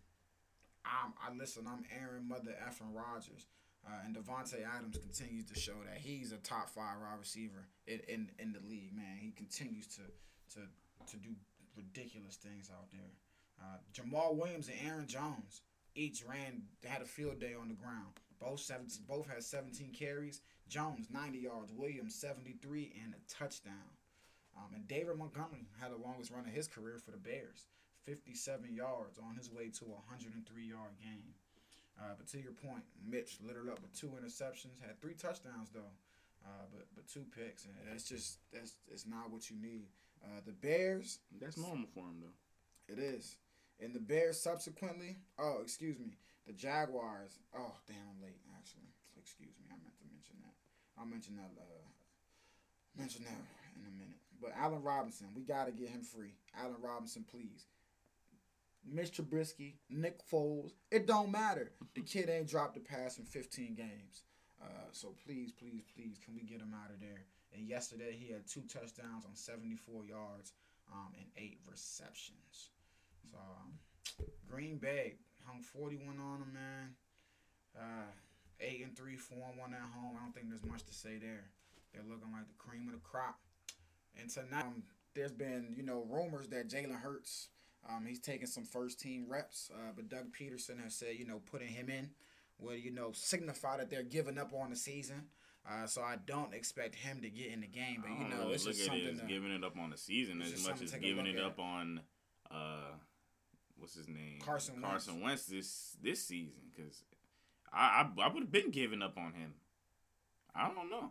I'm, 0.85 1.13
I 1.23 1.35
listen. 1.37 1.67
I'm 1.69 1.85
Aaron 2.01 2.27
Mother 2.27 2.55
effing 2.67 2.95
Rodgers, 2.95 3.47
uh, 3.87 4.01
and 4.05 4.17
Davante 4.17 4.65
Adams 4.65 4.97
continues 4.97 5.45
to 5.47 5.59
show 5.59 5.75
that 5.87 5.99
he's 5.99 6.33
a 6.33 6.39
top 6.39 6.71
five 6.71 6.97
wide 7.01 7.19
receiver 7.19 7.69
in, 7.87 8.01
in 8.09 8.31
in 8.39 8.53
the 8.53 8.61
league. 8.67 8.95
Man, 8.95 9.19
he 9.21 9.31
continues 9.31 9.87
to 9.89 10.03
to 10.55 10.61
to 11.11 11.17
do 11.19 11.31
ridiculous 11.77 12.37
things 12.37 12.71
out 12.73 12.91
there. 12.91 13.13
Uh, 13.61 13.77
Jamaal 13.93 14.37
Williams 14.37 14.69
and 14.69 14.91
Aaron 14.91 15.07
Jones 15.07 15.61
each 15.95 16.25
ran 16.27 16.63
had 16.85 17.03
a 17.03 17.07
field 17.07 17.41
day 17.41 17.55
on 17.61 17.69
the 17.69 17.75
ground. 17.75 18.15
Both 18.41 18.61
seven, 18.61 18.87
both 19.07 19.29
had 19.29 19.43
17 19.43 19.93
carries. 19.93 20.41
Jones 20.71 21.09
90 21.13 21.39
yards, 21.39 21.73
Williams 21.75 22.15
73 22.15 22.93
and 23.05 23.13
a 23.13 23.21
touchdown. 23.29 23.91
Um, 24.57 24.73
and 24.75 24.87
David 24.89 25.19
Montgomery 25.19 25.67
had 25.81 25.91
the 25.93 25.97
longest 25.99 26.31
run 26.31 26.47
of 26.47 26.53
his 26.55 26.69
career 26.69 26.99
for 27.05 27.11
the 27.11 27.19
Bears, 27.19 27.67
57 28.07 28.73
yards 28.75 29.19
on 29.19 29.35
his 29.37 29.51
way 29.51 29.69
to 29.79 29.85
a 29.87 29.99
103 30.07 30.39
yard 30.65 30.95
game. 31.03 31.35
Uh, 31.99 32.15
but 32.17 32.27
to 32.29 32.39
your 32.41 32.53
point, 32.53 32.85
Mitch 33.05 33.39
littered 33.45 33.69
up 33.69 33.83
with 33.83 33.93
two 33.93 34.09
interceptions, 34.17 34.81
had 34.81 34.99
three 35.01 35.15
touchdowns 35.15 35.69
though, 35.75 35.93
uh, 36.47 36.65
but 36.73 36.87
but 36.95 37.07
two 37.09 37.25
picks, 37.37 37.65
and 37.67 37.75
that's 37.91 38.05
just 38.09 38.39
that's 38.53 38.77
it's 38.91 39.07
not 39.07 39.31
what 39.31 39.51
you 39.51 39.57
need. 39.61 39.87
Uh, 40.25 40.41
the 40.47 40.53
Bears, 40.53 41.19
That's 41.41 41.57
normal 41.59 41.89
for 41.95 42.05
him 42.05 42.21
though. 42.23 42.93
it 42.93 42.99
is. 42.99 43.37
And 43.81 43.95
the 43.95 44.01
Bears 44.01 44.39
subsequently, 44.39 45.17
oh, 45.39 45.61
excuse 45.63 45.99
me, 45.99 46.13
the 46.47 46.53
Jaguars. 46.53 47.39
Oh, 47.57 47.73
damn, 47.89 47.97
I'm 48.13 48.21
late, 48.21 48.37
actually. 48.59 48.93
Excuse 49.17 49.57
me, 49.57 49.65
I 49.73 49.77
meant 49.81 49.97
to 49.97 50.05
mention 50.13 50.37
that. 50.45 50.53
I'll 50.99 51.07
mention 51.07 51.37
that, 51.37 51.51
uh, 51.57 52.99
mention 52.99 53.25
that 53.25 53.41
in 53.77 53.87
a 53.87 53.93
minute. 53.93 54.19
But 54.41 54.53
Allen 54.57 54.83
Robinson, 54.83 55.29
we 55.35 55.43
got 55.43 55.67
to 55.67 55.73
get 55.73 55.89
him 55.89 56.03
free. 56.03 56.35
Allen 56.59 56.81
Robinson, 56.81 57.25
please. 57.31 57.67
Mitch 58.87 59.13
Trubisky, 59.13 59.75
Nick 59.91 60.21
Foles, 60.27 60.73
it 60.91 61.07
don't 61.07 61.31
matter. 61.31 61.73
The 61.95 62.01
kid 62.01 62.31
ain't 62.31 62.49
dropped 62.49 62.77
a 62.79 62.81
pass 62.81 63.19
in 63.19 63.25
15 63.25 63.75
games. 63.75 64.23
Uh, 64.61 64.89
so 64.93 65.15
please, 65.25 65.53
please, 65.53 65.85
please, 65.95 66.19
can 66.25 66.35
we 66.35 66.43
get 66.43 66.61
him 66.61 66.75
out 66.75 66.91
of 66.91 67.01
there? 67.01 67.25
And 67.55 67.69
yesterday 67.69 68.17
he 68.19 68.33
had 68.33 68.47
two 68.47 68.63
touchdowns 68.63 69.25
on 69.27 69.35
74 69.35 70.07
yards 70.07 70.53
um, 70.93 71.13
and 71.17 71.27
eight 71.37 71.59
receptions. 71.71 72.71
So 73.31 73.39
um, 73.39 73.73
Green 74.49 74.79
Bay 74.79 75.15
hung 75.47 75.63
41 75.63 76.19
on 76.19 76.43
him, 76.43 76.53
man. 76.53 76.95
Uh, 77.77 78.11
eight 78.61 78.83
and 78.85 78.97
three, 78.97 79.17
four 79.17 79.39
and 79.51 79.59
one 79.59 79.73
at 79.75 79.81
home. 79.81 80.17
I 80.19 80.23
don't 80.25 80.35
think 80.35 80.49
there's 80.49 80.65
much 80.65 80.85
to 80.85 80.95
say 80.95 81.19
there. 81.19 81.51
They're 81.93 82.03
looking 82.09 82.33
like 82.33 82.47
the 82.49 82.55
cream 82.59 82.87
of 82.87 82.93
the 82.95 83.01
crop. 83.01 83.39
And 84.21 84.29
tonight, 84.31 84.65
um, 84.65 84.83
there's 85.15 85.33
been 85.33 85.75
you 85.77 85.83
know 85.83 86.05
rumors 86.09 86.49
that 86.49 86.69
Jalen 86.69 87.01
Hurts, 87.01 87.49
um, 87.89 88.05
he's 88.07 88.21
taking 88.21 88.47
some 88.47 88.65
first 88.65 89.01
team 89.01 89.27
reps. 89.29 89.71
Uh, 89.75 89.93
but 89.95 90.09
Doug 90.09 90.27
Pederson 90.33 90.83
has 90.83 90.95
said 90.95 91.17
you 91.19 91.27
know 91.27 91.41
putting 91.51 91.69
him 91.69 91.89
in 91.89 92.11
will 92.59 92.75
you 92.77 92.91
know 92.93 93.11
signify 93.13 93.77
that 93.79 93.91
they're 93.91 94.03
giving 94.03 94.39
up 94.39 94.53
on 94.55 94.71
the 94.71 94.77
season. 94.77 95.25
Uh, 95.71 95.87
so 95.87 96.01
I 96.01 96.17
don't 96.27 96.55
expect 96.55 96.95
him 96.95 97.21
to 97.21 97.29
get 97.29 97.49
in 97.53 97.61
the 97.61 97.67
game, 97.67 97.99
but 98.03 98.11
you 98.11 98.17
don't 98.17 98.31
know 98.31 98.51
it's 98.51 98.65
look 98.65 98.75
just 98.77 98.89
at 98.89 98.97
it 98.97 99.01
something. 99.05 99.15
as 99.15 99.21
to- 99.21 99.27
giving 99.27 99.51
it 99.53 99.63
up 99.63 99.79
on 99.79 99.91
the 99.91 99.97
season 99.97 100.41
as 100.41 100.67
much 100.67 100.81
as 100.81 100.91
to 100.91 100.97
take 100.97 101.03
a 101.03 101.05
giving 101.07 101.27
it 101.27 101.37
at. 101.37 101.45
up 101.45 101.59
on 101.59 102.01
uh, 102.51 102.93
what's 103.79 103.95
his 103.95 104.09
name 104.09 104.39
Carson 104.41 104.75
Wentz. 104.81 104.89
Carson 104.89 105.21
Wentz 105.21 105.45
this 105.47 105.97
this 106.03 106.25
season 106.25 106.55
because 106.75 107.05
I 107.73 108.07
I, 108.19 108.23
I 108.25 108.29
would 108.29 108.43
have 108.43 108.53
been 108.53 108.71
giving 108.71 109.03
up 109.03 109.17
on 109.17 109.33
him. 109.33 109.55
I 110.55 110.69
don't 110.69 110.91
know. 110.91 111.11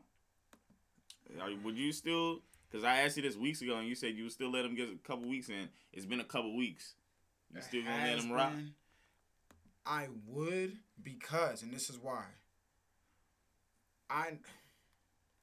Are, 1.42 1.50
would 1.64 1.78
you 1.78 1.92
still? 1.92 2.42
Because 2.70 2.84
I 2.84 3.00
asked 3.02 3.18
you 3.18 3.24
this 3.24 3.36
weeks 3.36 3.62
ago 3.62 3.78
and 3.78 3.88
you 3.88 3.96
said 3.96 4.16
you 4.16 4.24
would 4.24 4.32
still 4.32 4.52
let 4.52 4.66
him 4.66 4.76
get 4.76 4.90
a 4.90 4.98
couple 5.08 5.28
weeks 5.28 5.50
in. 5.50 5.70
It's 5.92 6.06
been 6.06 6.20
a 6.20 6.26
couple 6.26 6.56
weeks. 6.56 6.94
You 7.54 7.62
still 7.62 7.84
gonna 7.84 8.06
let 8.06 8.20
him 8.20 8.32
rock? 8.32 8.52
been- 8.52 8.74
I 9.86 10.08
would 10.28 10.78
because, 11.02 11.64
and 11.64 11.74
this 11.74 11.90
is 11.90 11.98
why. 11.98 12.24
I 14.10 14.38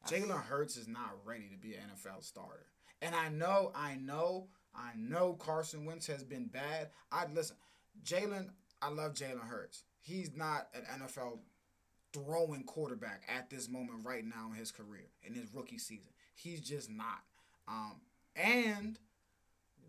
Jalen 0.06 0.40
Hurts 0.44 0.76
is 0.76 0.86
not 0.86 1.16
ready 1.24 1.48
to 1.48 1.56
be 1.56 1.74
an 1.74 1.80
NFL 1.96 2.22
starter, 2.22 2.66
and 3.02 3.14
I 3.14 3.28
know, 3.28 3.72
I 3.74 3.96
know, 3.96 4.46
I 4.74 4.92
know 4.96 5.32
Carson 5.34 5.84
Wentz 5.84 6.06
has 6.06 6.22
been 6.22 6.46
bad. 6.46 6.90
I 7.10 7.26
listen, 7.26 7.56
Jalen. 8.04 8.50
I 8.80 8.90
love 8.90 9.14
Jalen 9.14 9.48
Hurts. 9.48 9.82
He's 10.06 10.36
not 10.36 10.68
an 10.72 10.82
NFL 11.00 11.38
throwing 12.12 12.62
quarterback 12.62 13.22
at 13.28 13.50
this 13.50 13.68
moment 13.68 14.04
right 14.04 14.24
now 14.24 14.50
in 14.52 14.56
his 14.56 14.70
career 14.70 15.10
in 15.24 15.34
his 15.34 15.52
rookie 15.52 15.78
season. 15.78 16.12
He's 16.32 16.60
just 16.60 16.88
not. 16.88 17.24
Um, 17.66 17.96
and 18.36 19.00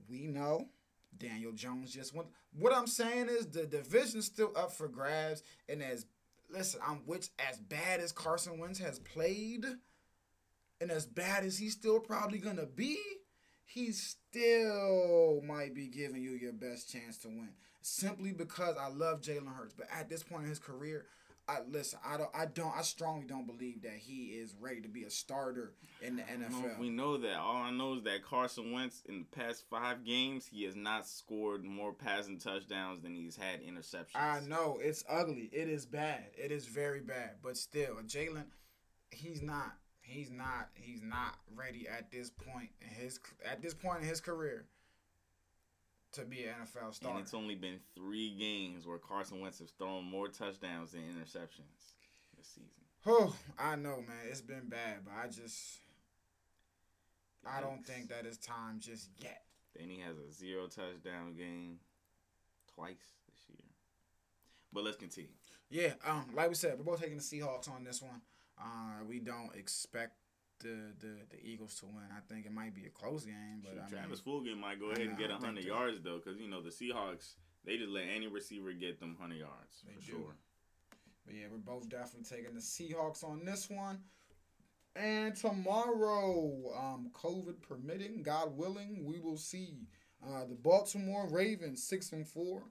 we 0.10 0.26
know 0.26 0.70
Daniel 1.16 1.52
Jones 1.52 1.94
just 1.94 2.16
went. 2.16 2.30
What 2.58 2.76
I'm 2.76 2.88
saying 2.88 3.28
is 3.30 3.46
the 3.46 3.68
division's 3.68 4.26
still 4.26 4.52
up 4.56 4.72
for 4.72 4.88
grabs, 4.88 5.44
and 5.70 5.84
as 5.84 6.08
listen, 6.50 6.80
I'm 6.84 7.04
which 7.06 7.30
as 7.48 7.60
bad 7.60 8.00
as 8.00 8.12
Carson 8.12 8.58
Wentz 8.58 8.80
has 8.80 8.98
played, 8.98 9.66
and 10.82 10.90
as 10.90 11.06
bad 11.06 11.44
as 11.44 11.60
he's 11.60 11.74
still 11.74 12.00
probably 12.00 12.40
gonna 12.40 12.66
be, 12.66 12.98
he 13.66 13.92
still 13.92 15.44
might 15.46 15.76
be 15.76 15.88
giving 15.88 16.24
you 16.24 16.32
your 16.32 16.54
best 16.54 16.92
chance 16.92 17.20
to 17.20 17.28
win. 17.28 17.52
Simply 17.88 18.34
because 18.34 18.76
I 18.78 18.90
love 18.90 19.22
Jalen 19.22 19.56
Hurts, 19.56 19.74
but 19.74 19.88
at 19.90 20.10
this 20.10 20.22
point 20.22 20.44
in 20.44 20.50
his 20.50 20.60
career, 20.60 21.06
I 21.48 21.60
listen. 21.72 22.00
I 22.06 22.18
don't. 22.18 22.30
I 22.34 22.46
don't. 22.46 22.76
I 22.78 22.82
strongly 22.82 23.26
don't 23.26 23.48
believe 23.48 23.82
that 23.84 23.94
he 23.94 24.26
is 24.26 24.54
ready 24.60 24.82
to 24.82 24.90
be 24.90 25.06
a 25.06 25.10
starter 25.10 25.72
in 26.02 26.18
the 26.18 26.24
don't 26.24 26.52
know 26.52 26.68
NFL. 26.68 26.80
we 26.80 26.90
know 26.90 27.16
that. 27.16 27.38
All 27.38 27.56
I 27.56 27.72
know 27.72 27.96
is 27.96 28.04
that 28.04 28.26
Carson 28.26 28.74
Wentz 28.74 29.04
in 29.08 29.20
the 29.20 29.40
past 29.40 29.64
five 29.70 30.04
games, 30.04 30.46
he 30.46 30.66
has 30.66 30.76
not 30.76 31.08
scored 31.08 31.64
more 31.64 31.94
passing 31.94 32.38
touchdowns 32.38 33.02
than 33.02 33.16
he's 33.16 33.38
had 33.38 33.62
interceptions. 33.66 34.16
I 34.16 34.42
know 34.42 34.80
it's 34.82 35.06
ugly. 35.10 35.50
It 35.54 35.70
is 35.70 35.86
bad. 35.86 36.26
It 36.38 36.52
is 36.52 36.66
very 36.66 37.00
bad. 37.00 37.36
But 37.42 37.56
still, 37.56 37.96
Jalen, 38.06 38.48
he's 39.12 39.42
not. 39.42 39.78
He's 40.02 40.30
not. 40.30 40.70
He's 40.74 41.02
not 41.02 41.38
ready 41.56 41.88
at 41.88 42.12
this 42.12 42.30
point 42.32 42.70
in 42.82 42.90
his 42.90 43.18
at 43.50 43.62
this 43.62 43.74
point 43.74 44.02
in 44.02 44.08
his 44.10 44.20
career 44.20 44.66
to 46.18 46.26
be 46.26 46.44
an 46.44 46.56
NFL 46.64 47.02
And 47.08 47.20
it's 47.20 47.34
only 47.34 47.56
been 47.56 47.80
three 47.96 48.36
games 48.38 48.86
where 48.86 48.98
Carson 48.98 49.40
Wentz 49.40 49.60
has 49.60 49.72
thrown 49.72 50.04
more 50.06 50.28
touchdowns 50.28 50.92
than 50.92 51.02
interceptions 51.02 51.96
this 52.38 52.48
season. 52.48 52.70
Oh, 53.06 53.34
I 53.58 53.76
know, 53.76 53.98
man. 53.98 54.18
It's 54.30 54.42
been 54.42 54.68
bad, 54.68 55.06
but 55.06 55.14
I 55.24 55.28
just 55.28 55.80
I 57.46 57.62
don't 57.62 57.86
think 57.86 58.10
that 58.10 58.26
it's 58.26 58.38
time 58.38 58.80
just 58.80 59.10
yet. 59.20 59.44
Then 59.76 59.90
he 59.90 60.00
has 60.02 60.18
a 60.18 60.32
zero 60.32 60.68
touchdown 60.68 61.36
game 61.38 61.80
twice 62.76 62.96
this 63.30 63.40
year. 63.50 63.70
But 64.74 64.84
let's 64.84 64.98
continue. 64.98 65.30
Yeah, 65.70 65.94
um, 66.06 66.26
like 66.34 66.50
we 66.50 66.56
said, 66.56 66.78
we're 66.78 66.86
both 66.86 67.02
taking 67.02 67.18
the 67.18 67.24
Seahawks 67.24 67.70
on 67.70 67.84
this 67.84 68.02
one. 68.02 68.22
Uh, 68.60 69.04
we 69.08 69.20
don't 69.20 69.54
expect 69.56 70.14
the, 70.60 70.94
the 71.00 71.14
the 71.32 71.40
Eagles 71.44 71.76
to 71.80 71.86
win. 71.86 72.06
I 72.16 72.22
think 72.32 72.46
it 72.46 72.52
might 72.52 72.74
be 72.76 72.86
a 72.86 72.90
close 72.90 73.26
game, 73.26 73.62
but 73.64 73.72
Shoot, 73.72 73.80
I 73.80 73.82
mean, 73.82 73.90
Travis 73.90 74.22
Fulgham 74.22 74.58
might 74.60 74.80
go 74.80 74.88
ahead 74.88 75.08
and 75.08 75.18
get 75.18 75.30
100 75.30 75.64
yards, 75.64 76.02
though, 76.02 76.20
because, 76.24 76.40
you 76.40 76.50
know, 76.50 76.62
the 76.62 76.70
Seahawks, 76.70 77.36
they 77.66 77.78
just 77.78 77.90
let 77.90 78.06
any 78.14 78.28
receiver 78.28 78.74
get 78.74 79.00
them 79.00 79.16
100 79.20 79.36
yards, 79.40 79.84
for 79.86 80.00
do. 80.00 80.06
sure. 80.06 80.36
But 81.26 81.36
yeah, 81.36 81.46
we're 81.52 81.58
both 81.58 81.90
definitely 81.90 82.24
taking 82.24 82.54
the 82.56 82.62
Seahawks 82.62 83.24
on 83.24 83.44
this 83.44 83.70
one. 83.70 84.00
And 84.96 85.36
tomorrow, 85.36 86.74
um, 86.76 87.12
COVID 87.14 87.62
permitting, 87.62 88.24
God 88.24 88.58
willing, 88.58 89.06
we 89.06 89.20
will 89.20 89.38
see 89.38 89.76
uh, 90.26 90.46
the 90.46 90.56
Baltimore 90.56 91.28
Ravens 91.30 91.84
six 91.84 92.12
and 92.14 92.28
four 92.28 92.64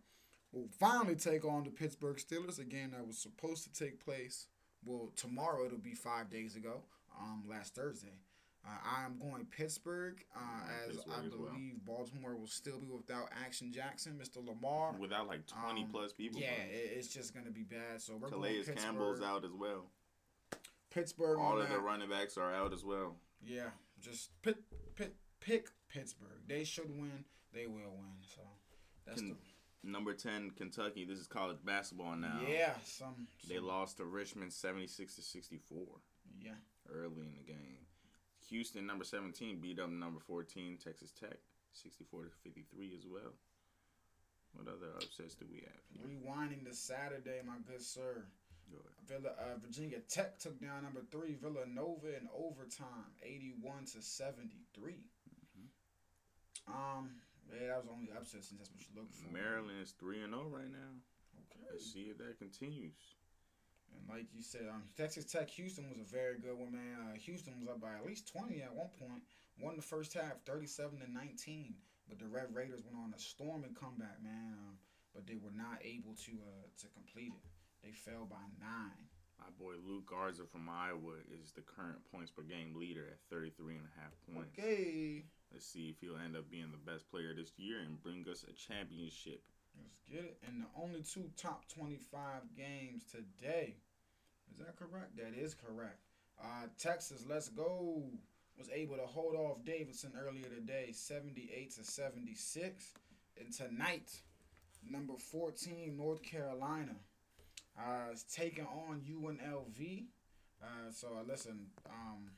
will 0.53 0.68
finally 0.80 1.14
take 1.14 1.45
on 1.45 1.64
the 1.64 1.70
Pittsburgh 1.70 2.16
Steelers. 2.16 2.59
Again, 2.59 2.93
that 2.93 3.07
was 3.07 3.18
supposed 3.18 3.62
to 3.64 3.84
take 3.84 4.05
place. 4.05 4.47
Well, 4.84 5.12
tomorrow 5.14 5.66
it'll 5.66 5.78
be 5.78 5.95
five 5.95 6.30
days 6.30 6.57
ago. 6.57 6.82
Um, 7.21 7.45
last 7.49 7.75
Thursday. 7.75 8.19
Uh, 8.64 8.71
I'm 8.85 9.17
going 9.19 9.47
Pittsburgh, 9.47 10.25
uh, 10.35 10.41
as 10.89 10.97
Pittsburgh 10.97 11.14
I 11.23 11.27
as 11.27 11.33
well. 11.37 11.49
believe 11.53 11.85
Baltimore 11.85 12.35
will 12.37 12.49
still 12.49 12.81
be 12.81 12.89
without 12.89 13.29
Action 13.45 13.73
Jackson, 13.73 14.19
Mr. 14.21 14.45
Lamar. 14.45 14.93
Without 14.99 15.29
like 15.29 15.47
20 15.47 15.85
Um, 15.85 15.89
plus 15.91 16.12
people. 16.12 16.41
Yeah, 16.41 16.49
it, 16.51 16.93
it's 16.97 17.07
just 17.09 17.33
gonna 17.33 17.53
be 17.53 17.62
bad. 17.62 18.03
So 18.03 18.14
we're 18.14 18.29
going 18.29 18.43
Calais 18.43 18.55
Pittsburgh. 18.57 18.77
Campbell's 18.79 19.23
out 19.23 19.45
as 19.45 19.53
well. 19.53 19.85
Pittsburgh 20.91 21.39
All 21.39 21.61
of 21.61 21.69
the 21.69 21.79
running 21.79 22.09
backs 22.09 22.37
are 22.37 22.53
out 22.53 22.73
as 22.73 22.85
well. 22.85 23.17
Yeah, 23.41 23.71
just 24.01 24.31
pick, 24.43 24.57
pick, 24.97 25.12
pick 25.41 25.69
Pittsburgh. 25.89 26.41
They 26.49 26.64
should 26.64 26.91
win. 26.91 27.25
They 27.53 27.67
will 27.67 27.95
win. 27.97 28.17
So 28.21 28.41
that's 29.07 29.21
Can- 29.21 29.37
Number 29.85 30.12
10, 30.14 30.51
Kentucky. 30.57 31.05
This 31.05 31.19
is 31.21 31.29
college 31.29 31.59
basketball 31.64 32.17
now. 32.17 32.41
yeah. 32.49 32.75
Some, 32.83 33.29
They 33.49 33.61
lost 33.61 33.99
to 33.99 34.05
Richmond 34.05 34.53
76 34.53 35.14
to 35.14 35.23
64 35.23 35.79
Yeah, 36.41 36.53
early 36.93 37.22
in 37.22 37.34
the 37.37 37.47
game. 37.47 37.87
Houston, 38.49 38.87
number 38.87 39.05
17, 39.05 39.59
beat 39.61 39.80
up 39.80 39.91
number 39.91 40.20
14, 40.20 40.78
Texas 40.82 41.11
Tech, 41.11 41.39
64 41.72 42.24
to 42.24 42.30
53 42.45 42.95
as 42.97 43.05
well. 43.07 43.34
What 44.55 44.68
other 44.68 44.95
upsets 44.97 45.34
do 45.34 45.47
we 45.51 45.66
have? 45.66 45.82
Rewinding 46.01 46.64
to 46.66 46.74
Saturday, 46.74 47.41
my 47.45 47.59
good 47.66 47.82
sir. 47.82 48.24
Go. 48.70 48.78
Villa, 49.07 49.34
uh, 49.39 49.59
Virginia 49.62 49.99
Tech 50.09 50.39
took 50.39 50.61
down 50.61 50.82
number 50.82 51.03
three 51.11 51.37
Villanova 51.41 52.16
in 52.16 52.26
overtime, 52.34 53.14
eighty-one 53.22 53.84
to 53.84 54.03
seventy-three. 54.03 55.05
Um, 56.66 57.11
yeah, 57.47 57.68
that 57.68 57.78
was 57.78 57.89
only 57.93 58.11
upset 58.11 58.43
since 58.43 58.59
that's 58.59 58.70
what 58.70 58.82
you 58.82 58.93
look 58.99 59.11
for. 59.14 59.30
Maryland 59.30 59.78
is 59.82 59.95
3 59.99 60.22
and 60.22 60.34
0 60.34 60.51
right 60.51 60.70
now. 60.70 60.93
Okay. 61.47 61.62
Let's 61.70 61.87
see 61.93 62.11
if 62.11 62.18
that 62.18 62.39
continues. 62.39 62.99
And 63.93 64.09
like 64.09 64.26
you 64.34 64.43
said, 64.43 64.66
um, 64.70 64.82
Texas 64.97 65.24
Tech 65.24 65.51
Houston 65.51 65.89
was 65.89 65.99
a 65.99 66.09
very 66.09 66.39
good 66.39 66.59
one, 66.59 66.72
man. 66.72 66.97
Uh, 67.01 67.16
Houston 67.18 67.55
was 67.61 67.68
up 67.68 67.80
by 67.80 67.95
at 67.95 68.07
least 68.07 68.30
twenty 68.30 68.62
at 68.62 68.74
one 68.74 68.91
point. 68.99 69.22
Won 69.61 69.76
the 69.76 69.82
first 69.82 70.14
half, 70.14 70.43
thirty-seven 70.45 71.01
to 71.01 71.11
nineteen. 71.11 71.74
But 72.09 72.18
the 72.18 72.26
Red 72.26 72.55
Raiders 72.55 72.82
went 72.84 72.97
on 72.97 73.14
a 73.14 73.18
storming 73.18 73.74
comeback, 73.74 74.22
man. 74.22 74.55
Um, 74.55 74.78
but 75.14 75.26
they 75.26 75.37
were 75.37 75.55
not 75.55 75.80
able 75.82 76.14
to 76.26 76.32
uh, 76.32 76.66
to 76.82 76.87
complete 76.95 77.32
it. 77.32 77.47
They 77.82 77.93
fell 77.93 78.26
by 78.28 78.45
nine. 78.61 79.07
My 79.39 79.53
boy 79.59 79.74
Luke 79.87 80.07
Garza 80.07 80.45
from 80.45 80.68
Iowa 80.68 81.20
is 81.28 81.53
the 81.53 81.61
current 81.61 82.01
points 82.11 82.30
per 82.30 82.43
game 82.43 82.74
leader 82.74 83.07
at 83.07 83.20
33 83.30 83.76
and 83.76 83.84
a 83.84 84.01
half 84.01 84.12
points. 84.32 84.51
Okay, 84.59 85.24
Let's 85.53 85.66
see 85.66 85.89
if 85.89 86.01
he'll 86.01 86.18
end 86.18 86.37
up 86.37 86.51
being 86.51 86.72
the 86.72 86.91
best 86.91 87.09
player 87.11 87.32
this 87.34 87.53
year 87.57 87.80
and 87.80 88.03
bring 88.03 88.26
us 88.28 88.45
a 88.49 88.53
championship. 88.53 89.43
Let's 89.81 89.99
get 90.11 90.24
it. 90.24 90.39
And 90.47 90.62
the 90.62 90.83
only 90.83 91.03
two 91.03 91.31
top 91.37 91.64
twenty-five 91.68 92.43
games 92.57 93.05
today. 93.11 93.77
Is 94.51 94.59
that 94.59 94.77
correct? 94.77 95.16
That 95.16 95.35
is 95.39 95.55
correct. 95.55 96.01
Uh, 96.41 96.66
Texas, 96.79 97.24
let's 97.29 97.49
go. 97.49 98.03
Was 98.59 98.70
able 98.72 98.97
to 98.97 99.03
hold 99.03 99.35
off 99.35 99.64
Davidson 99.64 100.12
earlier 100.18 100.49
today, 100.49 100.91
seventy-eight 100.93 101.74
to 101.77 101.85
seventy-six. 101.85 102.93
And 103.39 103.53
tonight, 103.53 104.11
number 104.89 105.14
fourteen, 105.18 105.97
North 105.97 106.22
Carolina, 106.22 106.97
uh, 107.79 108.12
is 108.12 108.22
taking 108.24 108.64
on 108.64 109.03
UNLV. 109.03 110.05
Uh, 110.62 110.91
so 110.91 111.09
uh, 111.18 111.22
listen, 111.29 111.66
um, 111.91 112.31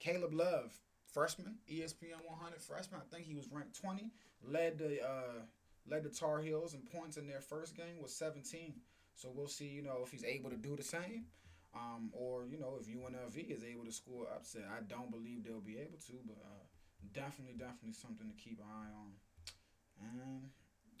Caleb 0.00 0.34
Love, 0.34 0.72
freshman, 1.12 1.56
ESPN 1.70 2.20
100 2.26 2.60
freshman. 2.60 3.00
I 3.00 3.14
think 3.14 3.26
he 3.26 3.34
was 3.34 3.48
ranked 3.50 3.80
20. 3.80 4.10
Led 4.46 4.78
the 4.78 5.02
uh, 5.02 5.42
led 5.88 6.04
the 6.04 6.10
Tar 6.10 6.40
Heels 6.40 6.74
in 6.74 6.80
points 6.80 7.16
in 7.16 7.26
their 7.26 7.40
first 7.40 7.76
game 7.76 8.00
was 8.00 8.14
17. 8.14 8.74
So 9.14 9.30
we'll 9.34 9.48
see, 9.48 9.66
you 9.66 9.82
know, 9.82 10.00
if 10.02 10.10
he's 10.10 10.24
able 10.24 10.50
to 10.50 10.56
do 10.56 10.76
the 10.76 10.82
same, 10.82 11.26
um, 11.74 12.10
or 12.12 12.46
you 12.46 12.58
know, 12.58 12.78
if 12.80 12.86
UNLV 12.86 13.50
is 13.50 13.64
able 13.64 13.84
to 13.84 13.92
score 13.92 14.26
upset. 14.34 14.64
I 14.70 14.82
don't 14.82 15.10
believe 15.10 15.44
they'll 15.44 15.60
be 15.60 15.78
able 15.78 15.98
to, 16.06 16.12
but 16.26 16.36
uh, 16.44 16.64
definitely, 17.12 17.54
definitely 17.58 17.92
something 17.92 18.28
to 18.28 18.34
keep 18.34 18.58
an 18.58 18.66
eye 18.66 18.92
on. 18.94 19.12
And 20.00 20.50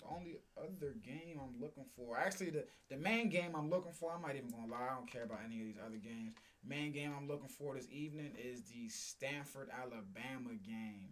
the 0.00 0.06
only 0.14 0.36
other 0.56 0.94
game 1.02 1.38
I'm 1.40 1.60
looking 1.60 1.84
for, 1.96 2.18
actually, 2.18 2.50
the 2.50 2.64
the 2.90 2.96
main 2.96 3.28
game 3.28 3.54
I'm 3.54 3.70
looking 3.70 3.92
for, 3.92 4.12
I'm 4.12 4.22
not 4.22 4.36
even 4.36 4.50
gonna 4.50 4.70
lie, 4.70 4.88
I 4.90 4.94
don't 4.94 5.10
care 5.10 5.24
about 5.24 5.40
any 5.44 5.60
of 5.60 5.66
these 5.66 5.80
other 5.84 5.98
games. 5.98 6.34
Main 6.66 6.92
game 6.92 7.12
I'm 7.16 7.28
looking 7.28 7.48
for 7.48 7.74
this 7.74 7.88
evening 7.90 8.32
is 8.42 8.62
the 8.62 8.88
Stanford 8.88 9.68
Alabama 9.70 10.54
game, 10.66 11.10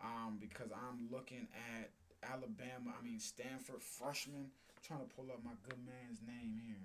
um, 0.00 0.38
because 0.40 0.70
I'm 0.70 1.08
looking 1.10 1.48
at 1.74 1.90
Alabama. 2.32 2.94
I 2.98 3.04
mean 3.04 3.18
Stanford 3.20 3.82
freshman. 3.82 4.50
trying 4.86 5.00
to 5.00 5.14
pull 5.14 5.26
up 5.32 5.40
my 5.44 5.52
good 5.68 5.78
man's 5.84 6.20
name 6.26 6.60
here. 6.66 6.76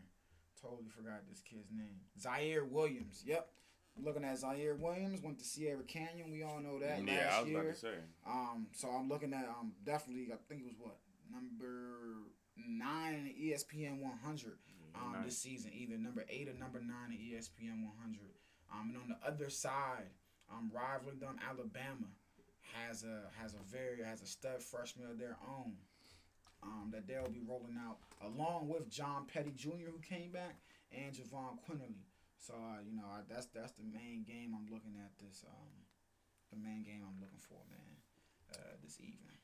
Totally 0.62 0.90
forgot 0.90 1.22
this 1.30 1.42
kid's 1.42 1.72
name. 1.72 2.00
Ziaire 2.20 2.68
Williams. 2.70 3.24
Yep. 3.26 3.48
I'm 3.98 4.06
looking 4.06 4.24
at 4.24 4.38
Ziaire 4.38 4.78
Williams. 4.80 5.22
Went 5.22 5.40
to 5.40 5.46
Sierra 5.46 5.84
Canyon. 5.84 6.32
We 6.32 6.44
all 6.44 6.60
know 6.62 6.80
that. 6.80 7.04
yeah, 7.06 7.14
last 7.28 7.34
I 7.34 7.40
was 7.42 7.50
year. 7.50 7.60
about 7.62 7.74
to 7.74 7.80
say. 7.80 7.94
Um, 8.28 8.68
so 8.74 8.88
I'm 8.90 9.10
looking 9.10 9.34
at 9.34 9.48
um 9.50 9.74
definitely 9.86 10.28
I 10.34 10.38
think 10.48 10.62
it 10.62 10.66
was 10.68 10.76
what 10.80 10.98
number 11.32 12.24
nine 12.58 13.34
ESPN 13.40 14.00
100 14.02 14.58
um 14.96 15.14
Nice. 15.14 15.26
this 15.26 15.38
season, 15.38 15.72
either 15.74 15.98
number 15.98 16.26
eight 16.30 16.48
or 16.50 16.54
number 16.54 16.80
nine 16.80 17.12
in 17.12 17.18
ESPN 17.38 17.84
100. 17.86 18.20
Um, 18.72 18.90
and 18.94 18.98
on 18.98 19.10
the 19.10 19.28
other 19.28 19.50
side, 19.50 20.10
um, 20.52 20.72
rivaling 20.74 21.20
them, 21.20 21.38
Alabama 21.48 22.08
has 22.74 23.04
a 23.04 23.30
has 23.42 23.54
a 23.54 23.64
very 23.72 24.04
has 24.04 24.22
a 24.22 24.28
stud 24.28 24.62
freshman 24.62 25.10
of 25.10 25.18
their 25.20 25.38
own. 25.48 25.74
Um, 26.62 26.92
that 26.92 27.08
they'll 27.08 27.32
be 27.32 27.40
rolling 27.48 27.80
out 27.80 28.00
along 28.22 28.68
with 28.68 28.90
John 28.90 29.26
Petty 29.34 29.54
Jr. 29.56 29.88
who 29.96 30.00
came 30.04 30.30
back 30.30 30.60
and 30.92 31.14
Jahvon 31.14 31.56
Quinerly. 31.64 32.04
So 32.38 32.54
uh, 32.54 32.82
you 32.86 32.98
know 32.98 33.06
I, 33.08 33.22
that's 33.30 33.46
that's 33.48 33.72
the 33.74 33.86
main 33.86 34.26
game 34.28 34.54
I'm 34.54 34.68
looking 34.72 34.96
at 35.00 35.12
this 35.26 35.46
um 35.48 35.72
the 36.52 36.58
main 36.58 36.84
game 36.84 37.02
I'm 37.08 37.20
looking 37.22 37.40
for 37.40 37.60
man 37.70 37.96
uh, 38.54 38.76
this 38.84 39.00
evening. 39.00 39.38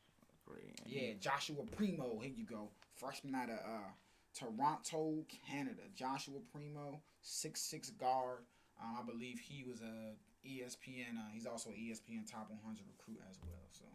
Great. 0.45 0.80
Yeah, 0.86 1.13
Joshua 1.19 1.63
Primo. 1.76 2.19
Here 2.19 2.34
you 2.36 2.45
go. 2.45 2.69
Freshman 2.95 3.34
out 3.34 3.49
of 3.49 3.59
uh, 3.59 3.91
Toronto, 4.38 5.26
Canada. 5.47 5.82
Joshua 5.95 6.39
Primo, 6.51 7.01
six 7.21 7.61
six 7.61 7.89
guard. 7.91 8.39
Um, 8.82 8.97
I 8.99 9.03
believe 9.03 9.39
he 9.39 9.63
was 9.63 9.82
a 9.82 10.13
ESPN. 10.46 11.18
Uh, 11.18 11.30
he's 11.34 11.46
also 11.46 11.70
ESPN 11.70 12.30
Top 12.30 12.50
100 12.50 12.84
recruit 12.88 13.20
as 13.30 13.39
well. 13.43 13.66
So 13.72 13.86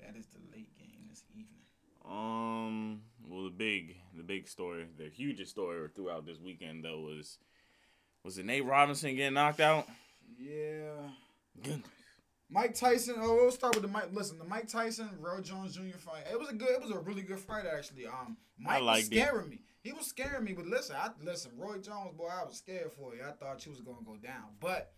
that 0.00 0.16
is 0.16 0.26
the 0.26 0.38
late 0.52 0.76
game 0.78 1.06
this 1.08 1.24
evening. 1.30 1.62
Um. 2.04 3.02
Well, 3.26 3.44
the 3.44 3.50
big, 3.50 3.96
the 4.14 4.22
big 4.22 4.48
story, 4.48 4.86
the 4.98 5.08
hugest 5.08 5.50
story 5.50 5.88
throughout 5.94 6.26
this 6.26 6.38
weekend 6.38 6.84
though 6.84 7.00
was, 7.00 7.38
was 8.22 8.36
it 8.36 8.44
Nate 8.44 8.64
Robinson 8.64 9.16
getting 9.16 9.34
knocked 9.34 9.60
out? 9.60 9.88
Yeah. 10.38 11.08
Goodness. 11.62 11.88
Mike 12.50 12.74
Tyson. 12.74 13.16
Oh, 13.18 13.34
we'll 13.34 13.50
start 13.50 13.74
with 13.74 13.82
the 13.82 13.88
Mike. 13.88 14.10
Listen, 14.12 14.38
the 14.38 14.44
Mike 14.44 14.68
Tyson, 14.68 15.08
Roy 15.20 15.40
Jones 15.40 15.74
Jr. 15.74 15.98
fight. 15.98 16.24
It 16.30 16.38
was 16.38 16.50
a 16.50 16.54
good. 16.54 16.70
It 16.70 16.82
was 16.82 16.90
a 16.90 16.98
really 16.98 17.22
good 17.22 17.40
fight 17.40 17.64
actually. 17.66 18.06
Um, 18.06 18.36
Mike 18.58 18.80
was 18.80 18.86
liked 18.86 19.12
it. 19.12 19.20
scaring 19.20 19.48
me. 19.48 19.60
He 19.82 19.92
was 19.92 20.06
scaring 20.06 20.44
me, 20.44 20.52
but 20.52 20.66
listen, 20.66 20.96
I 20.96 21.10
listen. 21.22 21.52
Roy 21.56 21.78
Jones, 21.78 22.12
boy, 22.16 22.28
I 22.28 22.44
was 22.44 22.56
scared 22.56 22.92
for 22.92 23.14
you. 23.14 23.22
I 23.26 23.32
thought 23.32 23.64
you 23.66 23.72
was 23.72 23.80
gonna 23.80 24.04
go 24.04 24.16
down, 24.16 24.54
but 24.60 24.92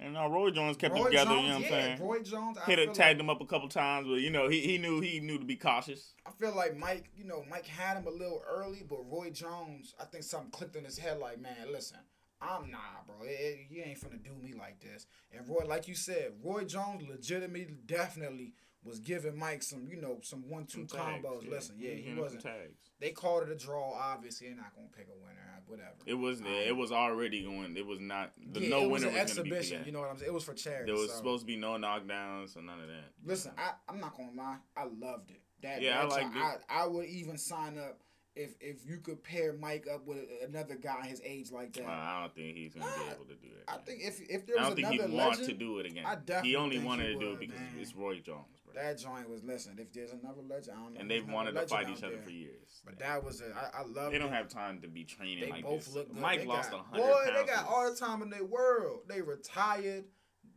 And 0.00 0.14
now 0.14 0.28
Roy 0.28 0.50
Jones 0.50 0.76
kept 0.76 0.94
Roy 0.94 1.02
it 1.02 1.04
together. 1.06 1.30
Jones, 1.30 1.42
you 1.42 1.48
know 1.48 1.54
what 1.54 1.56
I'm 1.56 1.62
yeah, 1.62 1.68
saying? 1.68 2.06
Roy 2.06 2.22
Jones. 2.22 2.58
Feel 2.66 2.78
it, 2.78 2.94
tagged 2.94 3.18
like, 3.18 3.24
him 3.24 3.30
up 3.30 3.40
a 3.40 3.46
couple 3.46 3.68
times, 3.68 4.06
but 4.06 4.14
you 4.16 4.30
know 4.30 4.48
he, 4.48 4.60
he 4.60 4.78
knew 4.78 5.00
he 5.00 5.20
knew 5.20 5.38
to 5.38 5.44
be 5.44 5.56
cautious. 5.56 6.14
I 6.24 6.30
feel 6.30 6.54
like 6.54 6.76
Mike. 6.76 7.10
You 7.16 7.24
know, 7.24 7.44
Mike 7.50 7.66
had 7.66 7.96
him 7.96 8.06
a 8.06 8.10
little 8.10 8.42
early, 8.48 8.84
but 8.88 8.98
Roy 9.10 9.30
Jones. 9.30 9.94
I 10.00 10.04
think 10.04 10.24
something 10.24 10.50
clicked 10.50 10.76
in 10.76 10.84
his 10.84 10.98
head. 10.98 11.18
Like, 11.18 11.40
man, 11.40 11.72
listen. 11.72 11.98
I'm 12.40 12.70
nah, 12.70 12.78
bro. 13.04 13.26
It, 13.26 13.30
it- 13.30 13.58
you 13.70 13.82
ain't 13.82 13.98
finna 14.00 14.22
do 14.22 14.30
me 14.40 14.54
like 14.56 14.78
this. 14.80 15.06
And 15.36 15.48
Roy, 15.48 15.64
like 15.66 15.88
you 15.88 15.96
said, 15.96 16.34
Roy 16.42 16.64
Jones 16.64 17.02
legitimately, 17.08 17.78
definitely 17.86 18.54
was 18.88 18.98
giving 19.00 19.38
Mike 19.38 19.62
some, 19.62 19.86
you 19.88 20.00
know, 20.00 20.18
some 20.22 20.44
Some 20.68 20.86
tags, 20.86 21.24
combos. 21.24 21.48
Listen, 21.48 21.76
yeah, 21.78 21.92
he 21.92 22.08
some 22.10 22.16
wasn't. 22.18 22.42
tags. 22.42 22.78
They 23.00 23.10
called 23.10 23.44
it 23.44 23.50
a 23.50 23.54
draw. 23.56 23.92
Obviously, 23.94 24.48
they're 24.48 24.56
not 24.56 24.74
gonna 24.74 24.88
pick 24.96 25.06
a 25.08 25.16
winner. 25.24 25.34
Whatever. 25.66 25.90
It 26.06 26.14
was 26.14 26.40
Um, 26.40 26.46
it 26.46 26.74
was 26.74 26.90
already 26.92 27.42
going. 27.44 27.76
It 27.76 27.84
was 27.86 28.00
not 28.00 28.32
the 28.52 28.60
yeah, 28.62 28.68
no 28.70 28.84
it 28.84 28.88
was 28.90 29.02
winner 29.02 29.08
an 29.14 29.20
was 29.22 29.30
exhibition. 29.30 29.82
You 29.84 29.92
know 29.92 30.00
what 30.00 30.08
I'm 30.10 30.16
saying? 30.16 30.30
It 30.30 30.32
was 30.32 30.44
for 30.44 30.54
charity. 30.54 30.90
There 30.90 30.98
was 30.98 31.10
so- 31.10 31.16
supposed 31.18 31.42
to 31.42 31.46
be 31.46 31.56
no 31.56 31.72
knockdowns 31.72 32.56
or 32.56 32.62
none 32.62 32.80
of 32.80 32.88
that. 32.88 33.12
Listen, 33.22 33.52
I, 33.58 33.72
I'm 33.86 34.00
not 34.00 34.16
gonna 34.16 34.32
lie. 34.34 34.56
I 34.74 34.84
loved 34.84 35.30
it. 35.30 35.42
That, 35.60 35.82
Yeah, 35.82 35.98
I 35.98 36.02
that 36.02 36.10
liked 36.10 36.32
joint- 36.32 36.44
I, 36.70 36.84
I 36.84 36.86
would 36.86 37.04
even 37.06 37.36
sign 37.36 37.76
up 37.76 38.00
if 38.34 38.54
if 38.60 38.86
you 38.86 38.96
could 38.98 39.22
pair 39.22 39.52
Mike 39.52 39.86
up 39.92 40.06
with 40.06 40.20
another 40.48 40.76
guy 40.76 41.06
his 41.06 41.20
age 41.22 41.50
like 41.52 41.74
that. 41.74 41.84
Uh, 41.84 41.90
I 41.90 42.20
don't 42.22 42.34
think 42.34 42.56
he's 42.56 42.72
going 42.72 42.86
to 42.86 42.98
be 43.00 43.04
able 43.12 43.24
to 43.26 43.34
do 43.34 43.48
that. 43.66 43.74
I 43.74 43.76
think 43.78 44.00
if 44.02 44.20
if 44.22 44.46
there 44.46 44.56
was 44.56 44.66
another, 44.68 44.68
I 44.68 44.68
don't 44.68 44.76
think 44.76 44.88
he'd 44.92 45.00
want 45.18 45.30
legend, 45.32 45.48
to 45.48 45.54
do 45.54 45.78
it 45.80 45.86
again. 45.86 46.06
I 46.06 46.14
definitely 46.14 46.48
he 46.50 46.56
only 46.56 46.78
wanted 46.78 47.08
he 47.08 47.12
to 47.14 47.20
do 47.20 47.32
it 47.32 47.40
because 47.40 47.56
man. 47.60 47.74
it's 47.78 47.94
Roy 47.94 48.20
Jones, 48.20 48.57
bro. 48.72 48.82
that 48.82 48.98
joint 48.98 49.28
was 49.28 49.42
listen. 49.44 49.76
If 49.78 49.92
there's 49.92 50.12
another 50.12 50.42
legend, 50.48 50.76
I 50.78 50.82
don't 50.82 50.94
know. 50.94 51.00
and 51.00 51.10
they've 51.10 51.28
wanted 51.28 51.52
to 51.52 51.66
fight 51.66 51.88
each 51.88 52.02
other 52.02 52.14
there. 52.16 52.22
for 52.22 52.30
years. 52.30 52.80
But 52.84 52.98
that 53.00 53.24
was 53.24 53.40
it. 53.40 53.52
I, 53.56 53.80
I 53.80 53.82
love. 53.84 54.12
they 54.12 54.18
don't 54.18 54.28
it. 54.32 54.36
have 54.36 54.48
time 54.48 54.80
to 54.82 54.88
be 54.88 55.04
training 55.04 55.40
They 55.40 55.50
like 55.50 55.64
both 55.64 55.84
this. 55.86 55.94
look 55.94 56.08
good. 56.12 56.20
Mike 56.22 56.40
They 56.40 56.46
lost 56.46 56.72
a 56.72 56.78
hundred 56.78 57.02
Boy, 57.02 57.24
they 57.34 57.44
got 57.46 57.66
all 57.68 57.90
the 57.90 57.96
time 57.96 58.22
in 58.22 58.30
the 58.30 58.44
world. 58.44 59.00
They 59.08 59.20
retired, 59.20 60.04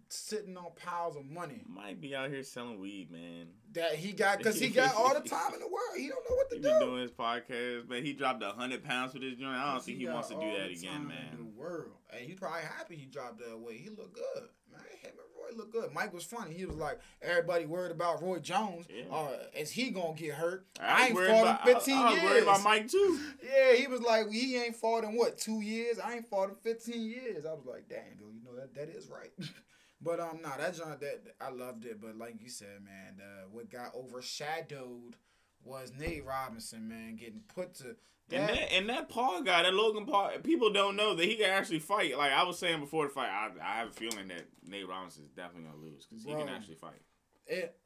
sitting 0.09 0.57
on 0.57 0.65
piles 0.75 1.15
of 1.15 1.25
money 1.25 1.63
Might 1.69 2.01
be 2.01 2.13
out 2.13 2.29
here 2.29 2.43
selling 2.43 2.79
weed, 2.81 3.09
man. 3.11 3.47
that 3.73 3.95
he 3.95 4.11
got 4.11 4.39
because 4.39 4.59
he 4.59 4.67
got 4.69 4.93
all 4.95 5.13
the 5.13 5.27
time 5.27 5.53
in 5.53 5.59
the 5.61 5.67
world. 5.67 5.95
He 5.95 6.09
don't 6.09 6.23
know 6.29 6.35
what 6.35 6.49
to 6.49 6.55
He 6.57 6.61
do. 6.61 6.67
been 6.69 6.79
doing 6.81 7.01
his 7.03 7.11
podcast, 7.11 7.87
man. 7.89 8.03
He 8.03 8.11
dropped 8.13 8.43
a 8.43 8.49
hundred 8.51 8.83
pounds 8.83 9.13
for 9.13 9.19
this 9.19 9.35
joint. 9.35 9.55
I 9.55 9.71
don't 9.73 9.83
think 9.83 9.97
he 9.99 10.05
got 10.05 10.13
wants 10.15 10.27
to 10.29 10.35
do 10.35 10.51
that 10.57 10.69
again, 10.69 11.07
man. 11.07 11.37
The 11.37 11.45
world, 11.59 11.91
and 12.11 12.21
he's 12.25 12.37
probably 12.39 12.61
happy 12.61 12.95
he 12.97 13.05
dropped 13.05 13.39
that 13.39 13.57
weight. 13.57 13.79
He 13.79 13.89
looked 13.89 14.15
good, 14.15 14.43
man. 14.71 14.81
Him 15.01 15.13
Roy 15.51 15.57
look 15.57 15.71
good. 15.71 15.93
Mike 15.93 16.13
was 16.13 16.23
funny. 16.23 16.53
He 16.53 16.65
was 16.65 16.77
like, 16.77 16.99
everybody 17.21 17.65
worried 17.65 17.91
about 17.91 18.21
Roy 18.21 18.39
Jones. 18.39 18.85
Yeah. 18.89 19.13
Uh, 19.13 19.29
is 19.57 19.71
he 19.71 19.89
gonna 19.89 20.13
get 20.13 20.33
hurt? 20.33 20.65
I, 20.79 20.85
I, 20.85 21.07
ain't 21.07 21.17
fought 21.17 21.41
about, 21.41 21.67
in 21.67 21.73
15 21.75 21.95
I, 21.95 22.01
I 22.01 22.11
years. 22.11 22.23
worried 22.23 22.43
about 22.43 22.63
Mike 22.63 22.87
too. 22.87 23.19
Yeah, 23.43 23.73
he 23.73 23.87
was 23.87 24.01
like, 24.01 24.29
he 24.31 24.57
ain't 24.57 24.75
fought 24.75 25.03
in 25.03 25.15
what 25.15 25.37
two 25.37 25.61
years? 25.61 25.99
I 25.99 26.15
ain't 26.15 26.29
fought 26.29 26.49
in 26.49 26.55
15 26.55 27.01
years. 27.01 27.45
I 27.45 27.53
was 27.53 27.65
like, 27.65 27.89
damn, 27.89 28.17
dude, 28.17 28.33
you 28.33 28.43
know 28.43 28.55
that 28.55 28.73
that 28.75 28.89
is 28.89 29.09
right. 29.09 29.31
but 30.01 30.19
um, 30.19 30.39
nah, 30.41 30.57
that 30.57 30.75
John, 30.75 30.97
that 30.99 31.21
I 31.39 31.49
loved 31.49 31.85
it. 31.85 31.99
But 32.01 32.17
like 32.17 32.35
you 32.41 32.49
said, 32.49 32.83
man, 32.83 33.19
uh, 33.19 33.47
what 33.51 33.69
got 33.69 33.93
overshadowed 33.95 35.15
was 35.63 35.91
Nate 35.97 36.25
Robinson, 36.25 36.87
man, 36.87 37.15
getting 37.15 37.41
put 37.53 37.73
to. 37.75 37.95
And 38.33 38.47
that- 38.47 38.53
that 38.55 38.73
and 38.73 38.89
that 38.89 39.09
Paul 39.09 39.41
guy, 39.43 39.63
that 39.63 39.73
Logan 39.73 40.05
Paul, 40.05 40.31
people 40.43 40.71
don't 40.71 40.95
know 40.95 41.15
that 41.15 41.25
he 41.25 41.35
can 41.35 41.49
actually 41.49 41.79
fight. 41.79 42.17
Like 42.17 42.31
I 42.31 42.43
was 42.43 42.57
saying 42.57 42.79
before 42.79 43.05
the 43.07 43.13
fight, 43.13 43.29
I, 43.29 43.49
I 43.61 43.75
have 43.79 43.89
a 43.89 43.91
feeling 43.91 44.27
that 44.29 44.43
Nate 44.65 44.87
Robinson 44.87 45.23
is 45.25 45.31
definitely 45.31 45.69
gonna 45.69 45.83
lose 45.83 46.05
because 46.05 46.23
he 46.23 46.31
can 46.33 46.47
actually 46.49 46.75
fight. 46.75 47.01
it, 47.47 47.77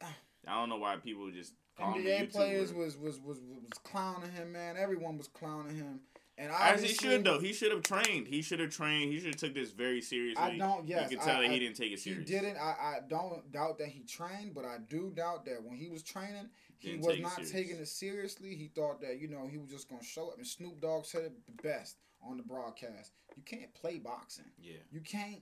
I 0.46 0.54
don't 0.54 0.68
know 0.68 0.76
why 0.78 0.96
people 0.96 1.28
just 1.32 1.52
call 1.76 1.94
him 1.94 2.06
a 2.06 2.10
NBA 2.10 2.32
players 2.32 2.72
was, 2.72 2.96
was 2.96 3.18
was 3.20 3.38
was 3.40 3.78
clowning 3.82 4.30
him, 4.32 4.52
man. 4.52 4.76
Everyone 4.76 5.18
was 5.18 5.26
clowning 5.26 5.74
him, 5.74 6.00
and 6.38 6.52
As 6.52 6.82
he 6.82 6.88
should 6.88 7.24
though. 7.24 7.38
He 7.38 7.52
should 7.52 7.72
have 7.72 7.82
trained. 7.82 8.26
He 8.28 8.42
should 8.42 8.60
have 8.60 8.70
trained. 8.70 9.12
He 9.12 9.18
should 9.18 9.28
have 9.28 9.36
took 9.36 9.54
this 9.54 9.70
very 9.70 10.00
seriously. 10.00 10.42
I 10.42 10.58
don't. 10.58 10.86
Yes, 10.86 11.10
you 11.10 11.16
can 11.16 11.26
tell 11.26 11.36
I, 11.36 11.42
that 11.42 11.50
I- 11.50 11.52
he 11.54 11.58
didn't 11.58 11.76
take 11.76 11.92
it 11.92 12.00
seriously. 12.00 12.34
He 12.34 12.40
didn't. 12.40 12.56
I, 12.58 12.70
I 12.80 12.96
don't 13.08 13.50
doubt 13.52 13.78
that 13.78 13.88
he 13.88 14.02
trained, 14.04 14.54
but 14.54 14.64
I 14.64 14.78
do 14.88 15.10
doubt 15.14 15.44
that 15.46 15.62
when 15.62 15.76
he 15.76 15.88
was 15.88 16.02
training, 16.02 16.48
he 16.78 16.90
Didn't 16.90 17.06
was 17.06 17.20
not 17.20 17.32
serious. 17.32 17.50
taking 17.52 17.76
it 17.76 17.88
seriously. 17.88 18.54
He 18.54 18.68
thought 18.74 19.00
that 19.00 19.18
you 19.20 19.28
know 19.28 19.46
he 19.46 19.56
was 19.58 19.70
just 19.70 19.88
gonna 19.88 20.02
show 20.04 20.28
up. 20.28 20.36
And 20.38 20.46
Snoop 20.46 20.80
Dogg 20.80 21.04
said 21.06 21.22
it 21.22 21.32
the 21.46 21.62
best 21.62 21.96
on 22.22 22.36
the 22.36 22.42
broadcast. 22.42 23.12
You 23.36 23.42
can't 23.44 23.72
play 23.74 23.98
boxing. 23.98 24.44
Yeah. 24.58 24.74
You 24.90 25.00
can't. 25.00 25.40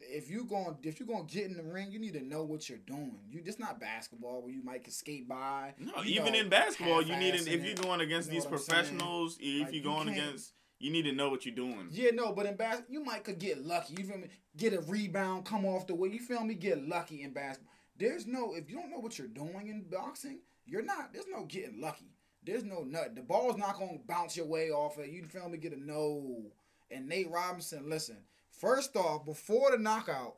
If 0.00 0.30
you 0.30 0.44
going 0.44 0.76
if 0.82 0.98
you're 0.98 1.06
gonna 1.06 1.24
get 1.24 1.46
in 1.46 1.56
the 1.56 1.62
ring, 1.62 1.92
you 1.92 1.98
need 1.98 2.14
to 2.14 2.22
know 2.22 2.42
what 2.42 2.68
you're 2.68 2.78
doing. 2.78 3.18
You 3.30 3.42
just 3.42 3.58
not 3.60 3.78
basketball 3.80 4.42
where 4.42 4.50
you 4.52 4.62
might 4.62 4.82
can 4.84 4.92
skate 4.92 5.28
by. 5.28 5.74
No, 5.78 6.02
even 6.04 6.32
know, 6.32 6.38
in 6.40 6.48
basketball, 6.48 7.02
you 7.02 7.16
need 7.16 7.34
to, 7.34 7.50
if 7.50 7.64
you're 7.64 7.74
going 7.74 8.00
against 8.00 8.28
You 8.28 8.34
know 8.38 8.40
these 8.40 8.50
what 8.50 8.52
I'm 8.54 8.58
saying? 8.58 8.82
professionals, 8.98 9.38
if 9.40 9.62
Like, 9.64 9.74
you're 9.74 9.82
going 9.84 10.06
can't- 10.08 10.18
against, 10.18 10.52
you 10.78 10.90
need 10.90 11.02
to 11.02 11.12
know 11.12 11.28
what 11.28 11.44
you're 11.44 11.54
doing. 11.54 11.88
Yeah, 11.92 12.10
no, 12.14 12.32
but 12.32 12.46
in 12.46 12.56
bas, 12.56 12.82
you 12.88 13.04
might 13.04 13.24
could 13.24 13.38
get 13.38 13.62
lucky. 13.64 13.94
You 13.98 14.04
feel 14.04 14.16
me? 14.18 14.28
Get 14.56 14.72
a 14.72 14.80
rebound, 14.80 15.44
come 15.44 15.66
off 15.66 15.86
the 15.86 15.94
way. 15.94 16.08
You 16.08 16.18
feel 16.18 16.42
me? 16.44 16.54
Get 16.54 16.88
lucky 16.88 17.22
in 17.22 17.32
basketball. 17.34 17.74
There's 17.98 18.26
no 18.26 18.54
if 18.54 18.70
you 18.70 18.76
don't 18.76 18.90
know 18.90 18.98
what 19.00 19.18
you're 19.18 19.28
doing 19.28 19.68
in 19.68 19.82
boxing, 19.82 20.40
you're 20.64 20.82
not. 20.82 21.12
There's 21.12 21.28
no 21.28 21.44
getting 21.44 21.80
lucky. 21.80 22.14
There's 22.42 22.64
no 22.64 22.82
nut. 22.84 23.14
The 23.14 23.20
ball's 23.20 23.58
not 23.58 23.78
gonna 23.78 23.98
bounce 24.08 24.34
your 24.38 24.46
way 24.46 24.70
off 24.70 24.98
it. 24.98 25.10
You 25.10 25.24
feel 25.24 25.50
me? 25.50 25.58
Get 25.58 25.74
a 25.74 25.76
no. 25.80 26.50
And 26.90 27.06
Nate 27.06 27.30
Robinson, 27.30 27.88
listen. 27.90 28.16
First 28.60 28.94
off, 28.94 29.24
before 29.24 29.70
the 29.70 29.78
knockout, 29.78 30.36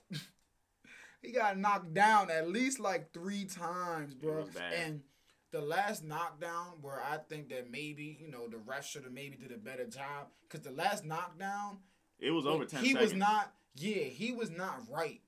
he 1.22 1.32
got 1.32 1.58
knocked 1.58 1.92
down 1.92 2.30
at 2.30 2.48
least 2.48 2.78
like 2.78 3.12
three 3.12 3.44
times, 3.44 4.14
bro. 4.14 4.42
was. 4.42 4.48
And 4.76 5.02
the 5.50 5.60
last 5.60 6.04
knockdown 6.04 6.78
where 6.80 7.02
I 7.02 7.18
think 7.28 7.48
that 7.50 7.70
maybe 7.70 8.16
you 8.20 8.30
know 8.30 8.48
the 8.48 8.58
ref 8.58 8.86
should 8.86 9.04
have 9.04 9.12
maybe 9.12 9.36
did 9.36 9.52
a 9.52 9.58
better 9.58 9.86
job 9.86 10.28
because 10.48 10.64
the 10.64 10.70
last 10.70 11.04
knockdown 11.04 11.78
It 12.20 12.30
was 12.30 12.46
over 12.46 12.64
ten 12.64 12.82
he 12.82 12.92
seconds. 12.92 13.12
was 13.12 13.18
not 13.18 13.52
yeah 13.74 14.04
he 14.04 14.32
was 14.32 14.50
not 14.50 14.80
right 14.90 15.20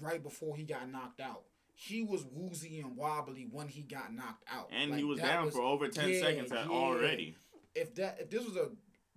right 0.00 0.22
before 0.22 0.54
he 0.56 0.64
got 0.64 0.88
knocked 0.90 1.20
out. 1.20 1.42
He 1.74 2.02
was 2.02 2.24
woozy 2.32 2.80
and 2.80 2.96
wobbly 2.96 3.46
when 3.50 3.68
he 3.68 3.82
got 3.82 4.12
knocked 4.12 4.44
out, 4.52 4.68
and 4.72 4.90
Like, 4.90 4.98
he 4.98 5.04
was 5.04 5.18
down 5.20 5.50
for 5.50 5.62
over 5.62 5.88
ten 5.88 6.08
yeah, 6.10 6.20
seconds 6.20 6.50
yeah. 6.52 6.66
already. 6.68 7.36
If 7.74 7.94
that 7.96 8.18
if 8.20 8.30
this 8.30 8.44
was 8.44 8.56
a 8.56 8.70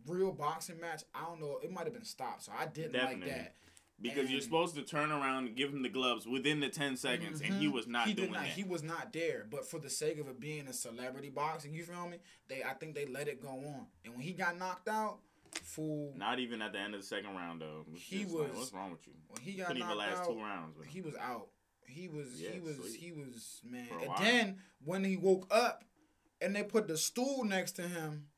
real 0.08 0.32
boxing 0.32 0.80
match, 0.80 1.04
I 1.14 1.24
don't 1.26 1.40
know. 1.42 1.60
It 1.64 1.72
might 1.72 1.86
have 1.86 1.94
been 1.94 2.06
stopped, 2.06 2.44
so 2.44 2.52
I 2.58 2.66
didn't 2.66 2.94
Definitely. 2.94 3.28
like 3.28 3.38
that. 3.38 3.56
Because 4.02 4.32
you're 4.32 4.42
supposed 4.42 4.74
to 4.76 4.82
turn 4.82 5.12
around 5.12 5.46
and 5.48 5.56
give 5.56 5.72
him 5.72 5.84
the 5.84 5.90
gloves 5.90 6.26
within 6.26 6.60
the 6.60 6.70
ten 6.70 6.98
seconds, 6.98 7.40
and 7.40 7.54
he 7.54 7.68
Mhm. 7.68 7.72
was 7.74 7.86
not 7.88 8.08
he 8.08 8.16
doing 8.16 8.32
not, 8.32 8.42
that. 8.46 8.50
He 8.54 8.64
was 8.64 8.82
not 8.82 9.14
there. 9.14 9.46
But 9.48 9.68
for 9.70 9.80
the 9.80 9.92
sake 9.92 10.18
of 10.18 10.28
it 10.28 10.40
being 10.40 10.68
a 10.68 10.74
celebrity 10.74 11.30
boxing, 11.30 11.74
you 11.76 11.84
feel 11.84 12.10
me? 12.10 12.18
They 12.48 12.64
I 12.64 12.74
think 12.74 12.96
they 12.96 13.06
let 13.06 13.28
it 13.28 13.40
go 13.40 13.50
on. 13.50 13.88
And 14.04 14.16
when 14.16 14.24
he 14.24 14.34
got 14.34 14.58
knocked 14.58 14.88
out, 14.88 15.20
fool, 15.64 16.14
Not 16.18 16.40
even 16.40 16.64
at 16.64 16.72
the 16.72 16.80
end 16.80 16.96
of 16.96 17.02
the 17.02 17.06
second 17.06 17.36
round 17.36 17.62
though. 17.62 17.86
Was 17.92 18.02
He 18.02 18.24
just 18.24 18.34
like, 18.34 18.48
was- 18.50 18.58
what's 18.58 18.74
wrong 18.74 18.90
with 18.92 19.06
you? 19.06 19.14
when 19.28 19.42
he 19.44 19.54
got 19.54 19.68
Couldn't 19.68 19.84
even 19.84 19.98
last 19.98 20.22
out, 20.22 20.28
two 20.30 20.40
rounds. 20.42 20.76
But 20.78 20.88
he 20.88 21.02
was 21.02 21.16
out. 21.18 21.50
He 21.86 22.08
was 22.08 22.42
Yeah, 22.42 22.52
he 22.52 22.60
was 22.60 22.78
sweet. 22.78 22.96
he 23.00 23.12
was 23.12 23.62
man. 23.64 23.88
And 24.02 24.26
then 24.26 24.62
when 24.84 25.04
he 25.04 25.16
woke 25.18 25.46
up 25.52 25.84
and 26.40 26.56
they 26.56 26.64
put 26.64 26.88
the 26.88 26.98
stool 26.98 27.44
next 27.44 27.74
to 27.74 27.84
him, 27.88 28.30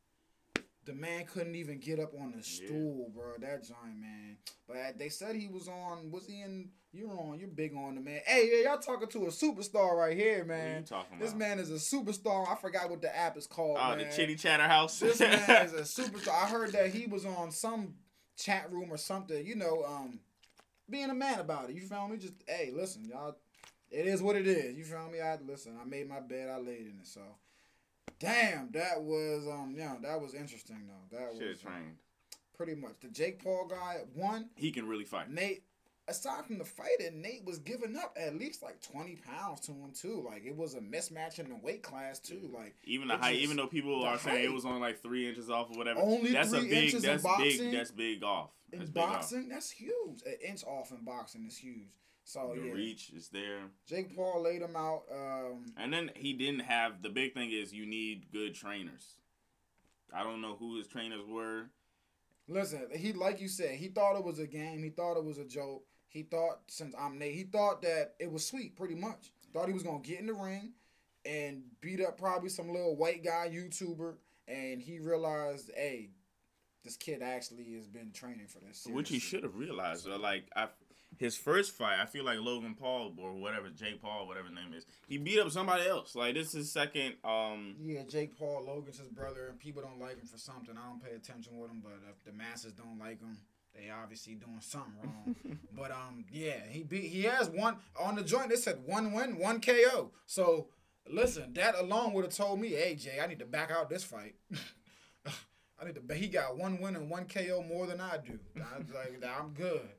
the 0.86 0.94
man 0.94 1.26
couldn't 1.26 1.56
even 1.56 1.80
get 1.80 2.00
up 2.00 2.14
on 2.20 2.32
the 2.32 2.38
Yeah. 2.38 2.68
stool, 2.68 3.10
bro. 3.16 3.34
That 3.40 3.64
giant 3.64 3.98
man. 4.00 4.38
But 4.68 4.98
they 4.98 5.10
said 5.10 5.36
he 5.36 5.48
was 5.48 5.68
on. 5.68 6.12
Was 6.12 6.26
he 6.28 6.42
in? 6.42 6.72
You're 6.92 7.10
on. 7.12 7.40
You're 7.40 7.48
big 7.50 7.76
on 7.76 7.96
the 7.96 8.02
man. 8.02 8.22
Hey, 8.26 8.50
yeah, 8.52 8.70
y'all 8.70 8.80
talking 8.80 9.08
to 9.08 9.26
a 9.26 9.30
superstar 9.30 9.96
right 9.98 10.16
here, 10.16 10.44
what 10.46 10.54
are 10.54 10.58
you 10.58 10.64
man. 10.70 10.84
This 11.20 11.30
about? 11.30 11.38
man 11.40 11.60
is 11.60 11.72
a 11.72 11.76
superstar. 11.96 12.48
I 12.48 12.56
forgot 12.56 12.90
what 12.90 13.02
the 13.02 13.16
app 13.16 13.36
is 13.38 13.48
called. 13.48 13.80
oh, 13.82 13.90
man. 13.90 13.98
the 14.00 14.06
Chitty 14.06 14.36
Chatter 14.36 14.68
House. 14.68 15.00
This 15.00 15.20
man 15.20 15.66
is 15.66 15.74
a 15.74 15.82
superstar. 15.82 16.30
I 16.44 16.48
heard 16.48 16.72
that 16.74 16.90
he 16.94 17.08
was 17.08 17.26
on 17.26 17.52
some 17.52 17.96
chat 18.38 18.72
room 18.72 18.92
or 18.92 18.98
something. 18.98 19.44
You 19.46 19.56
know, 19.56 19.84
um, 19.86 20.20
being 20.90 21.10
a 21.10 21.16
man 21.16 21.40
about 21.40 21.70
it. 21.70 21.76
You 21.76 21.82
feel 21.82 22.08
me? 22.08 22.18
Just 22.18 22.34
hey, 22.48 22.72
listen, 22.74 23.06
y'all. 23.06 23.38
It 23.90 24.08
is 24.08 24.22
what 24.24 24.36
it 24.36 24.48
is. 24.48 24.76
You 24.76 24.84
feel 24.86 25.08
me? 25.12 25.22
I 25.22 25.38
listen. 25.48 25.78
I 25.82 25.86
made 25.86 26.10
my 26.10 26.20
bed. 26.20 26.50
I 26.50 26.58
laid 26.58 26.82
in 26.82 27.00
it. 27.02 27.08
So, 27.08 27.22
damn, 28.24 28.72
that 28.72 29.02
was 29.02 29.48
um, 29.48 29.76
yeah, 29.78 29.96
that 30.02 30.20
was 30.22 30.34
interesting 30.34 30.88
though. 30.88 31.18
That 31.18 31.26
have 31.26 31.34
was 31.34 31.60
um, 31.66 31.72
trained. 31.72 31.96
pretty 32.56 32.76
much 32.76 32.94
the 33.02 33.10
Jake 33.10 33.44
Paul 33.44 33.68
guy 33.70 33.98
won. 34.16 34.50
He 34.56 34.72
can 34.72 34.88
really 34.88 35.06
fight. 35.06 35.30
Nate. 35.30 35.64
Aside 36.06 36.46
from 36.46 36.58
the 36.58 36.66
fighter, 36.66 37.12
Nate 37.14 37.46
was 37.46 37.60
giving 37.60 37.96
up 37.96 38.14
at 38.20 38.36
least 38.38 38.62
like 38.62 38.82
twenty 38.82 39.16
pounds 39.16 39.62
to 39.62 39.72
him 39.72 39.92
too. 39.98 40.22
Like 40.28 40.44
it 40.46 40.54
was 40.54 40.74
a 40.74 40.82
mismatch 40.82 41.40
in 41.40 41.48
the 41.48 41.56
weight 41.56 41.82
class 41.82 42.20
too. 42.20 42.52
Like 42.54 42.76
Even 42.84 43.08
the 43.08 43.16
height, 43.16 43.38
even 43.38 43.56
though 43.56 43.68
people 43.68 44.04
are 44.04 44.18
saying 44.18 44.44
it 44.44 44.52
was 44.52 44.66
only 44.66 44.82
like 44.82 45.02
three 45.02 45.30
inches 45.30 45.50
off 45.50 45.72
or 45.72 45.78
whatever. 45.78 46.02
Only 46.02 46.34
that's 46.34 46.52
a 46.52 46.60
three 46.60 46.70
big. 46.70 46.84
inches 46.84 47.04
in 47.06 47.10
That's 47.10 47.24
boxing? 47.24 47.58
big. 47.58 47.72
That's 47.72 47.92
big 47.92 48.22
off. 48.22 48.50
in 48.74 48.80
That's 48.80 48.90
off. 48.90 48.96
boxing, 48.96 49.48
that's 49.48 49.72
huge. 49.72 50.24
An 50.26 50.36
inch 50.46 50.66
off 50.66 50.92
in 50.92 51.06
boxing 51.06 51.46
is 51.46 51.56
huge. 51.58 51.88
So 52.26 52.54
The 52.56 52.68
yeah, 52.68 52.74
reach 52.74 53.12
is 53.16 53.30
there, 53.30 53.60
Jake 53.86 54.16
Paul 54.16 54.44
laid 54.44 54.62
him 54.62 54.76
out. 54.76 55.04
Um, 55.12 55.66
and 55.78 55.92
then 55.92 56.10
he 56.16 56.34
didn't 56.34 56.62
have. 56.62 57.02
The 57.02 57.10
big 57.10 57.34
thing 57.34 57.52
is 57.52 57.74
you 57.74 57.86
need 57.86 58.32
good 58.32 58.56
trainers. 58.56 59.18
I 60.14 60.24
don't 60.24 60.42
know 60.42 60.56
who 60.56 60.78
his 60.78 60.88
trainers 60.88 61.26
were. 61.28 61.66
listen, 62.48 62.88
he 62.96 63.14
like 63.14 63.42
you 63.42 63.48
said, 63.48 63.76
he 63.76 63.88
thought 63.90 64.16
it 64.18 64.24
was 64.24 64.40
a 64.40 64.48
game. 64.48 64.84
He 64.84 64.90
thought 64.90 65.18
it 65.18 65.24
was 65.24 65.38
a 65.38 65.46
joke. 65.46 65.84
He 66.08 66.24
thought 66.24 66.60
since 66.68 66.94
I'm 66.98 67.18
Nate, 67.18 67.36
he 67.36 67.44
thought 67.44 67.82
that 67.82 68.14
it 68.20 68.32
was 68.32 68.46
sweet, 68.48 68.76
pretty 68.76 68.96
much. 68.96 69.32
Thought 69.54 69.68
he 69.68 69.74
was 69.74 69.84
gonna 69.84 70.00
get 70.00 70.20
in 70.20 70.28
the 70.28 70.34
ring 70.34 70.74
and 71.26 71.64
beat 71.82 72.02
up 72.02 72.18
probably 72.18 72.50
some 72.50 72.72
little 72.72 72.96
white 72.96 73.24
guy 73.24 73.50
YouTuber, 73.54 74.16
and 74.48 74.82
he 74.82 75.00
realized, 75.00 75.72
hey, 75.76 76.10
this 76.84 76.98
kid 76.98 77.22
actually 77.22 77.74
has 77.76 77.88
been 77.88 78.12
training 78.12 78.48
for 78.48 78.60
this. 78.60 78.86
Which 78.90 79.10
he 79.10 79.20
should 79.20 79.44
have 79.44 79.56
realized. 79.56 80.08
Like 80.08 80.46
I, 80.56 80.68
his 81.20 81.36
first 81.38 81.72
fight, 81.74 82.00
I 82.02 82.06
feel 82.06 82.24
like 82.24 82.40
Logan 82.40 82.76
Paul 82.76 83.14
or 83.18 83.34
whatever 83.34 83.70
Jake 83.70 84.02
Paul, 84.02 84.28
whatever 84.28 84.48
his 84.48 84.56
name 84.56 84.74
is, 84.74 84.86
he 85.08 85.18
beat 85.18 85.40
up 85.40 85.52
somebody 85.52 85.88
else. 85.88 86.16
Like 86.16 86.36
this 86.36 86.48
is 86.48 86.54
his 86.54 86.72
second. 86.72 87.14
Um, 87.24 87.76
Yeah, 87.82 88.04
Jake 88.04 88.38
Paul, 88.38 88.64
Logan's 88.68 89.00
his 89.00 89.10
brother, 89.10 89.48
and 89.50 89.60
people 89.60 89.82
don't 89.82 90.00
like 90.00 90.20
him 90.20 90.28
for 90.28 90.38
something. 90.38 90.76
I 90.78 90.88
don't 90.88 91.04
pay 91.04 91.16
attention 91.16 91.58
with 91.58 91.70
him, 91.70 91.82
but 91.84 91.94
if 92.10 92.24
the 92.24 92.32
masses 92.32 92.74
don't 92.74 93.00
like 93.00 93.20
him, 93.22 93.38
they 93.76 93.90
obviously 93.90 94.36
doing 94.36 94.60
something 94.60 94.94
wrong. 95.04 95.36
but 95.76 95.92
um, 95.92 96.26
yeah, 96.32 96.60
he 96.70 96.84
beat. 96.84 97.06
He 97.06 97.24
has 97.24 97.50
one 97.50 97.78
on 98.00 98.16
the 98.16 98.24
joint. 98.24 98.50
They 98.50 98.56
said 98.56 98.80
one 98.86 99.14
win, 99.14 99.38
one 99.38 99.62
KO. 99.62 100.12
So 100.26 100.68
listen, 101.10 101.54
that 101.54 101.76
alone 101.76 102.14
would 102.14 102.26
have 102.26 102.34
told 102.36 102.60
me, 102.60 102.70
hey 102.70 102.96
Jay, 102.96 103.20
I 103.22 103.28
need 103.28 103.40
to 103.40 103.46
back 103.46 103.72
out 103.72 103.90
this 103.90 104.04
fight. 104.04 104.36
I 105.26 105.86
need 105.86 105.96
to. 106.08 106.16
He 106.16 106.28
got 106.28 106.58
one 106.58 106.80
win 106.80 106.96
and 106.96 107.10
one 107.10 107.26
KO 107.26 107.64
more 107.68 107.88
than 107.88 108.00
I 108.00 108.18
do. 108.18 108.40
I 108.58 108.78
was 108.78 108.88
like, 108.94 109.22
I'm 109.24 109.50
good. 109.50 109.90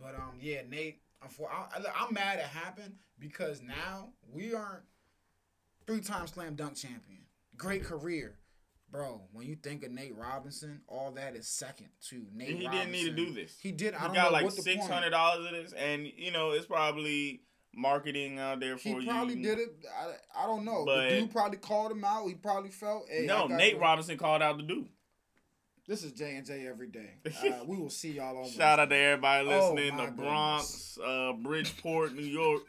But 0.00 0.14
um, 0.14 0.38
yeah, 0.40 0.62
Nate. 0.68 1.00
I'm, 1.22 1.30
I, 1.50 1.66
I'm 2.00 2.12
mad 2.14 2.38
it 2.38 2.44
happened 2.44 2.94
because 3.18 3.62
now 3.62 4.10
we 4.30 4.54
aren't 4.54 4.82
three-time 5.86 6.26
slam 6.26 6.54
dunk 6.54 6.74
champion, 6.76 7.20
great 7.56 7.84
career, 7.84 8.36
bro. 8.90 9.22
When 9.32 9.46
you 9.46 9.56
think 9.56 9.82
of 9.84 9.92
Nate 9.92 10.14
Robinson, 10.16 10.82
all 10.88 11.12
that 11.12 11.34
is 11.34 11.48
second 11.48 11.88
to 12.10 12.26
Nate. 12.34 12.48
he 12.48 12.66
Robinson. 12.66 12.72
didn't 12.72 12.92
need 12.92 13.04
to 13.04 13.12
do 13.16 13.32
this. 13.32 13.56
He 13.60 13.72
did. 13.72 13.94
I 13.94 13.98
He 14.00 14.04
don't 14.06 14.14
got 14.14 14.24
know 14.26 14.30
like 14.32 14.44
what 14.44 14.56
the 14.56 14.62
point. 14.62 14.82
six 14.82 14.86
hundred 14.86 15.10
dollars 15.10 15.46
of 15.46 15.52
this, 15.52 15.72
and 15.72 16.06
you 16.16 16.30
know 16.30 16.50
it's 16.50 16.66
probably 16.66 17.40
marketing 17.74 18.38
out 18.38 18.60
there 18.60 18.76
for 18.76 18.82
He 18.88 18.90
you. 18.94 19.00
He 19.00 19.06
probably 19.06 19.36
did 19.36 19.58
it. 19.58 19.68
I, 19.98 20.42
I 20.44 20.46
don't 20.46 20.64
know. 20.64 20.84
But- 20.84 21.08
the 21.10 21.20
dude 21.20 21.32
probably 21.32 21.58
called 21.58 21.92
him 21.92 22.04
out. 22.04 22.26
He 22.26 22.34
probably 22.34 22.70
felt. 22.70 23.06
Hey, 23.08 23.24
no, 23.26 23.46
Nate 23.46 23.74
go." 23.74 23.80
Robinson 23.80 24.18
called 24.18 24.42
out 24.42 24.58
the 24.58 24.62
dude. 24.64 24.88
This 25.88 26.02
is 26.02 26.12
J 26.12 26.34
and 26.36 26.44
J 26.46 26.66
every 26.66 26.88
day. 26.88 27.10
Uh, 27.46 27.64
we 27.64 27.76
will 27.76 27.90
see 27.90 28.12
y'all 28.12 28.36
on. 28.38 28.50
Shout 28.50 28.80
out 28.80 28.90
to 28.90 28.96
everybody 28.96 29.46
Oh, 29.48 29.72
listening. 29.74 29.96
my 29.96 30.06
the 30.06 30.12
Bronx, 30.12 30.98
uh, 31.04 31.32
Bridgeport, 31.34 32.14
New 32.14 32.22
York, 32.24 32.62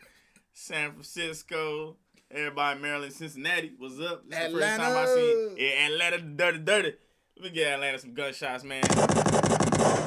San 0.54 0.92
Francisco, 0.92 1.96
everybody 2.30 2.80
Maryland, 2.80 3.14
Cincinnati. 3.14 3.74
What's 3.78 4.00
up? 4.00 4.30
This 4.30 4.40
is 4.40 4.54
the 4.54 4.60
first 4.60 4.78
time 4.78 4.82
I 4.82 5.02
Atlanta. 5.02 5.16
see 5.16 5.56
yeah, 5.58 5.88
Atlanta 5.88 6.18
dirty 6.22 6.60
dirty. 6.60 6.94
Let 7.38 7.44
me 7.44 7.50
get 7.52 7.74
Atlanta 7.74 8.00
some 8.00 8.14
gunshots, 8.14 8.64
man. 8.64 8.84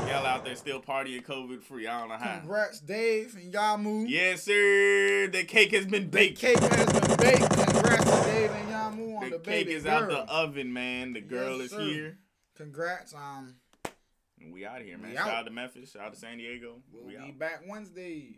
Y'all 0.08 0.26
out 0.26 0.44
there 0.44 0.56
still 0.56 0.80
partying 0.80 1.24
COVID 1.24 1.62
free. 1.62 1.86
I 1.86 2.00
don't 2.00 2.08
know 2.10 2.16
how. 2.16 2.38
Congrats, 2.40 2.80
Dave 2.80 3.34
and 3.36 3.52
Yamu. 3.52 4.08
Yes, 4.08 4.42
sir. 4.42 5.28
The 5.28 5.44
cake 5.44 5.72
has 5.72 5.86
been 5.86 6.04
The 6.04 6.08
baked. 6.08 6.38
cake 6.40 6.58
has 6.58 6.86
been 6.92 7.16
baked. 7.16 7.50
Congrats 7.50 8.04
to 8.04 8.30
Dave 8.30 8.50
and 8.50 8.68
Yamu 8.70 9.16
on 9.18 9.30
The 9.30 9.38
the, 9.38 9.44
cake 9.44 9.68
is 9.68 9.84
girl. 9.84 9.92
out 9.94 10.08
the 10.08 10.18
oven, 10.32 10.72
man. 10.72 11.12
The 11.12 11.20
girl 11.20 11.56
Yes, 11.58 11.66
is 11.66 11.70
sir. 11.70 11.80
here. 11.80 12.18
Congrats. 12.60 13.14
Um, 13.14 13.54
we 14.52 14.66
out 14.66 14.82
here, 14.82 14.98
man. 14.98 15.14
Shout 15.14 15.28
out. 15.28 15.34
out 15.34 15.44
to 15.46 15.50
Memphis. 15.50 15.92
Shout 15.92 16.02
out 16.02 16.12
to 16.12 16.18
San 16.18 16.36
Diego. 16.36 16.82
we'll 16.92 17.06
we 17.06 17.12
be 17.12 17.18
out. 17.18 17.38
back 17.38 17.62
Wednesday. 17.66 18.36